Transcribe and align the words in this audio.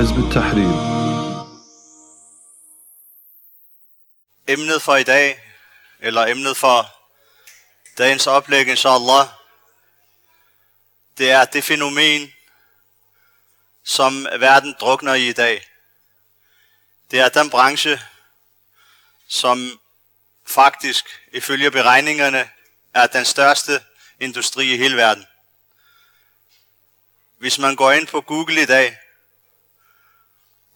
حزب 0.00 0.18
التحرير 0.18 0.96
Emnet 4.48 4.82
for 4.82 4.96
i 4.96 5.02
dag, 5.02 5.40
eller 6.00 6.26
emnet 6.26 6.56
for 6.56 6.90
dagens 7.98 8.26
oplæg, 8.26 8.68
inshallah, 8.68 9.28
det 11.18 11.30
er 11.30 11.44
det 11.44 11.64
fænomen, 11.64 12.32
som 13.84 14.26
verden 14.38 14.74
drukner 14.80 15.14
i 15.14 15.28
i 15.28 15.32
dag. 15.32 15.68
Det 17.10 17.20
er 17.20 17.28
den 17.28 17.50
branche, 17.50 18.00
som 19.28 19.80
faktisk 20.46 21.04
ifølge 21.32 21.70
beregningerne 21.70 22.50
er 22.94 23.06
den 23.06 23.24
største 23.24 23.84
industri 24.20 24.74
i 24.74 24.76
hele 24.76 24.96
verden. 24.96 25.26
Hvis 27.38 27.58
man 27.58 27.76
går 27.76 27.92
ind 27.92 28.06
på 28.06 28.20
Google 28.20 28.62
i 28.62 28.66
dag 28.66 28.98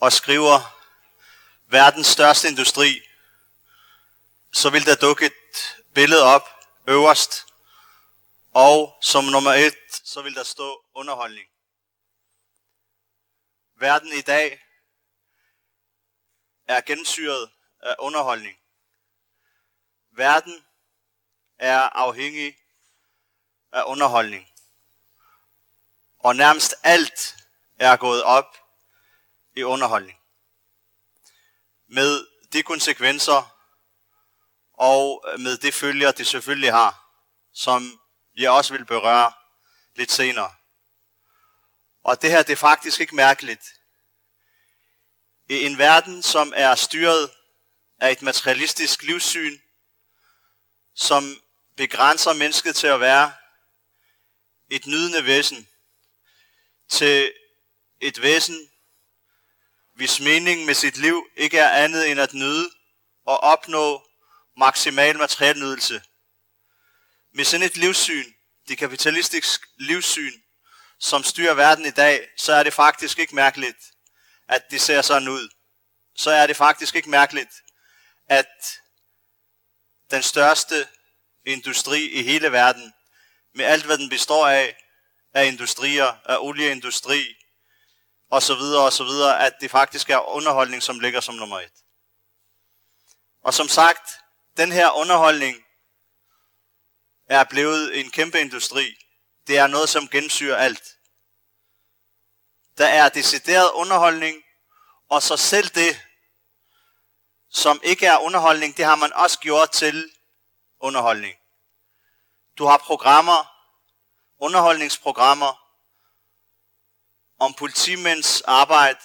og 0.05 0.13
skriver 0.13 0.85
verdens 1.67 2.07
største 2.07 2.47
industri, 2.47 3.01
så 4.53 4.69
vil 4.69 4.85
der 4.85 4.95
dukke 4.95 5.25
et 5.25 5.77
billede 5.93 6.23
op 6.23 6.49
øverst, 6.87 7.45
og 8.53 8.97
som 9.01 9.23
nummer 9.23 9.51
et, 9.51 9.77
så 10.03 10.21
vil 10.21 10.35
der 10.35 10.43
stå 10.43 10.83
underholdning. 10.93 11.47
Verden 13.75 14.13
i 14.13 14.21
dag 14.21 14.61
er 16.67 16.81
gennemsyret 16.81 17.51
af 17.81 17.95
underholdning. 17.99 18.57
Verden 20.11 20.65
er 21.57 21.79
afhængig 21.79 22.57
af 23.71 23.83
underholdning. 23.85 24.47
Og 26.19 26.35
nærmest 26.35 26.75
alt 26.83 27.35
er 27.79 27.95
gået 27.97 28.23
op 28.23 28.64
i 29.55 29.63
underholdning. 29.63 30.19
Med 31.87 32.27
de 32.53 32.63
konsekvenser 32.63 33.55
og 34.73 35.25
med 35.39 35.57
det 35.57 35.73
følger, 35.73 36.11
det 36.11 36.27
selvfølgelig 36.27 36.71
har, 36.71 37.19
som 37.53 38.01
jeg 38.37 38.51
også 38.51 38.73
vil 38.73 38.85
berøre 38.85 39.33
lidt 39.95 40.11
senere. 40.11 40.53
Og 42.03 42.21
det 42.21 42.31
her, 42.31 42.43
det 42.43 42.53
er 42.53 42.57
faktisk 42.57 42.99
ikke 42.99 43.15
mærkeligt. 43.15 43.73
I 45.49 45.65
en 45.65 45.77
verden, 45.77 46.23
som 46.23 46.53
er 46.55 46.75
styret 46.75 47.31
af 47.99 48.11
et 48.11 48.21
materialistisk 48.21 49.03
livssyn, 49.03 49.59
som 50.95 51.41
begrænser 51.77 52.33
mennesket 52.33 52.75
til 52.75 52.87
at 52.87 52.99
være 52.99 53.33
et 54.69 54.85
nydende 54.85 55.25
væsen, 55.25 55.69
til 56.89 57.33
et 57.99 58.21
væsen, 58.21 58.69
hvis 59.95 60.19
meningen 60.19 60.65
med 60.65 60.73
sit 60.73 60.97
liv 60.97 61.27
ikke 61.35 61.57
er 61.57 61.69
andet 61.69 62.11
end 62.11 62.19
at 62.19 62.33
nyde 62.33 62.69
og 63.25 63.39
opnå 63.39 64.07
maksimal 64.57 65.17
materiel 65.17 65.59
nydelse. 65.59 66.01
Med 67.33 67.45
sådan 67.45 67.65
et 67.65 67.77
livssyn, 67.77 68.33
det 68.67 68.77
kapitalistiske 68.77 69.67
livssyn, 69.77 70.33
som 70.99 71.23
styrer 71.23 71.53
verden 71.53 71.85
i 71.85 71.91
dag, 71.91 72.27
så 72.37 72.53
er 72.53 72.63
det 72.63 72.73
faktisk 72.73 73.19
ikke 73.19 73.35
mærkeligt, 73.35 73.77
at 74.47 74.71
det 74.71 74.81
ser 74.81 75.01
sådan 75.01 75.27
ud. 75.27 75.49
Så 76.15 76.31
er 76.31 76.47
det 76.47 76.57
faktisk 76.57 76.95
ikke 76.95 77.09
mærkeligt, 77.09 77.51
at 78.29 78.79
den 80.11 80.23
største 80.23 80.87
industri 81.45 82.09
i 82.09 82.23
hele 82.23 82.51
verden, 82.51 82.93
med 83.53 83.65
alt 83.65 83.85
hvad 83.85 83.97
den 83.97 84.09
består 84.09 84.47
af, 84.47 84.77
af 85.33 85.45
industrier, 85.45 86.13
af 86.25 86.37
olieindustri, 86.39 87.35
og 88.31 88.43
så 88.43 88.55
videre 88.55 88.85
og 88.85 88.93
så 88.93 89.03
videre, 89.03 89.45
at 89.45 89.53
det 89.61 89.71
faktisk 89.71 90.09
er 90.09 90.35
underholdning, 90.35 90.83
som 90.83 90.99
ligger 90.99 91.21
som 91.21 91.35
nummer 91.35 91.59
et. 91.59 91.73
Og 93.43 93.53
som 93.53 93.67
sagt, 93.67 94.09
den 94.57 94.71
her 94.71 94.91
underholdning 94.91 95.65
er 97.29 97.43
blevet 97.43 97.99
en 97.99 98.11
kæmpe 98.11 98.41
industri. 98.41 98.95
Det 99.47 99.57
er 99.57 99.67
noget, 99.67 99.89
som 99.89 100.07
gensyrer 100.07 100.57
alt. 100.57 100.83
Der 102.77 102.87
er 102.87 103.09
decideret 103.09 103.71
underholdning, 103.71 104.43
og 105.09 105.21
så 105.21 105.37
selv 105.37 105.67
det, 105.67 106.01
som 107.49 107.79
ikke 107.83 108.05
er 108.05 108.17
underholdning, 108.17 108.77
det 108.77 108.85
har 108.85 108.95
man 108.95 109.13
også 109.13 109.39
gjort 109.39 109.71
til 109.71 110.11
underholdning. 110.79 111.35
Du 112.57 112.65
har 112.65 112.77
programmer, 112.77 113.55
underholdningsprogrammer, 114.39 115.64
om 117.39 117.53
politimænds 117.53 118.41
arbejde. 118.41 118.99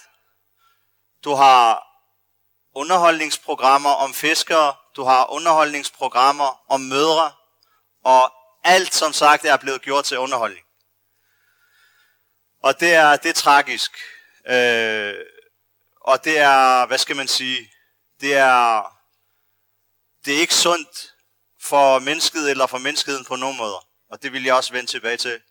Du 1.23 1.33
har 1.33 1.87
underholdningsprogrammer 2.75 3.89
om 3.89 4.13
fiskere. 4.13 4.75
Du 4.95 5.03
har 5.03 5.31
underholdningsprogrammer 5.31 6.71
om 6.71 6.81
mødre. 6.81 7.31
Og 8.03 8.33
alt, 8.63 8.93
som 8.93 9.13
sagt, 9.13 9.45
er 9.45 9.57
blevet 9.57 9.81
gjort 9.81 10.05
til 10.05 10.19
underholdning. 10.19 10.65
Og 12.63 12.79
det 12.79 12.93
er, 12.93 13.15
det 13.15 13.29
er 13.29 13.33
tragisk. 13.33 13.91
Øh, 14.47 15.15
og 16.01 16.23
det 16.23 16.39
er, 16.39 16.85
hvad 16.85 16.97
skal 16.97 17.15
man 17.15 17.27
sige, 17.27 17.71
det 18.21 18.33
er, 18.33 18.83
det 20.25 20.35
er 20.35 20.39
ikke 20.39 20.55
sundt 20.55 21.13
for 21.61 21.99
mennesket 21.99 22.49
eller 22.51 22.67
for 22.67 22.77
menneskeheden 22.77 23.25
på 23.25 23.35
nogen 23.35 23.57
måder. 23.57 23.87
Og 24.11 24.23
det 24.23 24.33
vil 24.33 24.43
jeg 24.43 24.55
også 24.55 24.73
vende 24.73 24.91
tilbage 24.91 25.17
til 25.17 25.41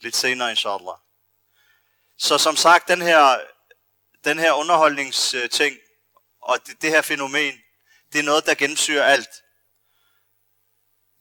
lidt 0.00 0.16
senere, 0.16 0.50
inshallah. 0.50 0.94
Så 2.18 2.38
som 2.38 2.56
sagt, 2.56 2.88
den 2.88 3.02
her, 3.02 3.40
den 4.24 4.38
her 4.38 4.52
underholdningsting 4.52 5.76
og 6.40 6.66
det, 6.66 6.82
det 6.82 6.90
her 6.90 7.02
fænomen, 7.02 7.54
det 8.12 8.18
er 8.18 8.22
noget, 8.22 8.46
der 8.46 8.54
gennemsyrer 8.54 9.04
alt. 9.04 9.42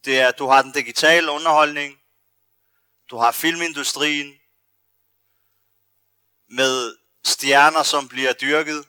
Det 0.05 0.19
er, 0.19 0.31
du 0.31 0.47
har 0.47 0.61
den 0.61 0.71
digitale 0.71 1.31
underholdning, 1.31 1.99
du 3.09 3.17
har 3.17 3.31
filmindustrien, 3.31 4.39
med 6.49 6.97
stjerner, 7.25 7.83
som 7.83 8.09
bliver 8.09 8.33
dyrket, 8.33 8.87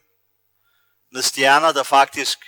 med 1.13 1.23
stjerner, 1.23 1.73
der 1.73 1.83
faktisk 1.83 2.39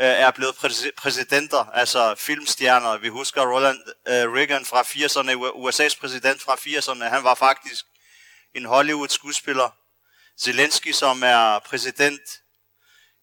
øh, 0.00 0.06
er 0.06 0.30
blevet 0.30 0.52
præ- 0.52 0.90
præsidenter, 0.96 1.64
altså 1.64 2.14
filmstjerner. 2.14 2.98
Vi 2.98 3.08
husker 3.08 3.42
Ronald 3.42 3.82
øh, 4.08 4.32
Reagan 4.32 4.64
fra 4.64 4.82
80'erne, 4.82 5.30
USA's 5.54 6.00
præsident 6.00 6.42
fra 6.42 6.54
80'erne, 6.54 7.04
han 7.04 7.24
var 7.24 7.34
faktisk 7.34 7.86
en 8.54 8.64
Hollywood-skuespiller. 8.64 9.70
Zelensky, 10.40 10.92
som 10.92 11.22
er 11.22 11.58
præsident 11.58 12.20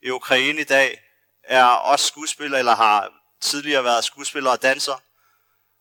i 0.01 0.09
Ukraine 0.09 0.61
i 0.61 0.63
dag, 0.63 1.01
er 1.43 1.65
også 1.65 2.05
skuespiller, 2.05 2.57
eller 2.57 2.75
har 2.75 3.13
tidligere 3.41 3.83
været 3.83 4.03
skuespiller 4.03 4.51
og 4.51 4.61
danser. 4.61 5.01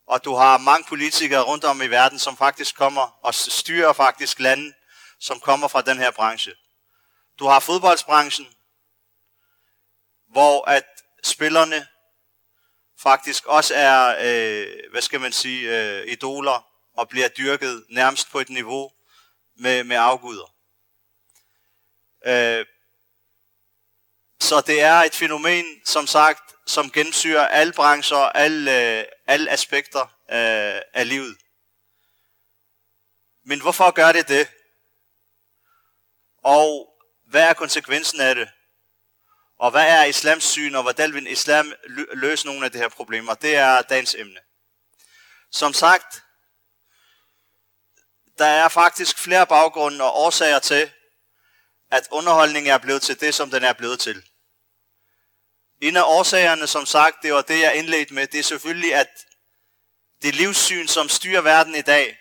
Og 0.07 0.25
du 0.25 0.35
har 0.35 0.59
mange 0.59 0.85
politikere 0.89 1.43
rundt 1.43 1.65
om 1.65 1.83
i 1.83 1.87
verden, 1.87 2.19
som 2.19 2.37
faktisk 2.37 2.77
kommer 2.77 3.19
og 3.23 3.35
styrer 3.35 3.93
faktisk 3.93 4.41
lande, 4.41 4.73
som 5.21 5.41
kommer 5.41 5.69
fra 5.69 5.83
den 5.83 5.99
her 5.99 6.11
branche. 6.11 6.53
Du 7.39 7.47
har 7.47 7.61
fodboldsbranchen, 7.61 8.47
hvor 10.29 10.69
at 10.69 10.85
spillerne 11.25 11.87
faktisk 13.03 13.47
også 13.47 13.75
er, 13.75 14.17
øh, 14.21 14.91
hvad 14.91 15.03
skal 15.03 15.21
man 15.21 15.33
sige, 15.33 15.81
øh, 15.81 16.07
idoler 16.07 16.67
og 16.97 17.09
bliver 17.09 17.29
dyrket 17.29 17.85
nærmest 17.91 18.31
på 18.31 18.41
et 18.41 18.49
niveau, 18.49 18.91
med, 19.57 19.85
med 19.85 19.97
afguder. 19.97 20.55
Øh, 22.27 22.67
så 24.41 24.61
det 24.61 24.83
er 24.83 24.95
et 24.95 25.15
fænomen, 25.15 25.65
som 25.85 26.07
sagt, 26.07 26.55
som 26.67 26.91
gennemsyrer 26.91 27.49
alle 27.49 27.73
brancher 27.73 28.17
alle, 28.17 28.99
øh, 28.99 29.05
alle 29.27 29.51
aspekter 29.51 30.03
øh, 30.31 30.81
af 30.95 31.09
livet. 31.09 31.37
Men 33.45 33.61
hvorfor 33.61 33.91
gør 33.91 34.13
det 34.13 34.29
det? 34.29 34.49
Og 36.43 36.89
hvad 37.27 37.49
er 37.49 37.53
konsekvensen 37.53 38.21
af 38.21 38.35
det? 38.35 38.49
Og 39.59 39.71
hvad 39.71 39.89
er 39.89 40.05
islams 40.05 40.45
syn, 40.45 40.75
og 40.75 40.83
hvordan 40.83 41.15
vil 41.15 41.33
islam 41.33 41.73
løse 42.13 42.47
nogle 42.47 42.65
af 42.65 42.73
de 42.73 42.79
her 42.79 42.89
problemer? 42.89 43.35
Det 43.35 43.57
er 43.57 43.83
dagens 43.83 44.15
emne. 44.15 44.41
Som 45.51 45.73
sagt, 45.73 46.23
der 48.39 48.47
er 48.47 48.69
faktisk 48.69 49.19
flere 49.19 49.47
baggrunde 49.47 50.05
og 50.05 50.17
årsager 50.17 50.59
til, 50.59 50.91
at 51.91 52.09
underholdningen 52.11 52.73
er 52.73 52.79
blevet 52.79 53.03
til 53.03 53.21
det, 53.21 53.35
som 53.35 53.51
den 53.51 53.65
er 53.65 53.73
blevet 53.73 54.01
til. 54.01 54.23
En 55.81 55.97
af 55.97 56.03
årsagerne, 56.07 56.67
som 56.67 56.87
sagt, 56.87 57.23
det 57.23 57.33
var 57.33 57.43
det, 57.43 57.61
jeg 57.61 57.75
indledte 57.75 58.15
med, 58.15 58.27
det 58.27 58.39
er 58.39 58.43
selvfølgelig, 58.43 58.95
at 58.95 59.09
det 60.23 60.35
livssyn, 60.35 60.87
som 60.87 61.09
styrer 61.09 61.41
verden 61.41 61.75
i 61.75 61.83
dag, 61.83 62.19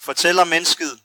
fortæller 0.00 0.44
mennesket 0.44 1.00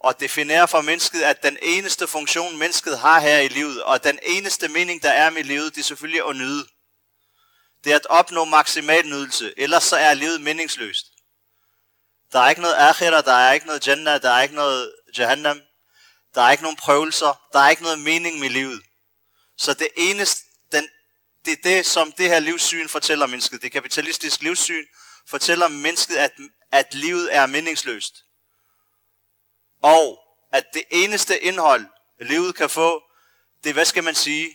og 0.00 0.20
definerer 0.20 0.66
for 0.66 0.80
mennesket, 0.80 1.22
at 1.22 1.42
den 1.42 1.58
eneste 1.62 2.06
funktion, 2.06 2.58
mennesket 2.58 2.98
har 2.98 3.20
her 3.20 3.38
i 3.38 3.48
livet, 3.48 3.82
og 3.82 4.04
den 4.04 4.18
eneste 4.22 4.68
mening, 4.68 5.02
der 5.02 5.10
er 5.10 5.30
med 5.30 5.44
livet, 5.44 5.74
det 5.74 5.80
er 5.80 5.84
selvfølgelig 5.84 6.28
at 6.28 6.36
nyde. 6.36 6.66
Det 7.84 7.92
er 7.92 7.96
at 7.96 8.06
opnå 8.06 8.44
maksimal 8.44 9.06
nydelse, 9.06 9.54
ellers 9.56 9.84
så 9.84 9.96
er 9.96 10.14
livet 10.14 10.40
meningsløst. 10.40 11.11
Der 12.32 12.40
er 12.40 12.48
ikke 12.48 12.60
noget 12.60 12.74
akhira, 12.74 13.20
der 13.20 13.32
er 13.32 13.52
ikke 13.52 13.66
noget 13.66 13.86
jannah, 13.86 14.22
der 14.22 14.30
er 14.30 14.42
ikke 14.42 14.54
noget 14.54 14.92
Jahannam. 15.18 15.60
Der 16.34 16.42
er 16.42 16.50
ikke 16.50 16.62
nogen 16.62 16.76
prøvelser. 16.76 17.48
Der 17.52 17.58
er 17.58 17.70
ikke 17.70 17.82
noget 17.82 17.98
mening 17.98 18.38
med 18.38 18.50
livet. 18.50 18.82
Så 19.56 19.74
det 19.74 19.88
eneste, 19.96 20.44
den, 20.72 20.88
det 21.44 21.52
er 21.52 21.62
det, 21.62 21.86
som 21.86 22.12
det 22.12 22.28
her 22.28 22.40
livssyn 22.40 22.88
fortæller 22.88 23.26
mennesket. 23.26 23.62
Det 23.62 23.72
kapitalistiske 23.72 24.42
livssyn 24.42 24.84
fortæller 25.28 25.68
mennesket, 25.68 26.16
at, 26.16 26.32
at 26.72 26.94
livet 26.94 27.34
er 27.36 27.46
meningsløst. 27.46 28.14
Og 29.82 30.18
at 30.52 30.64
det 30.74 30.84
eneste 30.90 31.40
indhold, 31.40 31.86
livet 32.20 32.54
kan 32.54 32.70
få, 32.70 33.02
det 33.64 33.72
hvad 33.72 33.84
skal 33.84 34.04
man 34.04 34.14
sige, 34.14 34.50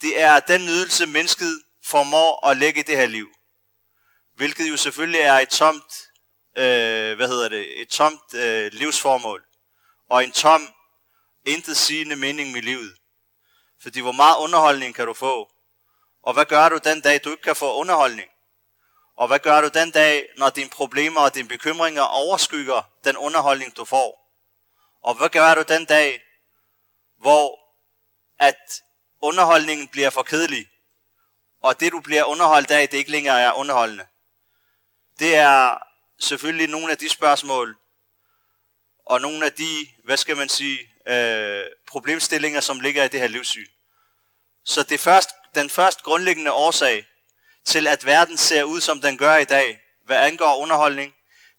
det 0.00 0.20
er 0.20 0.40
den 0.40 0.60
nydelse, 0.64 1.06
mennesket 1.06 1.62
formår 1.84 2.46
at 2.46 2.56
lægge 2.56 2.80
i 2.80 2.82
det 2.82 2.96
her 2.96 3.06
liv. 3.06 3.28
Hvilket 4.36 4.70
jo 4.70 4.76
selvfølgelig 4.76 5.20
er 5.20 5.34
et 5.34 5.48
tomt, 5.48 6.07
øh, 6.56 7.16
hvad 7.16 7.28
hedder 7.28 7.48
det, 7.48 7.80
et 7.80 7.88
tomt 7.88 8.34
øh, 8.34 8.72
livsformål. 8.72 9.44
Og 10.10 10.24
en 10.24 10.32
tom, 10.32 10.68
intet 11.44 11.76
sigende 11.76 12.16
mening 12.16 12.52
med 12.52 12.62
livet. 12.62 12.96
Fordi 13.82 14.00
hvor 14.00 14.12
meget 14.12 14.36
underholdning 14.38 14.94
kan 14.94 15.06
du 15.06 15.14
få? 15.14 15.50
Og 16.22 16.34
hvad 16.34 16.44
gør 16.44 16.68
du 16.68 16.78
den 16.84 17.00
dag, 17.00 17.20
du 17.24 17.30
ikke 17.30 17.42
kan 17.42 17.56
få 17.56 17.74
underholdning? 17.74 18.30
Og 19.16 19.28
hvad 19.28 19.38
gør 19.38 19.60
du 19.60 19.68
den 19.68 19.90
dag, 19.90 20.28
når 20.36 20.50
dine 20.50 20.70
problemer 20.70 21.20
og 21.20 21.34
dine 21.34 21.48
bekymringer 21.48 22.02
overskygger 22.02 22.82
den 23.04 23.16
underholdning, 23.16 23.76
du 23.76 23.84
får? 23.84 24.32
Og 25.02 25.14
hvad 25.14 25.28
gør 25.28 25.54
du 25.54 25.62
den 25.68 25.84
dag, 25.84 26.22
hvor 27.18 27.58
at 28.38 28.82
underholdningen 29.20 29.88
bliver 29.88 30.10
for 30.10 30.22
kedelig, 30.22 30.66
og 31.62 31.80
det 31.80 31.92
du 31.92 32.00
bliver 32.00 32.24
underholdt 32.24 32.70
af, 32.70 32.88
det 32.88 32.98
ikke 32.98 33.10
længere 33.10 33.40
er 33.40 33.52
underholdende? 33.52 34.06
Det 35.18 35.36
er 35.36 35.78
selvfølgelig 36.20 36.68
nogle 36.68 36.90
af 36.90 36.98
de 36.98 37.08
spørgsmål, 37.08 37.76
og 39.06 39.20
nogle 39.20 39.44
af 39.44 39.52
de, 39.52 39.86
hvad 40.04 40.16
skal 40.16 40.36
man 40.36 40.48
sige, 40.48 40.78
øh, 41.08 41.64
problemstillinger, 41.86 42.60
som 42.60 42.80
ligger 42.80 43.04
i 43.04 43.08
det 43.08 43.20
her 43.20 43.28
livssyn. 43.28 43.66
Så 44.64 44.82
det 44.82 45.00
først, 45.00 45.30
den 45.54 45.70
første 45.70 46.02
grundlæggende 46.02 46.52
årsag 46.52 47.06
til, 47.64 47.86
at 47.86 48.06
verden 48.06 48.36
ser 48.36 48.62
ud, 48.62 48.80
som 48.80 49.00
den 49.00 49.18
gør 49.18 49.36
i 49.36 49.44
dag, 49.44 49.80
hvad 50.04 50.16
angår 50.16 50.56
underholdning, 50.56 51.14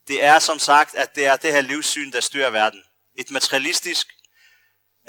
det 0.07 0.23
er 0.23 0.39
som 0.39 0.59
sagt, 0.59 0.95
at 0.95 1.15
det 1.15 1.25
er 1.25 1.35
det 1.35 1.53
her 1.53 1.61
livssyn, 1.61 2.11
der 2.11 2.19
styrer 2.19 2.49
verden. 2.49 2.83
Et 3.15 3.31
materialistisk 3.31 4.07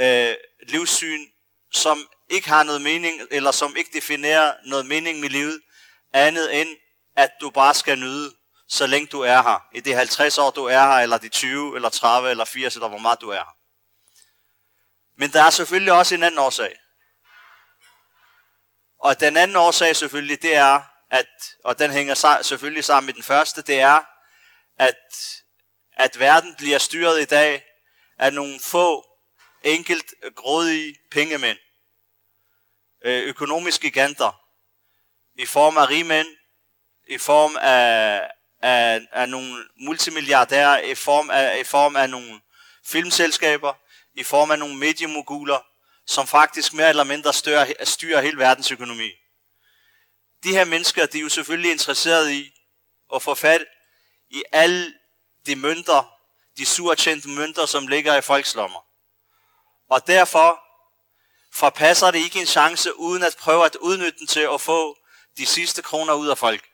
øh, 0.00 0.35
livssyn, 0.69 1.26
som 1.73 2.08
ikke 2.29 2.49
har 2.49 2.62
noget 2.62 2.82
mening, 2.82 3.20
eller 3.31 3.50
som 3.50 3.76
ikke 3.76 3.91
definerer 3.93 4.55
noget 4.64 4.87
mening 4.87 5.20
med 5.20 5.29
livet, 5.29 5.61
andet 6.12 6.61
end, 6.61 6.69
at 7.17 7.31
du 7.41 7.50
bare 7.50 7.75
skal 7.75 7.99
nyde, 7.99 8.35
så 8.70 8.87
længe 8.87 9.06
du 9.06 9.20
er 9.20 9.43
her. 9.43 9.69
I 9.72 9.81
de 9.81 9.94
50 9.94 10.38
år, 10.38 10.50
du 10.50 10.64
er 10.64 10.81
her, 10.81 11.02
eller 11.02 11.19
de 11.19 11.28
20, 11.28 11.76
eller 11.76 11.88
30, 11.88 12.31
eller 12.31 12.44
80, 12.44 12.75
eller 12.75 12.88
hvor 12.88 12.99
meget 12.99 13.20
du 13.20 13.31
er 13.31 13.34
her. 13.34 13.56
Men 15.17 15.32
der 15.32 15.43
er 15.43 15.50
selvfølgelig 15.50 15.93
også 15.93 16.14
en 16.14 16.22
anden 16.22 16.38
årsag. 16.38 16.76
Og 18.99 19.20
den 19.20 19.37
anden 19.37 19.56
årsag 19.56 19.96
selvfølgelig, 19.96 20.43
det 20.43 20.55
er, 20.55 20.82
at, 21.11 21.26
og 21.64 21.78
den 21.78 21.90
hænger 21.90 22.38
selvfølgelig 22.43 22.84
sammen 22.84 23.06
med 23.06 23.14
den 23.14 23.22
første, 23.22 23.62
det 23.62 23.81
er, 23.81 24.00
at, 24.76 24.96
at 25.93 26.19
verden 26.19 26.55
bliver 26.56 26.78
styret 26.78 27.20
i 27.20 27.25
dag 27.25 27.64
af 28.19 28.32
nogle 28.32 28.61
få, 28.61 29.06
enkelt 29.62 30.14
grådige 30.37 30.94
pengemænd. 31.11 31.58
Øh, 33.05 33.25
økonomiske 33.25 33.82
giganter. 33.82 34.40
I 35.34 35.46
form 35.46 35.78
af 35.78 35.88
rigmænd, 35.88 36.28
i 37.08 37.19
form 37.19 37.56
af, 37.56 38.31
af, 38.62 39.01
af 39.12 39.29
nogle 39.29 39.65
multimilliardærer, 39.77 40.79
i 40.79 40.95
form 40.95 41.31
af, 41.31 41.59
i 41.61 41.65
form 41.65 41.97
af 41.97 42.11
nogle 42.11 42.41
filmselskaber, 42.85 43.73
i 44.15 44.25
form 44.25 44.51
af 44.51 44.59
nogle 44.59 44.77
mediemoguler, 44.77 45.59
som 46.07 46.27
faktisk 46.27 46.73
mere 46.73 46.89
eller 46.89 47.05
mindre 47.05 47.33
styrer, 47.33 47.85
styrer 47.85 48.21
hele 48.21 48.39
verdens 48.39 48.71
økonomi. 48.71 49.11
De 50.45 50.51
her 50.51 50.65
mennesker, 50.65 51.07
de 51.07 51.19
er 51.19 51.23
jo 51.23 51.29
selvfølgelig 51.29 51.73
interesseret 51.73 52.31
i 52.31 52.53
at 53.15 53.23
få 53.23 53.35
fat 53.35 53.65
i 54.31 54.43
alle 54.53 54.95
de 55.47 55.57
mønter, 55.57 56.15
de 56.57 56.67
surtjente 56.67 57.29
mønter, 57.29 57.67
som 57.67 57.87
ligger 57.87 58.17
i 58.17 58.21
folks 58.21 58.55
lommer. 58.55 58.85
Og 59.91 60.07
derfor 60.07 60.61
forpasser 61.53 62.11
det 62.11 62.19
ikke 62.19 62.41
en 62.41 62.47
chance, 62.47 62.99
uden 62.99 63.23
at 63.23 63.37
prøve 63.39 63.65
at 63.65 63.77
udnytte 63.77 64.19
den 64.19 64.27
til 64.27 64.49
at 64.55 64.61
få 64.61 64.99
de 65.37 65.47
sidste 65.47 65.83
kroner 65.83 66.15
ud 66.15 66.29
af 66.29 66.39
folk. 66.39 66.69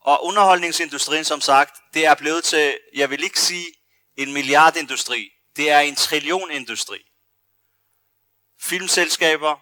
Og 0.00 0.24
underholdningsindustrien, 0.24 1.24
som 1.24 1.40
sagt, 1.40 1.76
det 1.94 2.06
er 2.06 2.14
blevet 2.14 2.44
til, 2.44 2.78
jeg 2.94 3.10
vil 3.10 3.24
ikke 3.24 3.40
sige 3.40 3.66
en 4.16 4.32
milliardindustri, 4.32 5.30
det 5.56 5.70
er 5.70 5.78
en 5.78 5.96
trillionindustri. 5.96 6.98
Filmselskaber, 8.60 9.56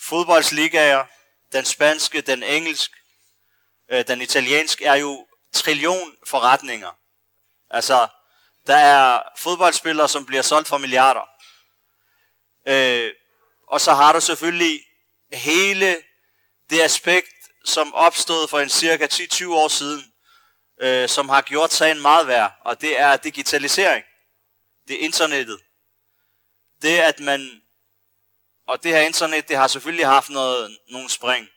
fodboldsligager, 0.00 1.04
den 1.52 1.64
spanske, 1.64 2.20
den 2.20 2.42
engelsk, 2.42 2.90
øh, 3.90 4.06
den 4.06 4.20
italienske, 4.20 4.84
er 4.84 4.94
jo 4.94 5.26
trillion 5.52 6.16
forretninger. 6.26 6.90
Altså, 7.70 8.08
der 8.66 8.76
er 8.76 9.22
fodboldspillere, 9.36 10.08
som 10.08 10.26
bliver 10.26 10.42
solgt 10.42 10.68
for 10.68 10.78
milliarder. 10.78 11.28
Øh, 12.68 13.12
og 13.68 13.80
så 13.80 13.94
har 13.94 14.12
du 14.12 14.20
selvfølgelig 14.20 14.80
hele 15.32 16.02
det 16.70 16.80
aspekt, 16.80 17.28
som 17.64 17.94
opstod 17.94 18.48
for 18.48 18.60
en 18.60 18.68
cirka 18.68 19.06
10-20 19.06 19.48
år 19.48 19.68
siden, 19.68 20.12
øh, 20.80 21.08
som 21.08 21.28
har 21.28 21.42
gjort 21.42 21.72
sagen 21.72 22.00
meget 22.00 22.26
værd, 22.26 22.52
og 22.64 22.80
det 22.80 23.00
er 23.00 23.16
digitalisering. 23.16 24.04
Det 24.88 24.96
er 24.96 25.04
internettet. 25.04 25.60
Det 26.82 26.98
at 26.98 27.20
man, 27.20 27.62
og 28.68 28.82
det 28.82 28.92
her 28.92 29.00
internet, 29.00 29.48
det 29.48 29.56
har 29.56 29.68
selvfølgelig 29.68 30.06
haft 30.06 30.30
noget, 30.30 30.78
nogle 30.90 31.10
spring. 31.10 31.48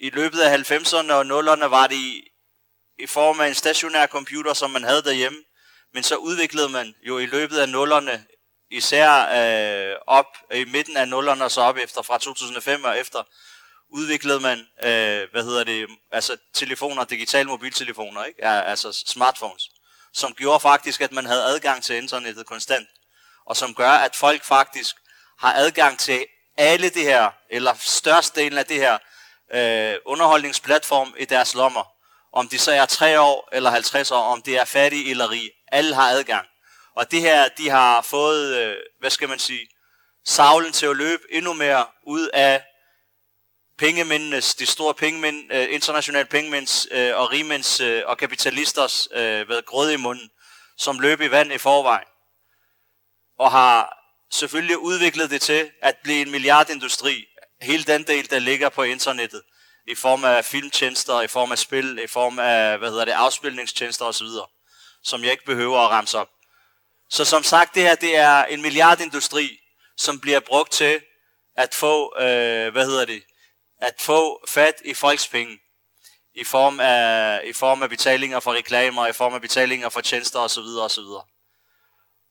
I 0.00 0.10
løbet 0.10 0.40
af 0.40 0.56
90'erne 0.58 1.12
og 1.12 1.22
0'erne 1.22 1.64
var 1.64 1.86
det 1.86 1.96
i, 1.96 2.30
i 2.98 3.06
form 3.06 3.40
af 3.40 3.48
en 3.48 3.54
stationær 3.54 4.06
computer, 4.06 4.54
som 4.54 4.70
man 4.70 4.82
havde 4.82 5.02
derhjemme, 5.02 5.38
men 5.92 6.02
så 6.02 6.16
udviklede 6.16 6.68
man 6.68 6.94
jo 7.02 7.18
i 7.18 7.26
løbet 7.26 7.58
af 7.58 7.66
0'erne, 7.66 8.18
især 8.70 9.10
øh, 9.90 9.96
op 10.06 10.26
i 10.54 10.64
midten 10.64 10.96
af 10.96 11.06
0'erne 11.06 11.42
og 11.42 11.50
så 11.50 11.60
op 11.60 11.76
efter, 11.76 12.02
fra 12.02 12.18
2005 12.18 12.84
og 12.84 12.98
efter, 12.98 13.22
udviklede 13.94 14.40
man, 14.40 14.58
øh, 14.58 15.28
hvad 15.32 15.44
hedder 15.44 15.64
det, 15.64 15.88
altså 16.12 16.36
telefoner, 16.54 17.04
digitale 17.04 17.48
mobiltelefoner, 17.48 18.24
ikke? 18.24 18.38
Ja, 18.42 18.60
altså 18.60 19.02
smartphones, 19.06 19.70
som 20.12 20.34
gjorde 20.34 20.60
faktisk, 20.60 21.00
at 21.00 21.12
man 21.12 21.26
havde 21.26 21.44
adgang 21.44 21.82
til 21.82 21.96
internettet 21.96 22.46
konstant, 22.46 22.88
og 23.46 23.56
som 23.56 23.74
gør, 23.74 23.90
at 23.90 24.16
folk 24.16 24.44
faktisk 24.44 24.96
har 25.38 25.52
adgang 25.52 25.98
til 25.98 26.26
alle 26.56 26.88
det 26.88 27.02
her, 27.02 27.30
eller 27.50 27.74
størstedelen 27.78 28.58
af 28.58 28.66
det 28.66 28.76
her 28.76 28.98
øh, 29.54 29.96
underholdningsplatform 30.06 31.14
i 31.18 31.24
deres 31.24 31.54
lommer. 31.54 31.84
Om 32.32 32.48
de 32.48 32.58
så 32.58 32.72
er 32.72 32.86
3 32.86 33.20
år 33.20 33.48
eller 33.52 33.70
50 33.70 34.10
år, 34.10 34.22
om 34.22 34.42
det 34.42 34.58
er 34.58 34.64
fattige 34.64 35.10
eller 35.10 35.30
rige. 35.30 35.50
Alle 35.72 35.94
har 35.94 36.10
adgang. 36.10 36.46
Og 36.96 37.10
det 37.10 37.20
her, 37.20 37.48
de 37.48 37.70
har 37.70 38.02
fået, 38.02 38.56
øh, 38.56 38.76
hvad 39.00 39.10
skal 39.10 39.28
man 39.28 39.38
sige, 39.38 39.68
savlen 40.24 40.72
til 40.72 40.86
at 40.86 40.96
løbe 40.96 41.22
endnu 41.30 41.52
mere 41.52 41.86
ud 42.06 42.28
af 42.28 42.62
pengemændenes, 43.78 44.54
de 44.54 44.66
store 44.66 44.94
pengemænd, 44.94 45.52
øh, 45.52 45.66
internationale 45.70 46.28
pengemænds 46.28 46.86
øh, 46.90 47.16
og 47.16 47.32
rigmænds 47.32 47.80
øh, 47.80 48.02
og 48.06 48.18
kapitalisters 48.18 49.08
øh, 49.12 49.46
grød 49.66 49.90
i 49.90 49.96
munden, 49.96 50.30
som 50.78 51.00
løb 51.00 51.20
i 51.20 51.30
vand 51.30 51.52
i 51.52 51.58
forvejen. 51.58 52.06
Og 53.38 53.50
har 53.50 53.96
selvfølgelig 54.32 54.78
udviklet 54.78 55.30
det 55.30 55.42
til 55.42 55.70
at 55.82 55.96
blive 56.02 56.22
en 56.22 56.30
milliardindustri. 56.30 57.24
Hele 57.62 57.84
den 57.84 58.02
del, 58.02 58.30
der 58.30 58.38
ligger 58.38 58.68
på 58.68 58.82
internettet. 58.82 59.42
I 59.86 59.94
form 59.94 60.24
af 60.24 60.44
filmtjenester, 60.44 61.20
i 61.20 61.26
form 61.26 61.52
af 61.52 61.58
spil, 61.58 61.98
i 62.04 62.06
form 62.06 62.38
af, 62.38 62.78
hvad 62.78 62.90
hedder 62.90 63.04
det, 63.04 63.12
afspilningstjenester 63.12 64.04
osv. 64.04 64.26
Som 65.02 65.22
jeg 65.22 65.32
ikke 65.32 65.44
behøver 65.44 65.78
at 65.78 65.90
ramse 65.90 66.18
op. 66.18 66.28
Så 67.10 67.24
som 67.24 67.42
sagt, 67.42 67.74
det 67.74 67.82
her, 67.82 67.94
det 67.94 68.16
er 68.16 68.44
en 68.44 68.62
milliardindustri, 68.62 69.58
som 69.96 70.20
bliver 70.20 70.40
brugt 70.40 70.72
til 70.72 71.00
at 71.56 71.74
få, 71.74 72.20
øh, 72.20 72.72
hvad 72.72 72.86
hedder 72.86 73.04
det, 73.04 73.22
at 73.86 73.94
få 74.00 74.44
fat 74.48 74.74
i 74.84 74.94
folks 74.94 75.28
penge 75.28 75.58
i 76.34 76.44
form 76.44 76.80
af, 76.80 77.40
i 77.44 77.52
form 77.52 77.82
af 77.82 77.88
betalinger 77.88 78.40
for 78.40 78.52
reklamer, 78.52 79.06
i 79.06 79.12
form 79.12 79.34
af 79.34 79.40
betalinger 79.40 79.88
for 79.88 80.00
tjenester 80.00 80.38
osv. 80.38 80.64
osv. 80.80 81.04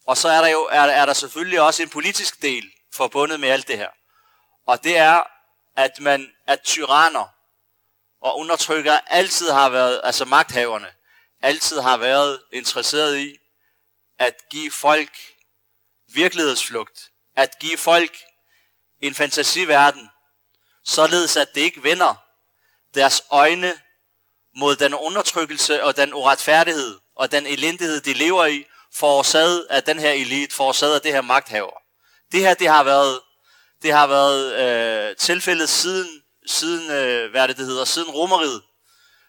Og 0.08 0.18
så 0.18 0.30
er 0.30 0.42
der 0.42 0.48
jo 0.48 0.68
er, 0.72 0.82
er 0.82 1.06
der 1.06 1.14
selvfølgelig 1.14 1.62
også 1.62 1.84
en 1.84 1.90
politisk 1.90 2.42
del 2.42 2.72
forbundet 2.94 3.40
med 3.40 3.50
alt 3.50 3.68
det 3.68 3.78
her. 3.78 3.90
Og 4.68 4.84
det 4.84 4.98
er, 4.98 5.24
at 5.76 6.00
man, 6.00 6.32
at 6.48 6.62
tyranner 6.64 7.28
og 8.22 8.38
undertrykker 8.40 9.00
altid 9.08 9.52
har 9.52 9.70
været, 9.70 10.02
altså 10.04 10.26
magthaverne, 10.26 10.88
altid 11.42 11.80
har 11.80 11.98
været 11.98 12.42
interesseret 12.52 13.18
i 13.18 13.38
at 14.20 14.36
give 14.50 14.72
folk 14.72 15.18
virkelighedsflugt, 16.14 17.10
at 17.36 17.60
give 17.60 17.78
folk 17.78 18.18
en 19.02 19.14
fantasiverden, 19.16 20.10
således 20.86 21.38
at 21.38 21.56
det 21.56 21.62
ikke 21.62 21.84
vender 21.84 22.16
deres 22.94 23.24
øjne 23.30 23.74
mod 24.56 24.76
den 24.76 24.94
undertrykkelse 24.94 25.84
og 25.84 25.98
den 25.98 26.14
uretfærdighed 26.14 27.00
og 27.16 27.32
den 27.32 27.46
elendighed, 27.46 28.02
de 28.02 28.14
lever 28.14 28.46
i, 28.46 28.66
forårsaget 28.94 29.68
af 29.70 29.84
den 29.84 30.00
her 30.00 30.12
elite, 30.12 30.56
forårsaget 30.56 30.96
af 30.96 31.02
det 31.02 31.14
her 31.14 31.22
magthaver. 31.22 31.78
Det 32.32 32.40
her, 32.40 32.54
det 32.54 32.68
har 32.68 32.84
været, 32.84 33.22
det 33.82 33.94
har 33.94 34.08
været 34.08 34.54
øh, 34.54 35.16
tilfældet 35.16 35.70
siden, 35.70 36.24
siden 36.48 36.92
øh, 36.92 37.32
hvad 37.32 37.48
det, 37.48 37.58
det 37.58 37.66
hedder, 37.66 37.86
siden 37.86 38.12
romeriet. 38.12 38.62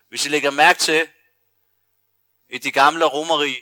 Hvis 0.08 0.26
I 0.26 0.28
lægger 0.28 0.50
mærke 0.50 0.78
til, 0.78 1.08
i 2.50 2.58
de 2.58 2.72
gamle 2.72 3.04
romeri, 3.04 3.56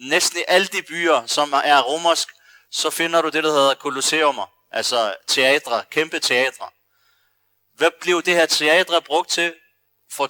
næsten 0.00 0.38
i 0.38 0.44
alle 0.48 0.66
de 0.66 0.82
byer, 0.82 1.26
som 1.26 1.52
er 1.52 1.80
romersk, 1.80 2.28
så 2.70 2.90
finder 2.90 3.22
du 3.22 3.28
det, 3.28 3.44
der 3.44 3.52
hedder 3.52 3.74
kolosseumer, 3.74 4.46
altså 4.70 5.14
teatre, 5.26 5.84
kæmpe 5.90 6.18
teatre. 6.20 6.70
Hvad 7.76 7.90
blev 8.00 8.22
det 8.22 8.34
her 8.34 8.46
teatre 8.46 9.02
brugt 9.02 9.30
til 9.30 9.54
for 10.12 10.26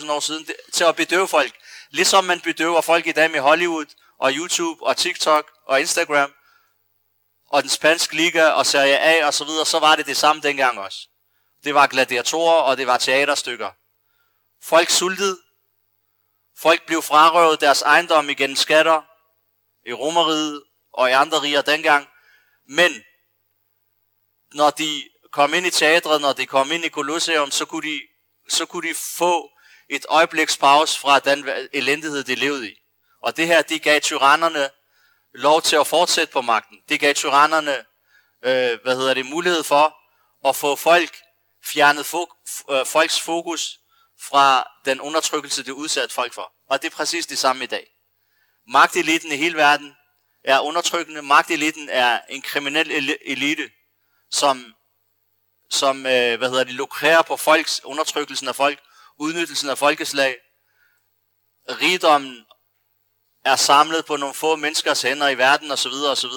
2-3.000 0.00 0.12
år 0.12 0.20
siden? 0.20 0.46
Til 0.72 0.84
at 0.84 0.96
bedøve 0.96 1.28
folk. 1.28 1.52
Ligesom 1.90 2.24
man 2.24 2.40
bedøver 2.40 2.80
folk 2.80 3.06
i 3.06 3.12
dag 3.12 3.30
med 3.30 3.40
Hollywood 3.40 3.86
og 4.18 4.32
YouTube 4.34 4.86
og 4.86 4.96
TikTok 4.96 5.50
og 5.66 5.80
Instagram 5.80 6.32
og 7.46 7.62
den 7.62 7.70
spanske 7.70 8.16
liga 8.16 8.44
og 8.44 8.66
Serie 8.66 8.98
A 8.98 9.26
og 9.26 9.34
så 9.34 9.44
videre, 9.44 9.66
så 9.66 9.78
var 9.78 9.96
det 9.96 10.06
det 10.06 10.16
samme 10.16 10.42
dengang 10.42 10.78
også. 10.78 11.08
Det 11.64 11.74
var 11.74 11.86
gladiatorer 11.86 12.62
og 12.62 12.76
det 12.76 12.86
var 12.86 12.98
teaterstykker. 12.98 13.70
Folk 14.62 14.90
sultede. 14.90 15.38
Folk 16.58 16.86
blev 16.86 17.02
frarøvet 17.02 17.60
deres 17.60 17.82
ejendom 17.82 18.30
igen 18.30 18.56
skatter 18.56 19.02
i 19.88 19.92
Romeriet 19.92 20.62
og 20.92 21.10
i 21.10 21.12
andre 21.12 21.42
riger 21.42 21.62
dengang. 21.62 22.08
Men 22.68 23.04
når 24.52 24.70
de 24.70 25.02
kom 25.34 25.54
ind 25.54 25.66
i 25.66 25.70
teatret, 25.70 26.20
når 26.20 26.32
de 26.32 26.46
kom 26.46 26.72
ind 26.72 26.84
i 26.84 26.88
Colosseum, 26.88 27.50
så 27.50 27.64
kunne 27.64 27.88
de, 27.88 28.00
så 28.48 28.66
kunne 28.66 28.88
de 28.88 28.94
få 28.94 29.50
et 29.88 30.06
øjebliks 30.08 30.56
pause 30.56 31.00
fra 31.00 31.18
den 31.18 31.48
elendighed, 31.72 32.24
de 32.24 32.34
levede 32.34 32.70
i. 32.70 32.74
Og 33.22 33.36
det 33.36 33.46
her, 33.46 33.62
de 33.62 33.78
gav 33.78 34.00
tyrannerne 34.00 34.70
lov 35.34 35.62
til 35.62 35.76
at 35.76 35.86
fortsætte 35.86 36.32
på 36.32 36.40
magten. 36.40 36.78
Det 36.88 37.00
gav 37.00 37.14
tyrannerne, 37.14 37.76
øh, 38.44 38.78
hvad 38.82 38.96
hedder 38.96 39.14
det, 39.14 39.26
mulighed 39.26 39.62
for 39.62 39.96
at 40.48 40.56
få 40.56 40.76
folk 40.76 41.16
fjernet 41.64 42.04
fo- 42.14 42.74
øh, 42.74 42.86
folks 42.86 43.20
fokus 43.20 43.78
fra 44.20 44.66
den 44.84 45.00
undertrykkelse, 45.00 45.64
det 45.64 45.72
udsatte 45.72 46.14
folk 46.14 46.34
for. 46.34 46.52
Og 46.70 46.82
det 46.82 46.92
er 46.92 46.96
præcis 46.96 47.26
det 47.26 47.38
samme 47.38 47.64
i 47.64 47.66
dag. 47.66 47.86
Magteliten 48.68 49.32
i 49.32 49.36
hele 49.36 49.56
verden 49.56 49.94
er 50.44 50.60
undertrykkende. 50.60 51.22
Magteliten 51.22 51.88
er 51.88 52.20
en 52.28 52.42
kriminel 52.42 53.16
elite, 53.26 53.70
som, 54.30 54.74
som 55.74 56.06
øh, 56.06 56.38
hvad 56.38 56.50
hedder 56.50 56.64
det, 56.64 56.74
lukrerer 56.74 57.22
på 57.22 57.36
folks 57.36 57.80
undertrykkelsen 57.84 58.48
af 58.48 58.56
folk, 58.56 58.78
udnyttelsen 59.18 59.70
af 59.70 59.78
folkeslag. 59.78 60.36
Rigdommen 61.68 62.46
er 63.44 63.56
samlet 63.56 64.04
på 64.06 64.16
nogle 64.16 64.34
få 64.34 64.56
menneskers 64.56 65.02
hænder 65.02 65.28
i 65.28 65.38
verden 65.38 65.70
osv. 65.70 65.92
osv. 66.10 66.32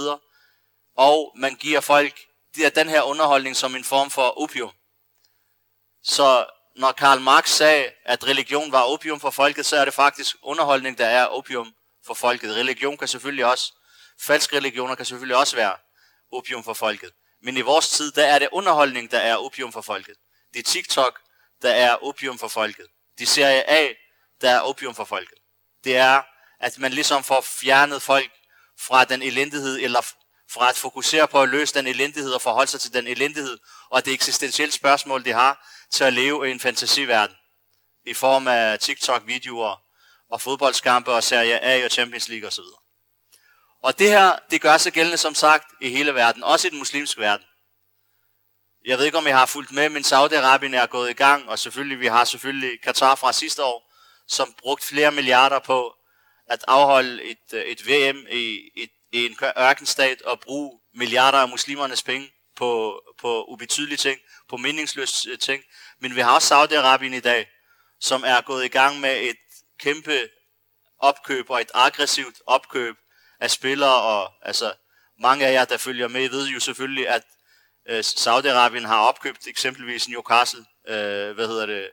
Og 0.98 1.34
man 1.36 1.56
giver 1.56 1.80
folk 1.80 2.28
det 2.58 2.66
er 2.66 2.70
den 2.70 2.90
her 2.90 3.02
underholdning 3.02 3.56
som 3.56 3.76
en 3.76 3.84
form 3.84 4.10
for 4.10 4.42
opium. 4.44 4.72
Så 6.04 6.46
når 6.76 6.92
Karl 6.92 7.22
Marx 7.22 7.50
sagde, 7.50 7.92
at 8.06 8.28
religion 8.28 8.72
var 8.72 8.82
opium 8.82 9.20
for 9.20 9.30
folket, 9.30 9.66
så 9.66 9.78
er 9.78 9.86
det 9.86 9.94
faktisk 9.94 10.36
underholdning, 10.42 10.98
der 10.98 11.06
er 11.06 11.26
opium 11.26 11.74
for 12.06 12.14
folket. 12.14 12.56
Religion 12.56 12.98
kan 12.98 13.08
selvfølgelig 13.08 13.46
også, 13.46 13.74
falsk 14.22 14.54
religioner 14.54 14.96
kan 14.96 15.06
selvfølgelig 15.06 15.36
også 15.36 15.56
være 15.56 15.76
opium 16.32 16.64
for 16.64 16.74
folket. 16.74 17.12
Men 17.48 17.58
i 17.58 17.62
vores 17.62 17.90
tid, 17.90 18.12
der 18.12 18.26
er 18.26 18.40
det 18.40 18.50
underholdning, 18.52 19.12
der 19.12 19.20
er 19.20 19.36
opium 19.36 19.72
for 19.72 19.82
folket. 19.82 20.16
Det 20.54 20.60
er 20.60 20.64
TikTok, 20.64 21.20
der 21.62 21.70
er 21.70 22.04
opium 22.04 22.38
for 22.40 22.48
folket. 22.48 22.86
De 23.20 23.26
Serie 23.26 23.70
A, 23.70 23.88
der 24.42 24.50
er 24.50 24.60
opium 24.60 24.96
for 24.96 25.06
folket. 25.06 25.38
Det 25.84 25.98
er, 25.98 26.22
at 26.60 26.80
man 26.80 26.92
ligesom 26.92 27.24
får 27.24 27.42
fjernet 27.42 28.02
folk 28.02 28.32
fra 28.80 29.06
den 29.06 29.22
elendighed, 29.22 29.80
eller 29.80 30.02
fra 30.52 30.70
at 30.70 30.76
fokusere 30.76 31.28
på 31.28 31.42
at 31.42 31.50
løse 31.50 31.74
den 31.74 31.88
elendighed 31.88 32.32
og 32.32 32.42
forholde 32.42 32.72
sig 32.72 32.82
til 32.82 32.94
den 32.94 33.08
elendighed, 33.08 33.58
og 33.90 34.06
det 34.06 34.14
eksistentielle 34.14 34.72
spørgsmål, 34.72 35.26
de 35.26 35.32
har, 35.32 35.68
til 35.92 36.04
at 36.04 36.14
leve 36.14 36.48
i 36.48 36.52
en 36.52 36.60
fantasiverden. 36.60 37.36
I 38.06 38.14
form 38.14 38.48
af 38.48 38.80
TikTok-videoer 38.80 39.76
og 40.30 40.42
fodboldskampe 40.42 41.12
og 41.12 41.24
Serie 41.24 41.64
A 41.64 41.86
og 41.86 41.92
Champions 41.92 42.30
League 42.30 42.48
osv. 42.48 42.64
Og 43.84 44.00
det 44.00 44.10
her, 44.10 44.40
det 44.52 44.62
gør 44.62 44.78
sig 44.78 44.94
gældende 44.94 45.18
som 45.18 45.36
sagt 45.36 45.66
i 45.82 45.90
hele 45.90 46.14
verden, 46.14 46.44
også 46.44 46.68
i 46.68 46.70
den 46.70 46.78
muslimske 46.80 47.22
verden. 47.22 47.46
Jeg 48.86 48.98
ved 48.98 49.06
ikke, 49.06 49.18
om 49.18 49.28
I 49.28 49.30
har 49.30 49.46
fulgt 49.46 49.72
med, 49.72 49.90
men 49.90 50.04
Saudi-Arabien 50.04 50.76
er 50.76 50.88
gået 50.88 51.10
i 51.10 51.14
gang, 51.14 51.50
og 51.50 51.60
selvfølgelig, 51.60 52.00
vi 52.00 52.08
har 52.08 52.24
selvfølgelig 52.24 52.82
Katar 52.82 53.16
fra 53.16 53.34
sidste 53.34 53.64
år, 53.64 53.94
som 54.28 54.54
brugt 54.60 54.84
flere 54.84 55.12
milliarder 55.12 55.60
på 55.60 55.94
at 56.50 56.66
afholde 56.68 57.24
et, 57.24 57.54
øh, 57.54 57.62
et 57.62 57.88
VM 57.88 58.28
i, 58.32 58.60
et, 58.76 58.90
i 59.12 59.26
en 59.26 59.38
ørkenstat 59.58 60.22
og 60.22 60.40
bruge 60.40 60.80
milliarder 60.94 61.38
af 61.38 61.50
muslimernes 61.50 62.04
penge 62.04 62.32
på, 62.56 63.02
på 63.22 63.46
ubetydelige 63.48 63.98
ting, 63.98 64.20
på 64.50 64.58
meningsløse 64.58 65.30
øh, 65.30 65.40
ting. 65.40 65.64
Men 66.02 66.16
vi 66.16 66.22
har 66.22 66.36
også 66.36 66.56
Saudi-Arabien 66.56 67.16
i 67.16 67.20
dag, 67.20 67.50
som 68.00 68.24
er 68.26 68.42
gået 68.42 68.66
i 68.66 68.68
gang 68.68 69.00
med 69.00 69.22
et 69.22 69.38
kæmpe 69.80 70.30
opkøb 71.00 71.50
og 71.50 71.62
et 71.62 71.72
aggressivt 71.74 72.42
opkøb 72.48 72.96
af 73.40 73.52
spillere. 73.52 73.96
Og 73.96 74.34
altså, 74.42 74.74
mange 75.20 75.46
af 75.48 75.54
jer, 75.54 75.66
der 75.66 75.78
følger 75.78 76.08
med, 76.08 76.30
ved 76.30 76.48
jo 76.48 76.60
selvfølgelig, 76.60 77.10
at 77.10 77.24
øh, 77.90 78.00
Saudi-Arabien 78.00 78.88
har 78.88 79.00
opkøbt 79.00 79.48
eksempelvis 79.48 80.08
Newcastle, 80.10 80.66
øh, 80.88 81.36
hvad 81.36 81.48
hedder 81.48 81.66
det, 81.66 81.90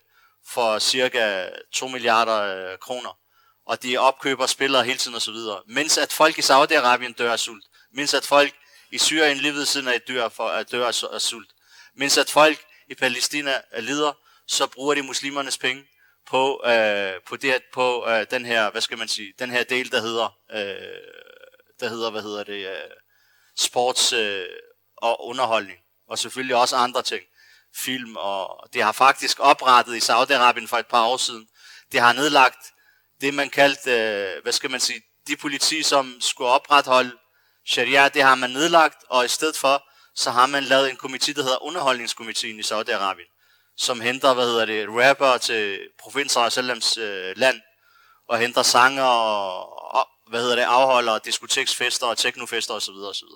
for 0.49 0.79
cirka 0.79 1.49
2 1.73 1.89
milliarder 1.89 2.41
øh, 2.73 2.79
kroner. 2.79 3.19
Og 3.67 3.83
de 3.83 3.97
opkøber 3.97 4.47
spillere 4.47 4.85
hele 4.85 4.99
tiden 4.99 5.17
osv. 5.17 5.35
Mens 5.67 5.99
at 5.99 6.13
folk 6.13 6.39
i 6.39 6.41
Saudi-Arabien 6.41 7.13
dør 7.13 7.33
af 7.33 7.39
sult. 7.39 7.65
Mens 7.93 8.15
at 8.15 8.25
folk 8.25 8.55
i 8.91 8.99
Syrien 8.99 9.37
lige 9.37 9.55
ved 9.55 9.67
siden 9.67 9.89
af 9.89 10.01
dør, 10.01 10.29
for, 10.29 10.49
at 10.49 10.73
dør 10.73 10.87
af 11.13 11.21
sult. 11.21 11.51
Mens 11.97 12.19
at 12.19 12.31
folk 12.31 12.65
i 12.89 12.95
Palæstina 12.95 13.61
øh, 13.77 13.85
lider, 13.85 14.13
så 14.47 14.67
bruger 14.67 14.95
de 14.95 15.03
muslimernes 15.03 15.59
penge 15.59 15.85
på, 16.27 16.63
øh, 16.67 17.13
på, 17.27 17.37
det, 17.37 17.63
på 17.73 18.09
øh, 18.09 18.27
den 18.31 18.47
her, 18.47 18.71
hvad 18.71 18.81
skal 18.81 18.99
man 18.99 19.09
sige, 19.09 19.33
den 19.39 19.51
her 19.51 19.65
del, 19.65 19.93
der 19.93 20.01
hedder, 20.01 20.39
øh, 20.53 20.77
der 21.85 21.91
hedder, 21.91 22.11
hvad 22.11 22.23
hedder 22.23 22.45
det, 22.45 22.67
øh, 22.67 22.91
sports 23.59 24.13
øh, 24.13 24.47
og 24.97 25.27
underholdning. 25.27 25.79
Og 26.09 26.19
selvfølgelig 26.19 26.57
også 26.57 26.77
andre 26.77 27.03
ting. 27.03 27.23
Film, 27.77 28.17
og 28.17 28.69
det 28.73 28.83
har 28.83 28.93
faktisk 28.93 29.41
oprettet 29.41 29.97
i 29.97 29.99
Saudi-Arabien 29.99 30.67
for 30.67 30.77
et 30.77 30.87
par 30.87 31.07
år 31.07 31.17
siden. 31.17 31.49
Det 31.93 32.01
har 32.01 32.13
nedlagt 32.13 32.59
det, 33.21 33.35
man 33.35 33.51
kaldte, 33.51 33.91
øh, 33.91 34.43
hvad 34.43 34.53
skal 34.53 34.71
man 34.71 34.81
sige, 34.81 35.03
de 35.27 35.37
politi, 35.37 35.83
som 35.83 36.17
skulle 36.21 36.51
opretholde 36.51 37.13
sharia, 37.67 38.09
det 38.09 38.23
har 38.23 38.35
man 38.35 38.51
nedlagt, 38.51 39.05
og 39.09 39.25
i 39.25 39.29
stedet 39.29 39.57
for, 39.57 39.83
så 40.15 40.31
har 40.31 40.47
man 40.47 40.63
lavet 40.63 40.91
en 40.91 40.99
komité, 41.05 41.33
der 41.33 41.43
hedder 41.43 41.63
Underholdningskomiteen 41.63 42.59
i 42.59 42.63
Saudi-Arabien, 42.63 43.75
som 43.77 44.01
henter, 44.01 44.35
hvad 44.35 44.47
hedder 44.47 44.65
det, 44.65 44.87
rapper 44.89 45.39
til 45.39 45.81
provinser 45.99 46.49
Sallams 46.49 46.99
øh, 46.99 47.33
land, 47.37 47.61
og 48.29 48.39
henter 48.39 48.63
sanger 48.63 49.03
og, 49.03 49.95
og, 49.95 50.09
hvad 50.27 50.41
hedder 50.41 50.57
det, 50.57 50.63
afholder 50.63 51.19
diskoteksfester 51.19 52.07
og 52.07 52.19
teknofester 52.19 52.75
osv. 52.75 52.95
osv. 52.95 53.29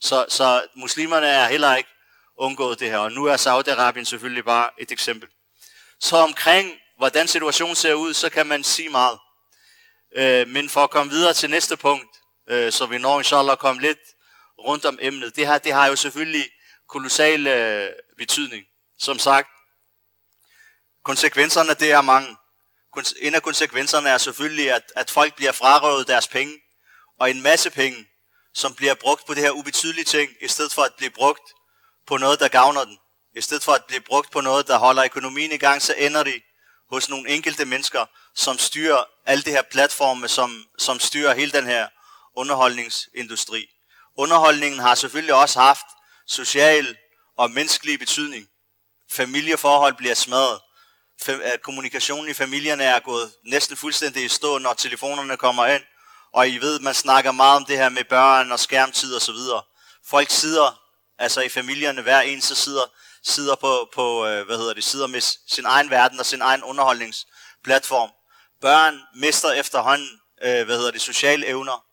Så, 0.00 0.26
så 0.28 0.66
muslimerne 0.74 1.26
er 1.26 1.48
heller 1.48 1.76
ikke 1.76 1.90
undgået 2.38 2.80
det 2.80 2.90
her, 2.90 2.98
og 2.98 3.12
nu 3.12 3.24
er 3.24 3.36
Saudi-Arabien 3.36 4.04
selvfølgelig 4.04 4.44
bare 4.44 4.70
et 4.78 4.92
eksempel. 4.92 5.28
Så 6.00 6.16
omkring, 6.16 6.72
hvordan 6.96 7.28
situationen 7.28 7.76
ser 7.76 7.94
ud, 7.94 8.14
så 8.14 8.30
kan 8.30 8.46
man 8.46 8.64
sige 8.64 8.88
meget. 8.88 9.18
Øh, 10.16 10.48
men 10.48 10.68
for 10.68 10.84
at 10.84 10.90
komme 10.90 11.12
videre 11.12 11.32
til 11.32 11.50
næste 11.50 11.76
punkt, 11.76 12.16
øh, 12.48 12.72
så 12.72 12.86
vi 12.86 12.98
når 12.98 13.18
inshallah 13.18 13.56
komme 13.56 13.80
lidt 13.80 13.98
rundt 14.58 14.84
om 14.84 14.98
emnet. 15.02 15.36
Det 15.36 15.46
her, 15.46 15.58
det 15.58 15.72
har 15.72 15.86
jo 15.86 15.96
selvfølgelig 15.96 16.50
kolossal 16.88 17.46
øh, 17.46 17.90
betydning. 18.18 18.64
Som 18.98 19.18
sagt, 19.18 19.48
konsekvenserne 21.04 21.74
det 21.74 21.92
er 21.92 22.00
mange. 22.00 22.36
En 23.20 23.34
af 23.34 23.42
konsekvenserne 23.42 24.08
er 24.08 24.18
selvfølgelig, 24.18 24.72
at, 24.72 24.92
at 24.96 25.10
folk 25.10 25.36
bliver 25.36 25.52
frarøvet 25.52 26.08
deres 26.08 26.28
penge, 26.28 26.54
og 27.20 27.30
en 27.30 27.42
masse 27.42 27.70
penge, 27.70 28.06
som 28.54 28.74
bliver 28.74 28.94
brugt 28.94 29.26
på 29.26 29.34
det 29.34 29.42
her 29.42 29.50
ubetydelige 29.50 30.04
ting, 30.04 30.30
i 30.40 30.48
stedet 30.48 30.72
for 30.72 30.82
at 30.82 30.94
blive 30.94 31.10
brugt 31.10 31.52
på 32.06 32.16
noget, 32.16 32.40
der 32.40 32.48
gavner 32.48 32.84
den. 32.84 32.98
I 33.36 33.40
stedet 33.40 33.62
for 33.62 33.72
at 33.72 33.84
blive 33.84 34.00
brugt 34.00 34.30
på 34.30 34.40
noget, 34.40 34.66
der 34.66 34.78
holder 34.78 35.04
økonomien 35.04 35.52
i 35.52 35.56
gang, 35.56 35.82
så 35.82 35.94
ender 35.98 36.22
de 36.22 36.40
hos 36.90 37.08
nogle 37.08 37.28
enkelte 37.28 37.64
mennesker, 37.64 38.06
som 38.34 38.58
styrer 38.58 39.04
alle 39.26 39.42
de 39.42 39.50
her 39.50 39.62
platforme, 39.62 40.28
som, 40.28 40.64
som 40.78 41.00
styrer 41.00 41.34
hele 41.34 41.52
den 41.52 41.66
her 41.66 41.88
underholdningsindustri. 42.36 43.66
Underholdningen 44.16 44.80
har 44.80 44.94
selvfølgelig 44.94 45.34
også 45.34 45.60
haft 45.60 45.86
social 46.26 46.96
og 47.36 47.50
menneskelig 47.50 47.98
betydning. 47.98 48.48
Familieforhold 49.10 49.94
bliver 49.94 50.14
smadret. 50.14 50.60
Kommunikationen 51.62 52.30
i 52.30 52.34
familierne 52.34 52.84
er 52.84 53.00
gået 53.00 53.32
næsten 53.44 53.76
fuldstændig 53.76 54.24
i 54.24 54.28
stå, 54.28 54.58
når 54.58 54.72
telefonerne 54.72 55.36
kommer 55.36 55.66
ind. 55.66 55.82
Og 56.32 56.48
I 56.48 56.58
ved, 56.58 56.80
man 56.80 56.94
snakker 56.94 57.32
meget 57.32 57.56
om 57.56 57.64
det 57.64 57.76
her 57.76 57.88
med 57.88 58.04
børn 58.04 58.52
og 58.52 58.60
skærmtid 58.60 59.14
og 59.14 59.22
så 59.22 59.32
videre. 59.32 59.62
Folk 60.06 60.30
sidder, 60.30 60.80
altså 61.18 61.40
i 61.40 61.48
familierne, 61.48 62.02
hver 62.02 62.20
en 62.20 62.40
så 62.40 62.54
sidder, 62.54 62.82
sidder 63.24 63.54
på, 63.54 63.88
på 63.94 64.26
øh, 64.26 64.46
hvad 64.46 64.56
hedder 64.56 64.74
det, 64.74 64.84
sidder 64.84 65.06
med 65.06 65.20
sin 65.48 65.64
egen 65.66 65.90
verden 65.90 66.20
og 66.20 66.26
sin 66.26 66.40
egen 66.40 66.62
underholdningsplatform. 66.62 68.10
Børn 68.60 69.00
mister 69.14 69.52
efterhånden, 69.52 70.20
øh, 70.42 70.64
hvad 70.66 70.76
hedder 70.76 70.90
det, 70.90 71.00
sociale 71.00 71.46
evner 71.46 71.84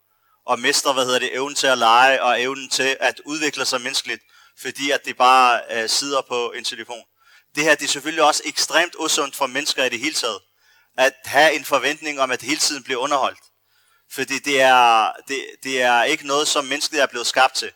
og 0.46 0.60
mister, 0.60 0.92
hvad 0.92 1.04
hedder 1.04 1.18
det, 1.18 1.34
evnen 1.34 1.54
til 1.54 1.66
at 1.66 1.78
lege 1.78 2.22
og 2.22 2.42
evnen 2.42 2.68
til 2.68 2.96
at 3.00 3.20
udvikle 3.24 3.64
sig 3.64 3.80
menneskeligt, 3.80 4.22
fordi 4.60 4.90
at 4.90 5.04
de 5.04 5.14
bare 5.14 5.60
øh, 5.70 5.88
sidder 5.88 6.20
på 6.20 6.52
en 6.52 6.64
telefon. 6.64 7.02
Det 7.54 7.64
her 7.64 7.74
det 7.74 7.84
er 7.84 7.88
selvfølgelig 7.88 8.24
også 8.24 8.42
ekstremt 8.44 8.94
usundt 8.98 9.36
for 9.36 9.46
mennesker 9.46 9.84
i 9.84 9.88
det 9.88 9.98
hele 9.98 10.14
taget, 10.14 10.40
at 10.98 11.12
have 11.24 11.54
en 11.54 11.64
forventning 11.64 12.20
om, 12.20 12.30
at 12.30 12.42
hele 12.42 12.60
tiden 12.60 12.82
bliver 12.82 13.00
underholdt. 13.00 13.40
Fordi 14.12 14.38
det 14.38 14.60
er, 14.60 15.12
det, 15.28 15.46
det 15.62 15.82
er 15.82 16.02
ikke 16.02 16.26
noget, 16.26 16.48
som 16.48 16.64
mennesket 16.64 17.02
er 17.02 17.06
blevet 17.06 17.26
skabt 17.26 17.54
til. 17.54 17.72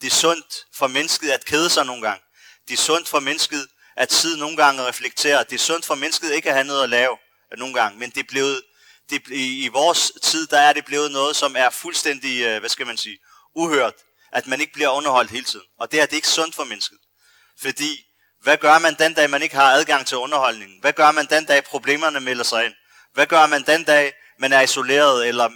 Det 0.00 0.06
er 0.06 0.10
sundt 0.10 0.66
for 0.74 0.86
mennesket 0.86 1.30
at 1.30 1.44
kede 1.44 1.70
sig 1.70 1.86
nogle 1.86 2.02
gange. 2.02 2.22
Det 2.68 2.74
er 2.74 2.82
sundt 2.82 3.08
for 3.08 3.20
mennesket 3.20 3.68
at 3.96 4.12
sidde 4.12 4.38
nogle 4.38 4.56
gange 4.56 4.82
og 4.82 4.88
reflektere. 4.88 5.44
Det 5.44 5.52
er 5.52 5.58
sundt 5.58 5.86
for 5.86 5.94
mennesket 5.94 6.32
ikke 6.32 6.48
at 6.48 6.54
have 6.54 6.66
noget 6.66 6.82
at 6.82 6.90
lave 6.90 7.18
øh, 7.52 7.58
nogle 7.58 7.74
gange. 7.74 7.98
Men 7.98 8.10
det 8.10 8.20
er 8.20 8.28
blevet, 8.28 8.62
det, 9.10 9.22
i, 9.28 9.64
i 9.64 9.68
vores 9.68 10.12
tid, 10.22 10.46
der 10.46 10.58
er 10.58 10.72
det 10.72 10.84
blevet 10.84 11.12
noget, 11.12 11.36
som 11.36 11.56
er 11.56 11.70
fuldstændig, 11.70 12.42
øh, 12.42 12.60
hvad 12.60 12.70
skal 12.70 12.86
man 12.86 12.96
sige, 12.96 13.18
uhørt. 13.54 13.94
At 14.32 14.46
man 14.46 14.60
ikke 14.60 14.72
bliver 14.72 14.88
underholdt 14.88 15.30
hele 15.30 15.44
tiden. 15.44 15.66
Og 15.78 15.92
det 15.92 16.00
er 16.00 16.04
det 16.06 16.12
er 16.12 16.16
ikke 16.16 16.28
sundt 16.28 16.54
for 16.54 16.64
mennesket. 16.64 16.98
Fordi, 17.60 18.04
hvad 18.42 18.56
gør 18.56 18.78
man 18.78 18.94
den 18.94 19.14
dag, 19.14 19.30
man 19.30 19.42
ikke 19.42 19.54
har 19.54 19.72
adgang 19.72 20.06
til 20.06 20.16
underholdningen? 20.16 20.80
Hvad 20.80 20.92
gør 20.92 21.10
man 21.10 21.26
den 21.26 21.44
dag, 21.44 21.64
problemerne 21.64 22.20
melder 22.20 22.44
sig 22.44 22.64
ind? 22.64 22.74
Hvad 23.12 23.26
gør 23.26 23.46
man 23.46 23.62
den 23.62 23.84
dag, 23.84 24.12
man 24.38 24.52
er 24.52 24.60
isoleret? 24.60 25.28
Eller 25.28 25.50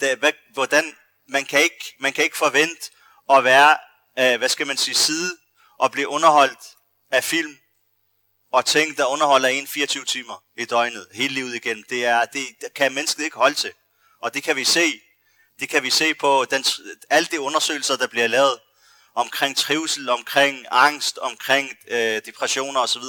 det, 0.00 0.18
hvad, 0.18 0.32
hvordan, 0.52 0.96
man 1.28 1.44
kan, 1.44 1.60
ikke, 1.60 1.94
man 2.00 2.12
kan 2.12 2.24
ikke 2.24 2.36
forvente 2.36 2.90
at 3.30 3.44
være, 3.44 3.78
øh, 4.18 4.38
hvad 4.38 4.48
skal 4.48 4.66
man 4.66 4.76
sige, 4.76 4.94
side 4.94 5.36
og 5.78 5.92
blive 5.92 6.08
underholdt 6.08 6.60
af 7.10 7.24
film 7.24 7.56
og 8.52 8.64
ting, 8.64 8.96
der 8.96 9.06
underholder 9.06 9.48
en 9.48 9.66
24 9.66 10.04
timer 10.04 10.42
i 10.56 10.64
døgnet, 10.64 11.06
hele 11.12 11.34
livet 11.34 11.54
igen. 11.54 11.84
Det, 11.90 12.04
er, 12.04 12.24
det, 12.24 12.46
det 12.60 12.74
kan 12.74 12.94
mennesket 12.94 13.24
ikke 13.24 13.36
holde 13.36 13.54
til. 13.54 13.72
Og 14.22 14.34
det 14.34 14.42
kan 14.42 14.56
vi 14.56 14.64
se. 14.64 15.00
Det 15.60 15.68
kan 15.68 15.82
vi 15.82 15.90
se 15.90 16.14
på 16.14 16.46
den, 16.50 16.64
alle 17.10 17.28
de 17.30 17.40
undersøgelser, 17.40 17.96
der 17.96 18.06
bliver 18.06 18.26
lavet 18.26 18.58
omkring 19.18 19.56
trivsel, 19.56 20.08
omkring 20.08 20.66
angst, 20.70 21.18
omkring 21.18 21.70
øh, 21.88 22.20
depressioner 22.26 22.80
osv. 22.80 23.02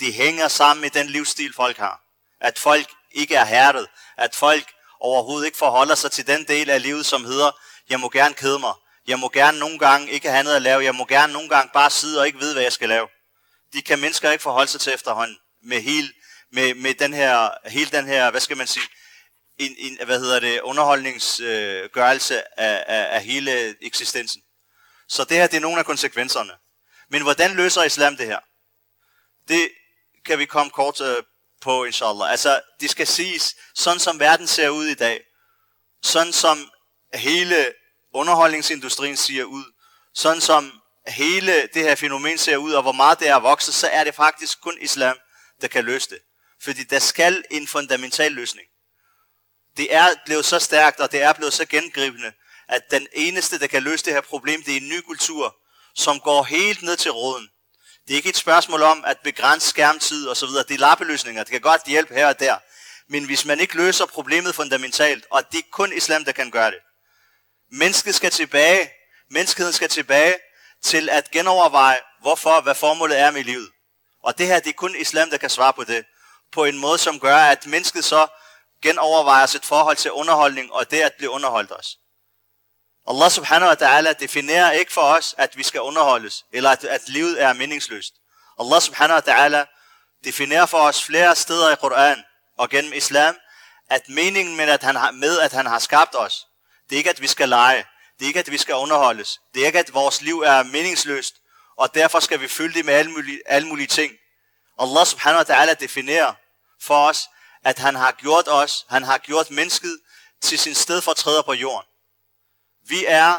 Det 0.00 0.14
hænger 0.14 0.48
sammen 0.48 0.80
med 0.80 0.90
den 0.90 1.06
livsstil, 1.06 1.54
folk 1.54 1.76
har. 1.76 2.00
At 2.40 2.58
folk 2.58 2.90
ikke 3.10 3.34
er 3.34 3.44
hærdet. 3.44 3.86
At 4.16 4.34
folk 4.34 4.72
overhovedet 5.00 5.46
ikke 5.46 5.58
forholder 5.58 5.94
sig 5.94 6.10
til 6.10 6.26
den 6.26 6.44
del 6.44 6.70
af 6.70 6.82
livet, 6.82 7.06
som 7.06 7.24
hedder, 7.24 7.50
jeg 7.88 8.00
må 8.00 8.08
gerne 8.08 8.34
kede 8.34 8.58
mig. 8.58 8.72
Jeg 9.06 9.18
må 9.18 9.28
gerne 9.28 9.58
nogle 9.58 9.78
gange 9.78 10.10
ikke 10.10 10.30
have 10.30 10.44
noget 10.44 10.56
at 10.56 10.62
lave. 10.62 10.84
Jeg 10.84 10.94
må 10.94 11.04
gerne 11.04 11.32
nogle 11.32 11.48
gange 11.48 11.70
bare 11.74 11.90
sidde 11.90 12.20
og 12.20 12.26
ikke 12.26 12.38
vide, 12.38 12.52
hvad 12.52 12.62
jeg 12.62 12.72
skal 12.72 12.88
lave. 12.88 13.08
De 13.72 13.82
kan 13.82 13.98
mennesker 13.98 14.30
ikke 14.30 14.42
forholde 14.42 14.70
sig 14.70 14.80
til 14.80 14.94
efterhånden 14.94 15.36
med 15.62 15.80
hele, 15.80 16.08
med, 16.52 16.74
med 16.74 16.94
den 16.94 17.14
her, 17.14 17.50
hele 17.68 17.90
den 17.90 18.06
her, 18.06 18.30
hvad 18.30 18.40
skal 18.40 18.56
man 18.56 18.66
sige, 18.66 18.86
en, 19.58 19.74
en, 19.78 19.98
hvad 20.06 20.20
hedder 20.20 20.40
det, 20.40 20.60
underholdningsgørelse 20.60 22.34
øh, 22.34 22.42
af, 22.56 22.84
af, 22.86 23.06
af 23.10 23.24
hele 23.24 23.84
eksistensen. 23.86 24.42
Så 25.08 25.24
det 25.24 25.36
her, 25.36 25.46
det 25.46 25.56
er 25.56 25.60
nogle 25.60 25.78
af 25.78 25.86
konsekvenserne. 25.86 26.52
Men 27.10 27.22
hvordan 27.22 27.54
løser 27.54 27.82
islam 27.82 28.16
det 28.16 28.26
her? 28.26 28.38
Det 29.48 29.70
kan 30.26 30.38
vi 30.38 30.44
komme 30.44 30.70
kort 30.70 31.00
øh, 31.00 31.22
på, 31.60 31.84
inshallah. 31.84 32.30
Altså, 32.30 32.60
det 32.80 32.90
skal 32.90 33.06
siges, 33.06 33.54
sådan 33.74 34.00
som 34.00 34.20
verden 34.20 34.46
ser 34.46 34.68
ud 34.68 34.86
i 34.86 34.94
dag, 34.94 35.20
sådan 36.02 36.32
som 36.32 36.70
hele 37.14 37.72
underholdningsindustrien 38.12 39.16
ser 39.16 39.44
ud, 39.44 39.64
sådan 40.14 40.40
som 40.40 40.72
hele 41.08 41.68
det 41.74 41.82
her 41.82 41.94
fænomen 41.94 42.38
ser 42.38 42.56
ud, 42.56 42.72
og 42.72 42.82
hvor 42.82 42.92
meget 42.92 43.20
det 43.20 43.28
er 43.28 43.36
vokset, 43.36 43.74
så 43.74 43.88
er 43.88 44.04
det 44.04 44.14
faktisk 44.14 44.60
kun 44.60 44.78
islam, 44.80 45.16
der 45.60 45.68
kan 45.68 45.84
løse 45.84 46.10
det. 46.10 46.18
Fordi 46.62 46.84
der 46.84 46.98
skal 46.98 47.44
en 47.50 47.66
fundamental 47.66 48.32
løsning. 48.32 48.68
Det 49.76 49.94
er 49.94 50.08
blevet 50.24 50.44
så 50.44 50.58
stærkt, 50.58 51.00
og 51.00 51.12
det 51.12 51.22
er 51.22 51.32
blevet 51.32 51.52
så 51.52 51.66
gengribende, 51.66 52.32
at 52.68 52.90
den 52.90 53.06
eneste, 53.12 53.58
der 53.58 53.66
kan 53.66 53.82
løse 53.82 54.04
det 54.04 54.12
her 54.12 54.20
problem, 54.20 54.62
det 54.62 54.72
er 54.72 54.80
en 54.80 54.88
ny 54.88 55.00
kultur, 55.00 55.56
som 55.94 56.20
går 56.20 56.42
helt 56.42 56.82
ned 56.82 56.96
til 56.96 57.10
råden. 57.10 57.48
Det 58.06 58.12
er 58.12 58.16
ikke 58.16 58.28
et 58.28 58.36
spørgsmål 58.36 58.82
om 58.82 59.04
at 59.06 59.18
begrænse 59.24 59.68
skærmtid 59.68 60.26
og 60.26 60.36
så 60.36 60.46
videre. 60.46 60.64
Det 60.68 60.74
er 60.74 60.78
lappeløsninger. 60.78 61.42
Det 61.42 61.50
kan 61.50 61.60
godt 61.60 61.86
hjælpe 61.86 62.14
her 62.14 62.26
og 62.26 62.40
der. 62.40 62.56
Men 63.08 63.24
hvis 63.24 63.44
man 63.44 63.60
ikke 63.60 63.76
løser 63.76 64.06
problemet 64.06 64.54
fundamentalt, 64.54 65.26
og 65.30 65.52
det 65.52 65.58
er 65.58 65.62
kun 65.70 65.92
islam, 65.92 66.24
der 66.24 66.32
kan 66.32 66.50
gøre 66.50 66.70
det. 66.70 66.78
Mennesket 67.72 68.14
skal 68.14 68.30
tilbage, 68.30 68.90
menneskeheden 69.30 69.72
skal 69.72 69.88
tilbage 69.88 70.34
til 70.82 71.10
at 71.10 71.30
genoverveje, 71.30 72.00
hvorfor, 72.20 72.60
hvad 72.60 72.74
formålet 72.74 73.18
er 73.18 73.30
med 73.30 73.44
livet. 73.44 73.70
Og 74.22 74.38
det 74.38 74.46
her, 74.46 74.60
det 74.60 74.68
er 74.68 74.74
kun 74.74 74.96
islam, 74.96 75.30
der 75.30 75.36
kan 75.36 75.50
svare 75.50 75.72
på 75.72 75.84
det. 75.84 76.04
På 76.52 76.64
en 76.64 76.78
måde, 76.78 76.98
som 76.98 77.20
gør, 77.20 77.36
at 77.36 77.66
mennesket 77.66 78.04
så 78.04 78.26
genovervejer 78.82 79.46
sit 79.46 79.64
forhold 79.64 79.96
til 79.96 80.12
underholdning, 80.12 80.72
og 80.72 80.90
det 80.90 81.00
at 81.00 81.12
blive 81.18 81.30
underholdt 81.30 81.70
også. 81.70 81.96
Allah 83.08 83.30
subhanahu 83.30 83.68
wa 83.68 83.74
ta'ala 83.74 84.12
definerer 84.12 84.70
ikke 84.70 84.92
for 84.92 85.00
os, 85.00 85.34
at 85.38 85.56
vi 85.56 85.62
skal 85.62 85.80
underholdes, 85.80 86.44
eller 86.52 86.70
at, 86.70 86.84
at 86.84 87.08
livet 87.08 87.42
er 87.42 87.52
meningsløst. 87.52 88.14
Allah 88.60 88.80
subhanahu 88.80 89.20
wa 89.26 89.32
ta'ala 89.32 89.64
definerer 90.24 90.66
for 90.66 90.78
os 90.78 91.04
flere 91.04 91.36
steder 91.36 91.72
i 91.72 91.76
Koran 91.76 92.24
og 92.58 92.70
gennem 92.70 92.92
islam, 92.92 93.36
at 93.90 94.08
meningen 94.08 94.56
med 94.56 94.68
at, 94.68 94.82
han 94.82 94.96
har, 94.96 95.10
med, 95.10 95.40
at 95.40 95.52
han 95.52 95.66
har 95.66 95.78
skabt 95.78 96.14
os, 96.14 96.46
det 96.90 96.96
er 96.96 96.98
ikke, 96.98 97.10
at 97.10 97.20
vi 97.20 97.26
skal 97.26 97.48
lege. 97.48 97.84
Det 98.18 98.24
er 98.24 98.26
ikke, 98.26 98.40
at 98.40 98.50
vi 98.50 98.58
skal 98.58 98.74
underholdes. 98.74 99.40
Det 99.54 99.62
er 99.62 99.66
ikke, 99.66 99.78
at 99.78 99.94
vores 99.94 100.22
liv 100.22 100.40
er 100.40 100.62
meningsløst, 100.62 101.34
og 101.76 101.94
derfor 101.94 102.20
skal 102.20 102.40
vi 102.40 102.48
fylde 102.48 102.74
det 102.74 102.84
med 102.84 102.94
alle 102.94 103.10
mulige, 103.10 103.40
alle 103.46 103.68
mulige 103.68 103.86
ting. 103.86 104.12
Allah 104.78 105.06
subhanahu 105.06 105.44
wa 105.48 105.54
ta'ala 105.54 105.74
definerer 105.74 106.32
for 106.80 107.08
os, 107.08 107.28
at 107.64 107.78
han 107.78 107.94
har 107.94 108.12
gjort 108.12 108.48
os, 108.48 108.86
han 108.88 109.02
har 109.02 109.18
gjort 109.18 109.50
mennesket 109.50 110.00
til 110.42 110.58
sin 110.58 110.74
stedfortræder 110.74 111.42
på 111.42 111.52
jorden. 111.52 111.88
Vi 112.88 113.04
er 113.04 113.38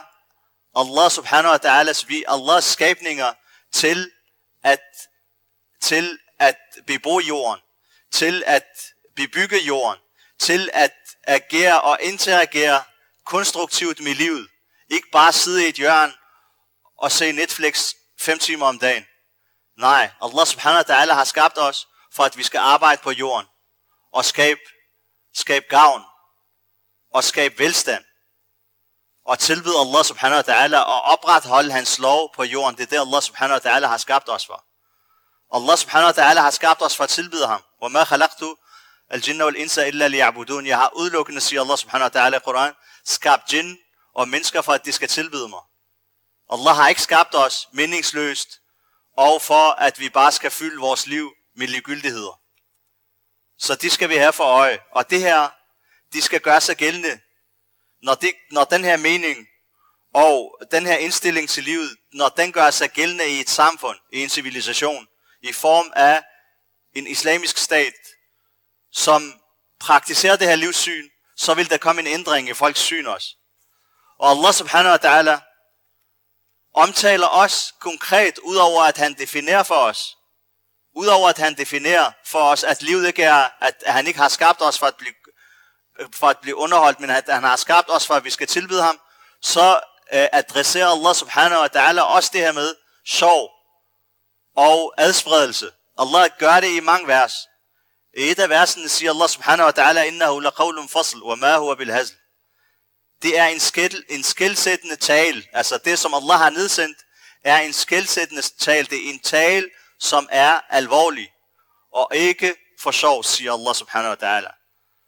Allah 0.75 1.12
subhanahu 1.12 1.51
wa 1.51 1.58
ta'alas, 1.58 2.08
vi 2.08 2.23
er 2.23 2.31
Allahs 2.31 2.65
skabninger 2.65 3.34
til 3.71 4.12
at, 4.63 4.81
til 5.81 6.19
at 6.39 6.58
bebo 6.88 7.19
jorden, 7.19 7.62
til 8.12 8.43
at 8.45 8.67
bebygge 9.15 9.60
jorden, 9.60 10.01
til 10.39 10.69
at 10.73 10.93
agere 11.23 11.81
og 11.81 11.97
interagere 12.01 12.84
konstruktivt 13.25 13.99
med 13.99 14.15
livet. 14.15 14.49
Ikke 14.89 15.10
bare 15.12 15.34
sidde 15.34 15.65
i 15.65 15.69
et 15.69 15.75
hjørne 15.75 16.13
og 16.97 17.12
se 17.12 17.31
Netflix 17.31 17.93
fem 18.19 18.39
timer 18.39 18.65
om 18.65 18.79
dagen. 18.79 19.05
Nej, 19.77 20.12
Allah 20.21 20.45
subhanahu 20.47 20.84
wa 20.88 20.95
ta'ala 20.95 21.13
har 21.13 21.23
skabt 21.23 21.58
os, 21.58 21.88
for 22.13 22.23
at 22.23 22.38
vi 22.38 22.43
skal 22.43 22.58
arbejde 22.58 23.01
på 23.01 23.12
jorden 23.12 23.47
og 24.12 24.25
skabe, 24.25 24.60
skabe 25.34 25.65
gavn 25.69 26.03
og 27.13 27.23
skabe 27.23 27.60
velstand 27.60 28.05
og 29.26 29.38
tilbyde 29.38 29.79
Allah 29.79 30.05
subhanahu 30.05 30.42
wa 30.46 30.55
ta'ala 30.55 30.76
og 30.76 31.03
opretholde 31.03 31.72
hans 31.72 31.98
lov 31.98 32.35
på 32.35 32.44
jorden. 32.44 32.76
Det 32.76 32.83
er 32.83 32.87
det 32.87 33.00
Allah 33.00 33.22
subhanahu 33.22 33.61
wa 33.64 33.70
ta'ala 33.70 33.87
har 33.87 33.96
skabt 33.96 34.29
os 34.29 34.46
for. 34.46 34.64
Allah 35.57 35.76
subhanahu 35.79 36.07
wa 36.07 36.22
ta'ala 36.22 36.40
har 36.40 36.50
skabt 36.50 36.83
os 36.83 36.96
for 36.96 37.05
at 37.05 37.11
tilbyde 37.11 37.46
ham. 37.46 37.62
وَمَا 37.83 38.05
خَلَقْتُ 38.05 38.42
الْجِنَّ 39.12 39.42
وَالْإِنسَ 39.42 39.79
إِلَّا 39.79 40.09
لِيَعْبُدُونَ 40.09 40.66
Jeg 40.66 40.79
har 40.79 40.90
udelukkende, 40.96 41.40
siger 41.40 41.62
Allah 41.62 41.79
subhanahu 41.79 42.11
wa 42.14 42.20
ta'ala 42.20 42.37
i 42.37 42.40
Koran, 42.44 42.72
skabt 43.05 43.53
jinn 43.53 43.79
og 44.14 44.29
mennesker 44.29 44.62
for, 44.62 44.72
at 44.72 44.85
de 44.85 44.92
skal 44.92 45.09
tilbyde 45.09 45.48
mig. 45.48 45.61
Allah 46.53 46.76
har 46.76 46.88
ikke 46.88 47.03
skabt 47.03 47.35
os 47.35 47.68
meningsløst, 47.72 48.48
og 49.16 49.42
for 49.42 49.70
at 49.70 50.00
vi 50.00 50.09
bare 50.09 50.33
skal 50.33 50.50
fylde 50.50 50.81
vores 50.81 51.07
liv 51.07 51.31
med 51.57 51.66
ligegyldigheder. 51.66 52.40
Så 53.59 53.74
det 53.74 53.92
skal 53.92 54.09
vi 54.09 54.16
have 54.16 54.33
for 54.33 54.44
øje. 54.44 54.79
Og 54.92 55.11
det 55.11 55.20
her, 55.20 55.48
de 56.12 56.22
skal 56.22 56.40
gøre 56.40 56.61
sig 56.61 56.76
gældende, 56.76 57.20
når, 58.06 58.15
det, 58.15 58.34
når 58.52 58.63
den 58.63 58.84
her 58.84 58.98
mening 58.98 59.48
og 60.13 60.58
den 60.72 60.86
her 60.86 60.98
indstilling 60.98 61.50
til 61.50 61.63
livet, 61.63 61.98
når 62.13 62.30
den 62.30 62.52
gør 62.52 62.70
sig 62.70 62.89
gældende 62.89 63.30
i 63.30 63.39
et 63.39 63.50
samfund, 63.50 63.98
i 64.13 64.24
en 64.24 64.30
civilisation, 64.30 65.08
i 65.41 65.52
form 65.52 65.91
af 65.96 66.24
en 66.94 67.08
islamisk 67.08 67.58
stat, 67.58 67.94
som 68.91 69.41
praktiserer 69.80 70.36
det 70.36 70.48
her 70.48 70.56
livssyn, 70.56 71.10
så 71.38 71.54
vil 71.54 71.70
der 71.70 71.78
komme 71.78 72.02
en 72.02 72.08
ændring 72.08 72.50
i 72.50 72.54
folks 72.54 72.80
syn 72.80 73.06
også. 73.06 73.36
Og 74.20 74.30
Allah 74.30 74.54
subhanahu 74.54 74.91
wa 74.91 74.98
ta'ala 75.06 75.39
omtaler 76.74 77.28
os 77.28 77.74
konkret, 77.80 78.38
udover 78.38 78.84
at 78.84 78.98
han 78.98 79.13
definerer 79.13 79.63
for 79.63 79.76
os, 79.76 80.18
udover 80.96 81.30
at 81.30 81.38
han 81.38 81.58
definerer 81.58 82.12
for 82.26 82.39
os, 82.39 82.63
at 82.63 82.82
livet 82.82 83.08
ikke 83.08 83.24
er, 83.24 83.50
at 83.62 83.84
han 83.86 84.08
ikke 84.08 84.20
har 84.20 84.30
skabt 84.30 84.62
os 84.62 84.80
for 84.80 84.88
at 84.88 84.96
blive, 84.96 85.13
for 86.13 86.27
at 86.27 86.39
blive 86.39 86.55
underholdt, 86.55 86.99
men 86.99 87.10
at 87.10 87.23
han 87.29 87.43
har 87.43 87.55
skabt 87.55 87.89
os 87.89 88.08
for, 88.08 88.13
at 88.13 88.23
vi 88.23 88.29
skal 88.29 88.47
tilbyde 88.47 88.81
ham, 88.81 88.99
så 89.41 89.79
øh, 90.13 90.27
adresserer 90.31 90.88
Allah 90.88 91.15
subhanahu 91.15 91.62
wa 91.62 91.67
ta'ala 91.67 92.01
også 92.01 92.29
det 92.34 92.41
her 92.41 92.51
med 92.51 92.75
sorg 93.05 93.51
og 94.55 94.93
adspredelse. 94.97 95.71
Allah 95.97 96.29
gør 96.39 96.60
det 96.60 96.71
i 96.71 96.79
mange 96.79 97.08
vers. 97.08 97.34
I 98.17 98.31
et 98.31 98.39
af 98.39 98.49
versene 98.49 98.89
siger 98.89 99.12
Allah 99.12 99.29
subhanahu 99.29 99.65
wa 99.65 99.84
ta'ala, 99.84 99.99
innahu 99.99 100.39
laqawlun 100.39 100.89
fasl, 100.89 101.17
wa 101.23 101.36
ma 101.36 101.58
huwa 101.58 101.75
bil 101.75 101.91
hazl. 101.91 102.15
Det 103.21 103.38
er 103.38 103.45
en, 103.45 103.60
skil, 103.60 104.03
en 104.10 104.23
skilsættende 104.23 104.95
tale. 104.95 105.43
Altså 105.53 105.77
det, 105.77 105.99
som 105.99 106.13
Allah 106.13 106.39
har 106.39 106.49
nedsendt, 106.49 106.97
er 107.43 107.60
en 107.60 107.73
skilsættende 107.73 108.41
tale. 108.41 108.88
Det 108.88 109.05
er 109.05 109.13
en 109.13 109.19
tale, 109.19 109.69
som 109.99 110.27
er 110.31 110.60
alvorlig. 110.69 111.31
Og 111.93 112.10
ikke 112.13 112.55
for 112.79 112.91
sjov, 112.91 113.23
siger 113.23 113.53
Allah 113.53 113.75
subhanahu 113.75 114.15
wa 114.19 114.39
ta'ala. 114.39 114.64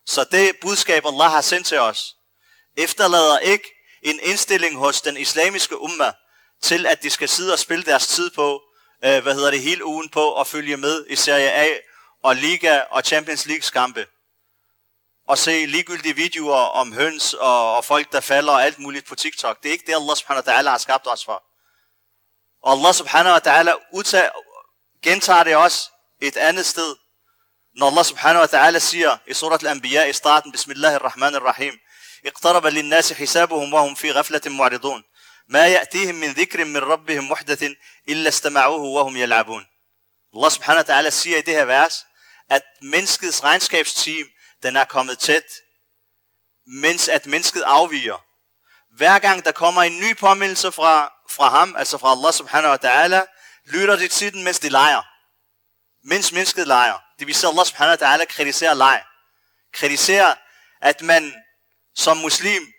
Så 0.07 0.23
det 0.23 0.51
budskab, 0.61 1.05
Allah 1.05 1.31
har 1.31 1.41
sendt 1.41 1.67
til 1.67 1.79
os, 1.79 2.15
efterlader 2.77 3.39
ikke 3.39 3.73
en 4.01 4.19
indstilling 4.23 4.77
hos 4.77 5.01
den 5.01 5.17
islamiske 5.17 5.81
umma 5.81 6.11
til, 6.61 6.85
at 6.85 7.03
de 7.03 7.09
skal 7.09 7.29
sidde 7.29 7.53
og 7.53 7.59
spille 7.59 7.85
deres 7.85 8.07
tid 8.07 8.29
på, 8.29 8.61
øh, 9.05 9.23
hvad 9.23 9.33
hedder 9.33 9.51
det, 9.51 9.61
hele 9.61 9.85
ugen 9.85 10.09
på 10.09 10.39
at 10.39 10.47
følge 10.47 10.77
med 10.77 11.05
i 11.09 11.15
Serie 11.15 11.51
A 11.51 11.67
og 12.23 12.35
Liga 12.35 12.79
og 12.79 13.01
Champions 13.01 13.45
League-skampe. 13.45 14.05
Og 15.27 15.37
se 15.37 15.65
ligegyldige 15.65 16.15
videoer 16.15 16.55
om 16.55 16.93
høns 16.93 17.33
og, 17.33 17.77
og 17.77 17.85
folk, 17.85 18.11
der 18.11 18.19
falder 18.19 18.53
og 18.53 18.63
alt 18.63 18.79
muligt 18.79 19.07
på 19.07 19.15
TikTok. 19.15 19.63
Det 19.63 19.69
er 19.69 19.73
ikke 19.73 19.87
det, 19.87 19.95
Allah 19.95 20.15
subhanahu 20.15 20.47
wa 20.47 20.53
ta'ala 20.53 20.69
har 20.69 20.77
skabt 20.77 21.07
os 21.07 21.25
for. 21.25 21.43
Og 22.63 22.71
Allah 22.71 22.93
subhanahu 22.93 23.33
wa 23.33 23.39
ta'ala 23.39 23.73
gentager 25.03 25.43
det 25.43 25.55
også 25.55 25.89
et 26.21 26.37
andet 26.37 26.65
sted. 26.65 26.95
Når 27.76 27.86
Allah 27.86 28.04
subhanahu 28.04 28.40
wa 28.40 28.46
ta'ala 28.58 28.78
siger 28.78 29.18
i 29.26 29.34
surat 29.34 29.62
al-Anbiya 29.62 30.04
i 30.04 30.12
starten, 30.12 30.52
Bismillahirrahmanirrahim, 30.52 31.78
اقترب 32.24 32.66
للناس 32.66 33.12
حسابهم 33.12 33.74
وهم 33.74 33.94
في 33.94 34.10
غفلة 34.10 34.40
معرضون 34.46 35.02
ما 35.48 35.66
يأتيهم 35.66 36.14
من 36.14 36.32
ذكر 36.32 36.64
من 36.64 36.76
ربهم 36.76 37.30
محدث 37.30 37.62
إلا 38.08 38.28
استمعوه 38.28 38.80
وهم 38.80 39.16
يلعبون 39.16 39.66
Allah 40.34 40.50
subhanahu 40.50 40.78
wa 40.88 40.94
ta'ala 40.94 41.10
siger 41.10 41.38
i 41.38 41.42
det 41.42 41.54
her 41.54 41.64
vers, 41.64 42.06
at 42.50 42.62
menneskets 42.82 43.44
regnskabsteam, 43.44 44.26
den 44.62 44.76
er 44.76 44.84
kommet 44.84 45.18
tæt, 45.18 45.44
mens 46.66 47.08
at 47.08 47.26
mennesket 47.26 47.62
afviger. 47.62 48.24
Hver 48.96 49.18
gang 49.18 49.44
der 49.44 49.52
kommer 49.52 49.82
en 49.82 50.00
ny 50.00 50.16
påmindelse 50.16 50.72
fra, 50.72 51.12
fra 51.30 51.48
ham, 51.48 51.76
altså 51.76 51.98
fra 51.98 52.10
Allah 52.10 52.32
subhanahu 52.32 52.70
wa 52.70 52.78
ta'ala, 52.84 53.20
lytter 53.64 53.96
de 53.96 54.08
til 54.08 54.32
den, 54.32 54.44
mens 54.44 54.58
de 54.58 54.68
leger. 54.68 55.02
Mens 56.04 56.32
mennesket 56.32 56.66
leger. 56.66 56.98
Det 57.19 57.27
vil 57.27 57.35
sige, 57.35 57.49
Allah 57.49 57.65
subhanahu 57.65 57.97
wa 58.01 58.07
ta'ala 58.07 58.25
kritiserer 58.25 58.73
leg. 58.73 59.03
Kritiserer, 59.73 60.35
at 60.81 61.01
man 61.01 61.43
som 61.95 62.17
muslim 62.17 62.73